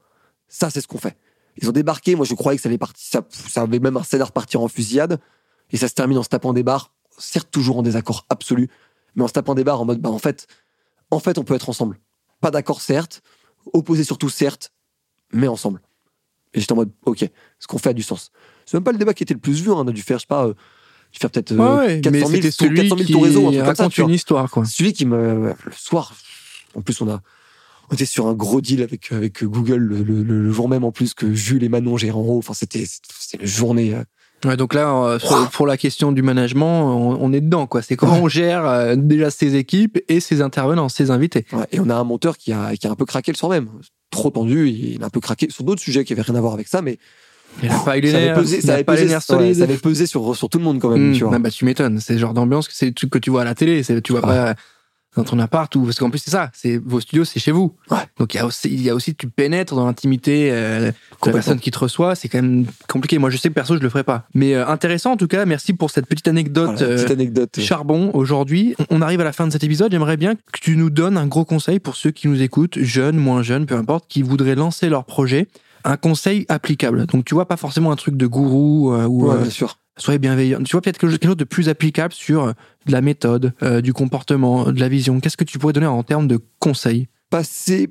Ça, 0.47 0.71
c'est 0.71 0.81
ce 0.81 0.87
qu'on 0.87 0.97
fait. 0.97 1.15
Ils 1.61 1.69
ont 1.69 1.71
débarqué. 1.71 2.15
Moi, 2.15 2.25
je 2.25 2.33
croyais 2.33 2.57
que 2.57 2.63
ça 2.63 2.69
allait 2.69 2.79
partir. 2.79 2.97
Ça, 3.07 3.21
ça 3.29 3.61
avait 3.61 3.77
même 3.79 3.95
un 3.97 4.03
scénar 4.03 4.31
partir 4.31 4.61
en 4.61 4.67
fusillade. 4.67 5.19
Et 5.71 5.77
ça 5.77 5.87
se 5.87 5.93
termine 5.93 6.17
en 6.17 6.23
se 6.23 6.29
tapant 6.29 6.51
des 6.53 6.63
barres. 6.63 6.91
Certes, 7.18 7.49
toujours 7.51 7.78
en 7.78 7.84
désaccord 7.84 8.26
absolu. 8.30 8.70
Mais 9.16 9.24
en 9.24 9.28
se 9.28 9.34
tapant 9.34 9.55
des 9.55 9.64
barres 9.64 9.82
en 9.82 9.86
mode 9.86 9.99
bah 10.01 10.09
en 10.09 10.18
fait, 10.20 10.47
en 11.11 11.20
fait, 11.20 11.38
on 11.38 11.43
peut 11.43 11.53
être 11.55 11.70
ensemble. 11.70 11.99
Pas 12.41 12.51
d'accord, 12.51 12.82
certes. 12.82 13.22
Opposé 13.74 14.03
surtout, 14.03 14.30
certes. 14.30 14.72
Mais 15.32 15.47
ensemble. 15.47 15.82
Et 16.53 16.59
j'étais 16.59 16.74
en 16.74 16.78
mode 16.78 16.91
ok, 17.05 17.28
ce 17.59 17.68
qu'on 17.68 17.78
fait 17.78 17.89
a 17.89 17.93
du 17.93 18.03
sens. 18.03 18.32
C'est 18.66 18.76
même 18.76 18.84
pas 18.84 18.91
le 18.91 18.97
débat 18.97 19.14
qui 19.14 19.24
était 19.24 19.34
le 19.34 19.39
plus 19.39 19.61
vu. 19.61 19.70
hein. 19.72 19.76
On 19.78 19.88
a 19.88 19.91
dû 19.91 20.01
faire, 20.01 20.18
je 20.18 20.22
sais 20.24 20.28
pas, 20.28 20.45
euh, 20.47 20.53
dû 21.11 21.20
faire 21.20 21.30
peut-être 21.32 21.51
Ouais, 21.51 21.59
euh, 21.59 21.78
ouais, 21.78 22.01
400 22.01 22.11
mais 22.11 22.20
000, 22.20 22.32
c'était 22.36 22.51
celui 22.51 22.76
400 22.78 22.95
000 22.97 23.05
qui 23.07 23.11
tours 23.14 23.24
réseau, 23.24 23.47
un 23.47 23.51
truc 23.51 23.55
comme 23.66 23.66
ça. 23.76 23.84
raconte 23.84 23.93
tu 23.93 24.01
vois. 24.01 24.09
une 24.09 24.16
histoire, 24.16 24.51
quoi. 24.51 24.66
Celui 24.66 24.93
qui 24.93 25.05
me. 25.05 25.53
Le 25.66 25.72
soir, 25.72 26.14
en 26.76 26.82
plus, 26.82 26.99
on 27.01 27.09
a. 27.09 27.22
On 27.89 27.95
était 27.95 28.05
sur 28.05 28.28
un 28.28 28.34
gros 28.34 28.61
deal 28.61 28.82
avec, 28.82 29.11
avec 29.11 29.43
Google 29.43 29.76
le, 29.76 30.03
le- 30.03 30.24
le 30.24 30.51
jour 30.51 30.70
même 30.70 30.84
en 30.86 30.91
plus 30.91 31.14
que 31.14 31.34
Jules 31.34 31.64
et 31.64 31.70
Manon 31.70 31.97
géraient 31.97 32.18
en 32.18 32.22
haut. 32.22 32.38
Enfin, 32.38 32.53
c'était 32.53 32.86
c'était 32.88 33.43
une 33.43 33.47
journée. 33.47 33.93
Ouais, 34.45 34.57
donc 34.57 34.73
là, 34.73 34.93
euh, 34.93 35.19
pour 35.51 35.67
la 35.67 35.77
question 35.77 36.11
du 36.11 36.21
management, 36.21 37.17
on, 37.19 37.33
est 37.33 37.41
dedans, 37.41 37.65
quoi. 37.67 37.81
C'est 37.81 37.95
comment 37.95 38.21
on 38.21 38.27
gère 38.27 38.65
euh, 38.65 38.95
déjà 38.95 39.29
ses 39.29 39.55
équipes 39.55 39.99
et 40.09 40.19
ses 40.19 40.41
intervenants, 40.41 40.89
ses 40.89 41.11
invités. 41.11 41.45
ouais. 41.53 41.65
Et 41.71 41.79
on 41.79 41.89
a 41.89 41.95
un 41.95 42.03
monteur 42.03 42.37
qui 42.37 42.51
a, 42.51 42.75
qui 42.75 42.87
a 42.87 42.91
un 42.91 42.95
peu 42.95 43.05
craqué 43.05 43.31
le 43.31 43.37
soir 43.37 43.51
même. 43.51 43.69
Trop 44.11 44.29
tendu, 44.29 44.69
il 44.69 45.01
a 45.01 45.07
un 45.07 45.09
peu 45.09 45.19
craqué 45.19 45.47
sur 45.49 45.63
d'autres 45.63 45.81
sujets 45.81 46.03
qui 46.03 46.13
avaient 46.13 46.21
rien 46.21 46.35
à 46.35 46.41
voir 46.41 46.53
avec 46.53 46.67
ça, 46.67 46.81
mais 46.81 46.99
Il 47.61 47.69
a 47.69 47.79
pas 47.79 47.97
eu 47.97 48.01
les 48.01 48.11
ça 48.11 48.17
avait 48.17 48.33
pesé, 48.33 48.61
ça 48.61 48.73
avait 48.73 48.83
pesé, 48.83 49.03
ouais, 49.05 49.53
ça 49.53 49.63
avait 49.63 49.77
pesé 49.77 50.05
sur, 50.05 50.35
sur 50.35 50.49
tout 50.49 50.57
le 50.57 50.63
monde 50.63 50.79
quand 50.79 50.89
même. 50.89 51.11
Mmh. 51.11 51.13
tu 51.13 51.23
vois. 51.23 51.33
Ah 51.35 51.39
bah, 51.39 51.49
tu 51.49 51.65
m'étonnes. 51.65 51.99
C'est 51.99 52.13
le 52.13 52.19
genre 52.19 52.33
d'ambiance 52.33 52.67
que 52.67 52.73
c'est 52.73 52.93
que 52.93 53.17
tu 53.17 53.29
vois 53.29 53.41
à 53.41 53.45
la 53.45 53.55
télé. 53.55 53.83
Tu 54.03 54.11
vois 54.11 54.21
Ouais. 54.21 54.27
pas 54.27 54.55
dans 55.16 55.24
ton 55.24 55.39
appart 55.39 55.74
ou 55.76 55.84
parce 55.84 55.99
qu'en 55.99 56.09
plus 56.09 56.20
c'est 56.20 56.32
ça. 56.32 56.49
C'est 56.53 56.78
vos 56.78 56.99
studios, 56.99 57.26
c'est 57.26 57.39
chez 57.39 57.51
vous. 57.51 57.76
Ouais. 57.91 57.97
Donc 58.18 58.34
il 58.34 58.38
y 58.38 58.39
a 58.39 58.45
aussi, 58.45 58.70
il 58.70 58.82
y 58.82 58.89
a 58.89 58.95
aussi 58.95 59.16
tu 59.16 59.28
pénètres 59.28 59.76
dans 59.76 59.86
l'intimité 59.86 60.49
euh, 60.51 60.91
de 60.91 60.93
la 61.26 61.32
personne 61.34 61.59
qui 61.59 61.72
te 61.72 61.80
reçoit. 61.80 62.16
C'est 62.16 62.30
quand 62.30 62.41
même 62.41 62.66
compliqué. 62.88 63.18
Moi, 63.18 63.30
je 63.30 63.38
sais 63.38 63.49
que 63.49 63.53
perso, 63.53 63.76
je 63.76 63.82
le 63.82 63.89
ferai 63.89 64.03
pas. 64.03 64.28
Mais 64.34 64.55
euh, 64.55 64.68
intéressant 64.68 65.11
en 65.11 65.18
tout 65.18 65.28
cas. 65.28 65.45
Merci 65.45 65.74
pour 65.74 65.91
cette 65.91 66.07
petite 66.07 66.28
anecdote. 66.28 66.78
Voilà, 66.78 66.93
euh, 66.93 66.95
petite 66.95 67.11
anecdote. 67.11 67.59
Charbon, 67.59 68.11
aujourd'hui, 68.14 68.76
on 68.89 69.01
arrive 69.01 69.22
à 69.22 69.24
la 69.24 69.34
fin 69.34 69.47
de 69.47 69.51
cet 69.51 69.64
épisode. 69.64 69.91
J'aimerais 69.91 70.18
bien 70.18 70.36
que 70.36 70.59
tu 70.61 70.76
nous 70.76 70.89
donnes 70.89 71.18
un 71.18 71.28
gros 71.28 71.45
conseil 71.45 71.80
pour 71.80 71.95
ceux 71.95 72.11
qui 72.11 72.28
nous 72.28 72.41
écoutent, 72.41 72.80
jeunes, 72.80 73.18
moins 73.18 73.43
jeunes, 73.43 73.66
peu 73.66 73.76
importe, 73.76 74.05
qui 74.07 74.22
voudraient 74.22 74.55
lancer 74.55 74.89
leur 74.89 75.05
projet. 75.05 75.47
Un 75.86 75.97
conseil 75.97 76.45
applicable. 76.47 77.05
Donc, 77.07 77.26
tu 77.26 77.34
vois, 77.34 77.47
pas 77.47 77.57
forcément 77.57 77.91
un 77.91 77.95
truc 77.97 78.16
de 78.16 78.26
gourou 78.26 78.93
euh, 78.93 79.05
ou 79.05 79.28
Ouais, 79.28 79.36
euh, 79.36 79.41
bien 79.41 79.49
sûr. 79.49 79.78
Soyez 79.97 80.19
bienveillant. 80.19 80.61
Tu 80.63 80.71
vois, 80.71 80.81
peut-être 80.81 80.97
quelque 80.97 81.25
chose 81.25 81.37
de 81.37 81.43
plus 81.43 81.69
applicable 81.69 82.13
sur 82.13 82.43
euh, 82.43 82.53
de 82.85 82.91
la 82.91 83.01
méthode, 83.01 83.53
euh, 83.63 83.81
du 83.81 83.93
comportement, 83.93 84.71
de 84.71 84.79
la 84.79 84.89
vision. 84.89 85.19
Qu'est-ce 85.19 85.37
que 85.37 85.43
tu 85.43 85.59
pourrais 85.59 85.73
donner 85.73 85.87
en 85.87 86.03
termes 86.03 86.27
de 86.27 86.39
conseils? 86.59 87.07
Passer, 87.29 87.89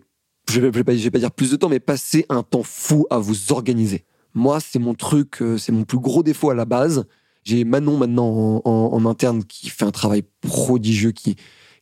je 0.49 0.55
je 0.55 0.67
vais 0.67 0.85
pas, 0.85 0.95
dire 0.95 1.31
plus 1.31 1.51
de 1.51 1.57
temps, 1.57 1.69
mais 1.69 1.81
passer 1.81 2.27
un 2.29 2.43
temps 2.43 2.63
fou 2.63 3.07
à 3.11 3.19
vous 3.19 3.53
organiser. 3.53 4.05
Moi, 4.35 4.59
c'est 4.61 4.79
mon 4.79 4.95
truc, 4.95 5.43
euh, 5.43 5.59
c'est 5.59 5.73
mon 5.73 5.85
plus 5.85 5.99
gros 5.99 6.23
défaut 6.23 6.51
à 6.51 6.55
la 6.55 6.65
base. 6.65 7.05
J'ai 7.45 7.65
Manon 7.65 7.97
maintenant 7.97 8.63
en, 8.65 9.07
interne 9.07 9.43
qui 9.43 9.69
fait 9.69 9.85
un 9.85 9.91
travail 9.91 10.23
prodigieux, 10.43 11.11
qui, 11.11 11.35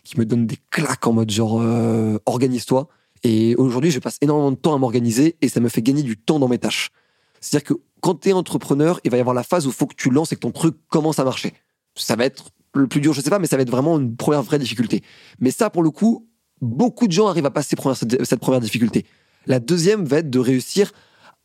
qui 0.05 0.19
me 0.19 0.25
donne 0.25 0.47
des 0.47 0.57
claques 0.71 1.07
en 1.07 1.13
mode 1.13 1.31
genre 1.31 1.63
organise-toi. 2.25 2.89
Et 3.25 3.55
aujourd'hui, 3.57 3.91
je 3.91 3.99
passe 3.99 4.17
énormément 4.23 4.53
de 4.53 4.57
temps 4.57 4.75
à 4.75 4.79
m'organiser 4.79 5.37
et 5.43 5.51
ça 5.51 5.61
me 5.61 5.69
fait 5.69 5.83
gagner 5.83 6.03
du 6.03 6.17
temps 6.17 6.39
dans 6.39 6.49
mes 6.49 6.57
tâches. 6.57 6.93
C'est-à-dire 7.41 7.69
que 7.69 7.81
quand 8.01 8.21
tu 8.21 8.31
es 8.31 8.33
entrepreneur, 8.33 9.01
il 9.05 9.11
va 9.11 9.17
y 9.17 9.21
avoir 9.21 9.35
la 9.35 9.43
phase 9.43 9.67
où 9.67 9.71
il 9.71 9.75
faut 9.75 9.87
que 9.87 9.95
tu 9.95 10.11
lances 10.11 10.33
et 10.33 10.37
que 10.37 10.41
ton 10.41 10.53
truc 10.53 10.77
commence 10.89 11.19
à 11.19 11.25
marcher. 11.25 11.55
Ça 11.95 12.17
va 12.17 12.25
être 12.25 12.51
le 12.75 12.87
plus 12.87 13.01
dur, 13.01 13.13
je 13.13 13.21
sais 13.21 13.31
pas, 13.31 13.39
mais 13.39 13.47
ça 13.47 13.57
va 13.57 13.63
être 13.63 13.71
vraiment 13.71 13.99
une 13.99 14.17
première 14.17 14.43
vraie 14.43 14.59
difficulté. 14.59 15.03
Mais 15.41 15.51
ça, 15.51 15.71
pour 15.71 15.83
le 15.83 15.91
coup, 15.91 16.29
beaucoup 16.61 17.07
de 17.07 17.13
gens 17.13 17.27
arrivent 17.27 17.47
à 17.47 17.51
passer 17.51 17.77
cette 18.25 18.41
première 18.41 18.61
difficulté. 18.61 19.07
La 19.47 19.59
deuxième 19.59 20.05
va 20.05 20.19
être 20.19 20.31
de 20.31 20.39
réussir 20.39 20.93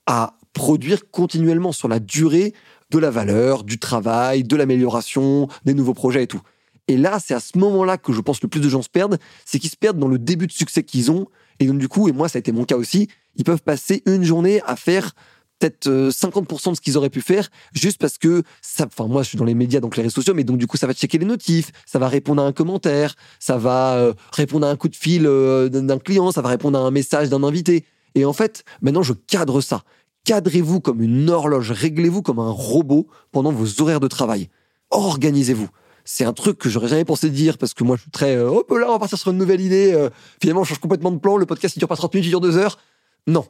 à 0.06 0.38
produire 0.54 1.10
continuellement 1.10 1.72
sur 1.72 1.88
la 1.88 2.00
durée 2.00 2.54
de 2.92 3.00
la 3.00 3.10
valeur, 3.10 3.64
du 3.64 3.80
travail, 3.80 4.44
de 4.44 4.56
l'amélioration, 4.56 5.48
des 5.66 5.74
nouveaux 5.74 5.94
projets 5.94 6.24
et 6.24 6.28
tout. 6.28 6.42
Et 6.88 6.98
là, 6.98 7.20
c'est 7.20 7.34
à 7.34 7.40
ce 7.40 7.58
moment-là 7.58 7.98
que 7.98 8.14
je 8.14 8.22
pense 8.22 8.40
que 8.40 8.46
le 8.46 8.50
plus 8.50 8.62
de 8.62 8.70
gens 8.70 8.84
se 8.84 8.90
perdent, 8.90 9.18
c'est 9.44 9.58
qu'ils 9.58 9.72
se 9.72 9.76
perdent 9.76 9.98
dans 9.98 10.08
le 10.08 10.20
début 10.20 10.46
de 10.46 10.52
succès 10.52 10.84
qu'ils 10.84 11.10
ont. 11.10 11.28
Et 11.60 11.66
donc, 11.66 11.80
du 11.80 11.88
coup, 11.88 12.08
et 12.08 12.12
moi, 12.12 12.30
ça 12.30 12.38
a 12.38 12.40
été 12.42 12.52
mon 12.52 12.64
cas 12.64 12.78
aussi, 12.78 13.08
ils 13.36 13.44
peuvent 13.44 13.64
passer 13.64 14.04
une 14.06 14.24
journée 14.24 14.62
à 14.66 14.76
faire 14.76 15.14
peut-être 15.60 15.88
50% 15.88 16.68
euh, 16.68 16.72
de 16.72 16.76
ce 16.76 16.82
qu'ils 16.82 16.98
auraient 16.98 17.10
pu 17.10 17.22
faire 17.22 17.50
juste 17.74 18.00
parce 18.00 18.18
que 18.18 18.44
ça 18.62 18.86
enfin 18.86 19.08
moi 19.08 19.24
je 19.24 19.30
suis 19.30 19.38
dans 19.38 19.46
les 19.46 19.54
médias 19.54 19.80
donc 19.80 19.96
les 19.96 20.04
réseaux 20.04 20.16
sociaux 20.16 20.34
mais 20.34 20.44
donc 20.44 20.58
du 20.58 20.68
coup 20.68 20.78
ça 20.78 20.88
va 20.88 20.94
checker 20.94 21.18
les 21.18 21.26
notifs 21.26 21.72
ça 21.86 22.00
va 22.00 22.08
répondre 22.08 22.42
à 22.42 22.46
un 22.46 22.52
commentaire 22.52 23.16
ça 23.40 23.58
va 23.58 23.96
euh, 23.96 24.14
répondre 24.34 24.68
à 24.68 24.70
un 24.70 24.76
coup 24.76 24.90
de 24.90 24.96
fil 24.96 25.26
euh, 25.26 25.70
d'un 25.70 26.00
client 26.00 26.32
ça 26.32 26.42
va 26.42 26.50
répondre 26.50 26.78
à 26.78 26.82
un 26.82 26.92
message 26.92 27.30
d'un 27.30 27.44
invité. 27.44 27.86
Et 28.16 28.26
en 28.26 28.34
fait 28.34 28.64
maintenant 28.82 29.04
je 29.04 29.14
cadre 29.14 29.62
ça. 29.62 29.84
Cadrez-vous 30.26 30.80
comme 30.80 31.02
une 31.02 31.30
horloge 31.30 31.72
réglez-vous 31.72 32.22
comme 32.22 32.40
un 32.40 32.50
robot 32.50 33.08
pendant 33.32 33.52
vos 33.52 33.82
horaires 33.82 34.00
de 34.00 34.08
travail. 34.08 34.50
Organisez-vous. 34.90 35.70
C'est 36.04 36.26
un 36.26 36.34
truc 36.34 36.58
que 36.58 36.70
j'aurais 36.70 36.88
jamais 36.88 37.06
pensé 37.06 37.30
dire 37.30 37.58
parce 37.58 37.74
que 37.74 37.84
moi 37.84 37.96
je 37.96 38.04
suis 38.04 38.12
très 38.12 38.38
hop 38.38 38.70
là 38.72 38.86
on 38.88 38.94
va 38.94 39.00
partir 39.00 39.18
sur 39.18 39.32
une 39.32 39.38
nouvelle 39.38 39.62
idée 39.62 40.08
finalement 40.42 40.64
je 40.64 40.70
change 40.70 40.80
complètement 40.80 41.12
de 41.12 41.18
plan 41.18 41.38
le 41.38 41.46
podcast 41.46 41.76
il 41.76 41.80
dure 41.80 41.88
pas 41.88 41.96
30 41.96 42.14
minutes 42.14 42.28
il 42.28 42.30
dure 42.30 42.42
2 42.42 42.58
heures. 42.58 42.78
Non 43.28 43.46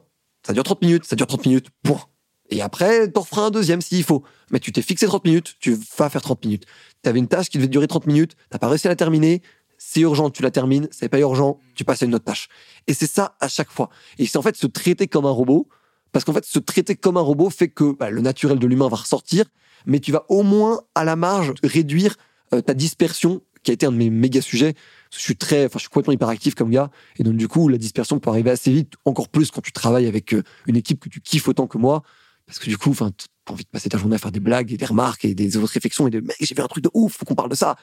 ça 0.46 0.54
dure 0.54 0.64
30 0.64 0.82
minutes, 0.82 1.06
ça 1.06 1.16
dure 1.16 1.28
30 1.28 1.46
minutes, 1.46 1.68
point. 1.84 2.02
Et 2.50 2.62
après, 2.62 3.10
t'en 3.10 3.24
feras 3.24 3.43
un 3.43 3.52
deuxième 3.52 3.82
s'il 3.82 4.04
faut. 4.04 4.24
Mais 4.52 4.60
tu 4.60 4.72
t'es 4.72 4.82
fixé 4.82 5.08
30 5.08 5.26
minutes, 5.26 5.56
tu 5.60 5.78
vas 5.98 6.10
faire 6.10 6.22
30 6.22 6.46
minutes. 6.46 6.66
Tu 7.04 7.10
avais 7.10 7.20
une 7.20 7.28
tâche 7.28 7.50
qui 7.50 7.58
devait 7.58 7.68
durer 7.68 7.88
30 7.88 8.06
minutes, 8.06 8.36
t'as 8.50 8.60
pas 8.60 8.68
réussi 8.68 8.88
à 8.88 8.91
la 8.91 8.96
terminer, 8.96 9.41
c'est 9.78 10.02
urgent, 10.02 10.30
tu 10.30 10.43
la 10.43 10.52
termines, 10.52 10.88
c'est 10.91 11.10
pas 11.10 11.20
urgent, 11.20 11.60
tu 11.74 11.84
passes 11.84 12.04
à 12.04 12.06
une 12.06 12.16
autre 12.16 12.26
tâche. 12.26 12.48
Et 12.88 12.93
c'est 12.93 13.08
ça 13.08 13.36
à 13.39 13.48
chaque 13.48 13.72
fois. 13.72 13.89
Et 14.20 14.28
c'est 14.28 14.38
en 14.38 14.41
fait 14.41 14.56
se 14.56 14.68
traiter 14.68 15.08
comme 15.08 15.26
un 15.26 15.32
robot, 15.32 15.68
parce 16.12 16.24
qu'en 16.24 16.34
fait, 16.34 16.46
se 16.46 16.60
traiter 16.60 16.96
comme 16.96 17.18
un 17.18 17.22
robot 17.22 17.50
fait 17.50 17.68
que 17.68 17.93
bah, 17.93 18.10
le 18.10 18.22
naturel 18.22 18.60
de 18.60 18.68
l'humain 18.68 18.88
va 18.88 18.98
ressortir, 18.98 19.46
mais 19.86 20.00
tu 20.00 20.12
vas 20.12 20.26
au 20.30 20.43
moins 20.43 20.82
à 20.93 21.04
la 21.04 21.16
marge 21.16 21.54
réduire 21.64 22.16
euh, 22.54 22.62
ta 22.62 22.74
dispersion, 22.74 23.41
qui 23.64 23.72
a 23.72 23.74
été 23.74 23.86
un 23.86 23.91
de 23.91 23.98
mes 23.98 24.12
méga 24.12 24.41
sujets 24.41 24.76
je 25.16 25.22
suis 25.22 25.36
très, 25.36 25.66
enfin, 25.66 25.76
je 25.76 25.82
suis 25.82 25.89
complètement 25.89 26.13
hyperactif 26.13 26.55
comme 26.55 26.70
gars. 26.70 26.89
Et 27.18 27.24
donc, 27.24 27.36
du 27.36 27.47
coup, 27.47 27.68
la 27.68 27.78
dispersion 27.78 28.20
peut 28.20 28.30
arriver 28.30 28.51
assez 28.51 28.72
vite, 28.72 28.93
encore 29.05 29.30
plus 29.30 29.51
quand 29.51 29.61
tu 29.61 29.72
travailles 29.72 30.07
avec 30.07 30.34
euh, 30.34 30.43
une 30.68 30.76
équipe 30.76 30.99
que 30.99 31.09
tu 31.09 31.22
kiffes 31.22 31.47
autant 31.47 31.68
que 31.68 31.78
moi. 31.78 32.03
Parce 32.45 32.59
que 32.59 32.68
du 32.68 32.78
coup, 32.78 32.91
enfin, 32.91 33.11
t'as 33.45 33.53
envie 33.53 33.63
de 33.63 33.70
passer 33.70 33.89
ta 33.89 33.97
journée 33.97 34.16
à 34.16 34.20
faire 34.20 34.32
des 34.32 34.39
blagues 34.39 34.72
et 34.72 34.78
des 34.78 34.86
remarques 34.86 35.26
et 35.26 35.34
des 35.34 35.57
autres 35.57 35.74
réflexions 35.74 36.07
et 36.07 36.11
de, 36.11 36.20
mec, 36.20 36.36
j'ai 36.39 36.53
vu 36.53 36.61
un 36.61 36.68
truc 36.68 36.84
de 36.84 36.91
ouf, 36.93 37.18
faut 37.18 37.26
qu'on 37.26 37.36
parle 37.36 37.49
de 37.49 37.55
ça. 37.55 37.76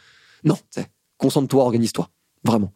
Non, 0.44 0.58
concentre-toi, 1.18 1.64
organise-toi. 1.64 2.08
Vraiment. 2.44 2.72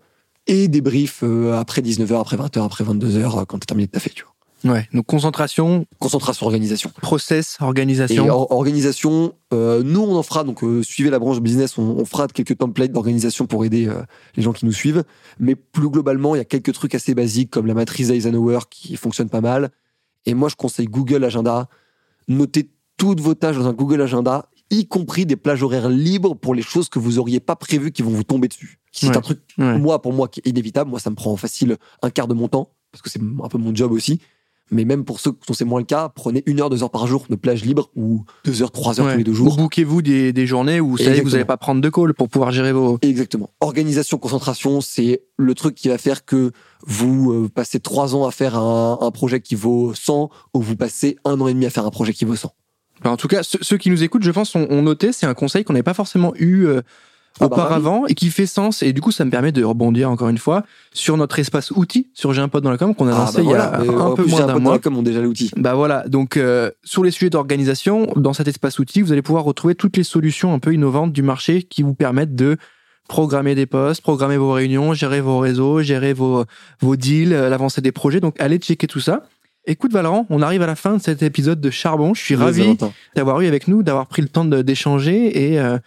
Et 0.46 0.68
débrief 0.68 1.20
euh, 1.22 1.54
après 1.54 1.82
19h, 1.82 2.20
après 2.20 2.36
20h, 2.36 2.64
après 2.64 2.84
22h, 2.84 3.40
euh, 3.40 3.44
quand 3.44 3.59
t'as 3.59 3.66
terminé 3.66 3.86
de 3.86 3.92
taffer, 3.92 4.11
tu 4.11 4.24
vois. 4.24 4.36
Ouais, 4.64 4.88
donc 4.92 5.07
concentration. 5.07 5.86
Concentration, 5.98 6.46
organisation. 6.46 6.90
Process, 7.02 7.57
organisation. 7.61 8.26
Et 8.26 8.30
organisation, 8.30 9.34
euh, 9.52 9.82
nous 9.84 10.00
on 10.00 10.16
en 10.16 10.22
fera, 10.22 10.44
donc 10.44 10.64
euh, 10.64 10.82
suivez 10.82 11.11
la 11.11 11.18
branche 11.18 11.40
business, 11.40 11.76
on, 11.78 12.04
fera 12.04 12.26
quelques 12.26 12.57
templates 12.57 12.92
d'organisation 12.92 13.46
pour 13.46 13.64
aider 13.64 13.86
euh, 13.86 14.02
les 14.34 14.42
gens 14.42 14.52
qui 14.52 14.64
nous 14.64 14.72
suivent. 14.72 15.04
Mais 15.38 15.54
plus 15.54 15.90
globalement, 15.90 16.34
il 16.34 16.38
y 16.38 16.40
a 16.40 16.44
quelques 16.44 16.72
trucs 16.72 16.94
assez 16.94 17.14
basiques 17.14 17.50
comme 17.50 17.66
la 17.66 17.74
matrice 17.74 18.09
Eisenhower 18.09 18.61
qui 18.70 18.96
fonctionne 18.96 19.28
pas 19.28 19.40
mal. 19.40 19.70
Et 20.24 20.34
moi 20.34 20.48
je 20.48 20.57
conseille 20.57 20.86
Google 20.86 21.24
Agenda. 21.24 21.68
Notez 22.28 22.70
toutes 22.96 23.20
vos 23.20 23.34
tâches 23.34 23.57
dans 23.57 23.66
un 23.66 23.72
Google 23.72 24.00
Agenda, 24.00 24.48
y 24.70 24.86
compris 24.86 25.26
des 25.26 25.36
plages 25.36 25.62
horaires 25.62 25.90
libres 25.90 26.34
pour 26.34 26.54
les 26.54 26.62
choses 26.62 26.88
que 26.88 26.98
vous 26.98 27.18
auriez 27.18 27.40
pas 27.40 27.57
prévues 27.57 27.92
qui 27.92 28.02
vont 28.02 28.11
vous 28.11 28.24
tomber 28.24 28.48
dessus. 28.48 28.78
C'est 28.90 29.14
un 29.14 29.20
truc, 29.20 29.40
moi, 29.59 30.00
pour 30.00 30.14
moi, 30.14 30.26
qui 30.26 30.40
est 30.40 30.48
inévitable. 30.48 30.88
Moi, 30.88 30.98
ça 30.98 31.11
me 31.11 31.14
prend 31.14 31.36
facile 31.36 31.76
un 32.00 32.09
quart 32.09 32.26
de 32.26 32.32
mon 32.32 32.48
temps, 32.48 32.72
parce 32.90 33.02
que 33.02 33.11
c'est 33.11 33.20
un 33.20 33.48
peu 33.48 33.59
mon 33.59 33.74
job 33.74 33.92
aussi. 33.92 34.20
Mais 34.70 34.84
même 34.84 35.04
pour 35.04 35.20
ceux 35.20 35.30
dont 35.30 35.54
c'est 35.54 35.64
moins 35.64 35.78
le 35.78 35.86
cas, 35.86 36.08
prenez 36.08 36.42
une 36.46 36.60
heure, 36.60 36.70
deux 36.70 36.82
heures 36.82 36.90
par 36.90 37.06
jour 37.06 37.26
de 37.30 37.36
plage 37.36 37.64
libre 37.64 37.90
ou 37.94 38.24
deux 38.44 38.62
heures, 38.62 38.72
trois 38.72 39.00
heures 39.00 39.12
tous 39.12 39.18
les 39.18 39.24
deux 39.24 39.32
jours. 39.32 39.54
Ou 39.54 39.56
bouquez-vous 39.56 40.02
des, 40.02 40.32
des, 40.32 40.46
journées 40.46 40.80
où 40.80 40.90
vous 40.90 40.98
savez 40.98 41.20
que 41.20 41.24
vous 41.24 41.30
n'allez 41.30 41.44
pas 41.44 41.56
prendre 41.56 41.80
de 41.80 41.88
call 41.88 42.14
pour 42.14 42.28
pouvoir 42.28 42.50
gérer 42.50 42.72
vos. 42.72 42.98
Exactement. 43.02 43.50
Organisation, 43.60 44.18
concentration, 44.18 44.80
c'est 44.80 45.22
le 45.36 45.54
truc 45.54 45.76
qui 45.76 45.88
va 45.88 45.98
faire 45.98 46.24
que 46.24 46.50
vous 46.84 47.32
euh, 47.32 47.48
passez 47.48 47.78
trois 47.78 48.16
ans 48.16 48.26
à 48.26 48.32
faire 48.32 48.56
un, 48.56 48.98
un, 49.00 49.10
projet 49.12 49.40
qui 49.40 49.54
vaut 49.54 49.94
100 49.94 50.30
ou 50.54 50.60
vous 50.60 50.76
passez 50.76 51.16
un 51.24 51.40
an 51.40 51.46
et 51.46 51.54
demi 51.54 51.66
à 51.66 51.70
faire 51.70 51.86
un 51.86 51.90
projet 51.90 52.12
qui 52.12 52.24
vaut 52.24 52.36
100. 52.36 52.52
Ben, 53.02 53.10
en 53.10 53.16
tout 53.16 53.28
cas, 53.28 53.42
ceux, 53.42 53.76
qui 53.76 53.90
nous 53.90 54.02
écoutent, 54.02 54.22
je 54.22 54.30
pense, 54.30 54.54
ont, 54.54 54.66
ont 54.70 54.82
noté. 54.82 55.12
C'est 55.12 55.26
un 55.26 55.34
conseil 55.34 55.64
qu'on 55.64 55.74
n'avait 55.74 55.82
pas 55.82 55.94
forcément 55.94 56.32
eu. 56.36 56.64
Euh, 56.64 56.82
auparavant 57.41 58.07
et 58.07 58.14
qui 58.14 58.30
fait 58.30 58.47
sens. 58.47 58.82
Et 58.82 58.93
du 58.93 59.01
coup, 59.01 59.12
ça 59.12 59.24
me 59.24 59.30
permet 59.30 59.53
de 59.53 59.62
rebondir 59.62 60.11
encore 60.11 60.28
une 60.28 60.39
fois 60.39 60.64
sur 60.93 61.16
notre 61.16 61.39
espace 61.39 61.70
outils 61.70 62.09
sur 62.14 62.32
J'ai 62.32 62.41
un 62.43 62.49
pote 62.49 62.64
dans 62.64 62.70
la 62.70 62.78
com 62.78 62.95
qu'on 62.95 63.09
a 63.09 63.14
ah, 63.14 63.18
lancé 63.18 63.39
bah 63.39 63.43
il 63.45 63.51
y 63.51 63.55
a 63.55 63.78
un 63.78 64.14
peu 64.14 64.24
moins 64.24 64.47
d'un 64.47 64.59
mois. 64.59 64.78
Comme 64.78 64.97
on 64.97 65.03
déjà 65.03 65.20
l'outil. 65.20 65.51
Bah 65.57 65.74
voilà. 65.74 66.07
Donc 66.09 66.37
euh, 66.37 66.70
sur 66.84 67.05
les 67.05 67.11
sujets 67.11 67.30
d'organisation, 67.30 68.12
dans 68.16 68.32
cet 68.32 68.49
espace 68.49 68.78
outils, 68.78 69.03
vous 69.03 69.12
allez 69.12 69.22
pouvoir 69.22 69.45
retrouver 69.45 69.74
toutes 69.74 69.97
les 69.97 70.05
solutions 70.05 70.53
un 70.53 70.59
peu 70.59 70.74
innovantes 70.74 71.12
du 71.12 71.22
marché 71.22 71.62
qui 71.62 71.82
vous 71.82 71.95
permettent 71.95 72.34
de 72.34 72.57
programmer 73.09 73.55
des 73.55 73.66
postes, 73.66 74.03
programmer 74.03 74.37
vos 74.37 74.53
réunions, 74.53 74.93
gérer 74.93 75.20
vos 75.20 75.39
réseaux, 75.39 75.80
gérer 75.80 76.12
vos 76.12 76.45
vos 76.80 76.97
deals, 76.97 77.32
euh, 77.32 77.49
l'avancée 77.49 77.80
des 77.80 77.93
projets. 77.93 78.20
Donc 78.20 78.41
allez 78.41 78.59
checker 78.59 78.87
tout 78.87 79.01
ça. 79.01 79.22
Écoute 79.68 79.93
Valorant, 79.93 80.26
on 80.30 80.43
arrive 80.43 80.62
à 80.62 80.66
la 80.66 80.76
fin 80.76 80.97
de 80.97 81.03
cet 81.03 81.24
épisode 81.24 81.61
de 81.61 81.70
Charbon. 81.70 82.14
Je 82.14 82.22
suis 82.22 82.37
ravi 82.37 82.76
d'avoir 83.16 83.41
eu 83.41 83.49
avec 83.49 83.66
nous, 83.66 83.82
d'avoir 83.82 84.07
pris 84.07 84.22
le 84.22 84.28
temps 84.28 84.45
d'échanger 84.45 85.53
et 85.53 85.59
euh, 85.59 85.78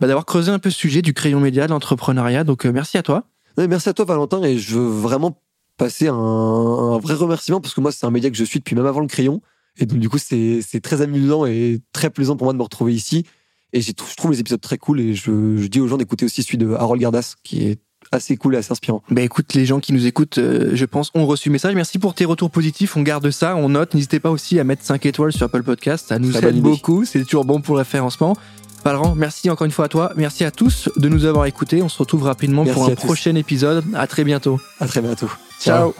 bah, 0.00 0.06
d'avoir 0.06 0.26
creusé 0.26 0.50
un 0.50 0.58
peu 0.58 0.70
ce 0.70 0.76
sujet 0.76 1.02
du 1.02 1.14
crayon 1.14 1.40
média, 1.40 1.66
de 1.66 1.70
l'entrepreneuriat. 1.70 2.44
Donc, 2.44 2.66
euh, 2.66 2.72
merci 2.72 2.98
à 2.98 3.02
toi. 3.02 3.24
merci 3.56 3.88
à 3.88 3.92
toi, 3.92 4.04
Valentin. 4.04 4.42
Et 4.42 4.58
je 4.58 4.78
veux 4.78 4.88
vraiment 4.88 5.40
passer 5.76 6.08
un, 6.08 6.98
vrai 6.98 7.14
remerciement 7.14 7.60
parce 7.60 7.74
que 7.74 7.80
moi, 7.80 7.92
c'est 7.92 8.06
un 8.06 8.10
média 8.10 8.30
que 8.30 8.36
je 8.36 8.44
suis 8.44 8.58
depuis 8.58 8.76
même 8.76 8.86
avant 8.86 9.00
le 9.00 9.06
crayon. 9.06 9.40
Et 9.78 9.86
donc, 9.86 9.98
du 9.98 10.08
coup, 10.08 10.18
c'est 10.18 10.80
très 10.82 11.02
amusant 11.02 11.46
et 11.46 11.80
très 11.92 12.10
plaisant 12.10 12.36
pour 12.36 12.44
moi 12.44 12.52
de 12.52 12.58
me 12.58 12.62
retrouver 12.62 12.94
ici. 12.94 13.24
Et 13.72 13.80
je 13.80 13.90
trouve 13.92 14.30
les 14.30 14.40
épisodes 14.40 14.60
très 14.60 14.78
cool. 14.78 15.00
Et 15.00 15.14
je, 15.14 15.66
dis 15.66 15.80
aux 15.80 15.88
gens 15.88 15.96
d'écouter 15.96 16.24
aussi 16.24 16.42
celui 16.42 16.58
de 16.58 16.72
Harold 16.74 17.00
Gardas, 17.00 17.34
qui 17.42 17.64
est 17.64 17.80
assez 18.12 18.36
cool 18.36 18.54
et 18.54 18.58
assez 18.58 18.70
inspirant. 18.70 19.02
Bah 19.10 19.22
écoute, 19.22 19.54
les 19.54 19.66
gens 19.66 19.80
qui 19.80 19.92
nous 19.92 20.06
écoutent, 20.06 20.38
euh, 20.38 20.70
je 20.74 20.84
pense, 20.84 21.10
ont 21.14 21.26
reçu 21.26 21.48
le 21.48 21.54
message. 21.54 21.74
Merci 21.74 21.98
pour 21.98 22.14
tes 22.14 22.24
retours 22.24 22.50
positifs. 22.50 22.96
On 22.96 23.02
garde 23.02 23.28
ça, 23.30 23.56
on 23.56 23.70
note. 23.70 23.94
N'hésitez 23.94 24.20
pas 24.20 24.30
aussi 24.30 24.60
à 24.60 24.64
mettre 24.64 24.84
5 24.84 25.06
étoiles 25.06 25.32
sur 25.32 25.46
Apple 25.46 25.62
Podcast. 25.64 26.06
Ça 26.08 26.18
nous 26.18 26.36
aide 26.36 26.60
beaucoup. 26.60 27.04
C'est 27.04 27.24
toujours 27.24 27.44
bon 27.44 27.60
pour 27.60 27.74
le 27.74 27.78
référencement. 27.78 28.36
Valran, 28.84 29.14
merci 29.16 29.48
encore 29.48 29.64
une 29.64 29.70
fois 29.70 29.86
à 29.86 29.88
toi. 29.88 30.12
Merci 30.16 30.44
à 30.44 30.50
tous 30.50 30.90
de 30.96 31.08
nous 31.08 31.24
avoir 31.24 31.46
écoutés. 31.46 31.82
On 31.82 31.88
se 31.88 31.98
retrouve 31.98 32.24
rapidement 32.24 32.64
pour 32.64 32.86
un 32.86 32.94
prochain 32.94 33.34
épisode. 33.34 33.84
À 33.94 34.06
très 34.06 34.24
bientôt. 34.24 34.60
À 34.78 34.86
très 34.86 35.00
bientôt. 35.00 35.30
Ciao. 35.58 35.94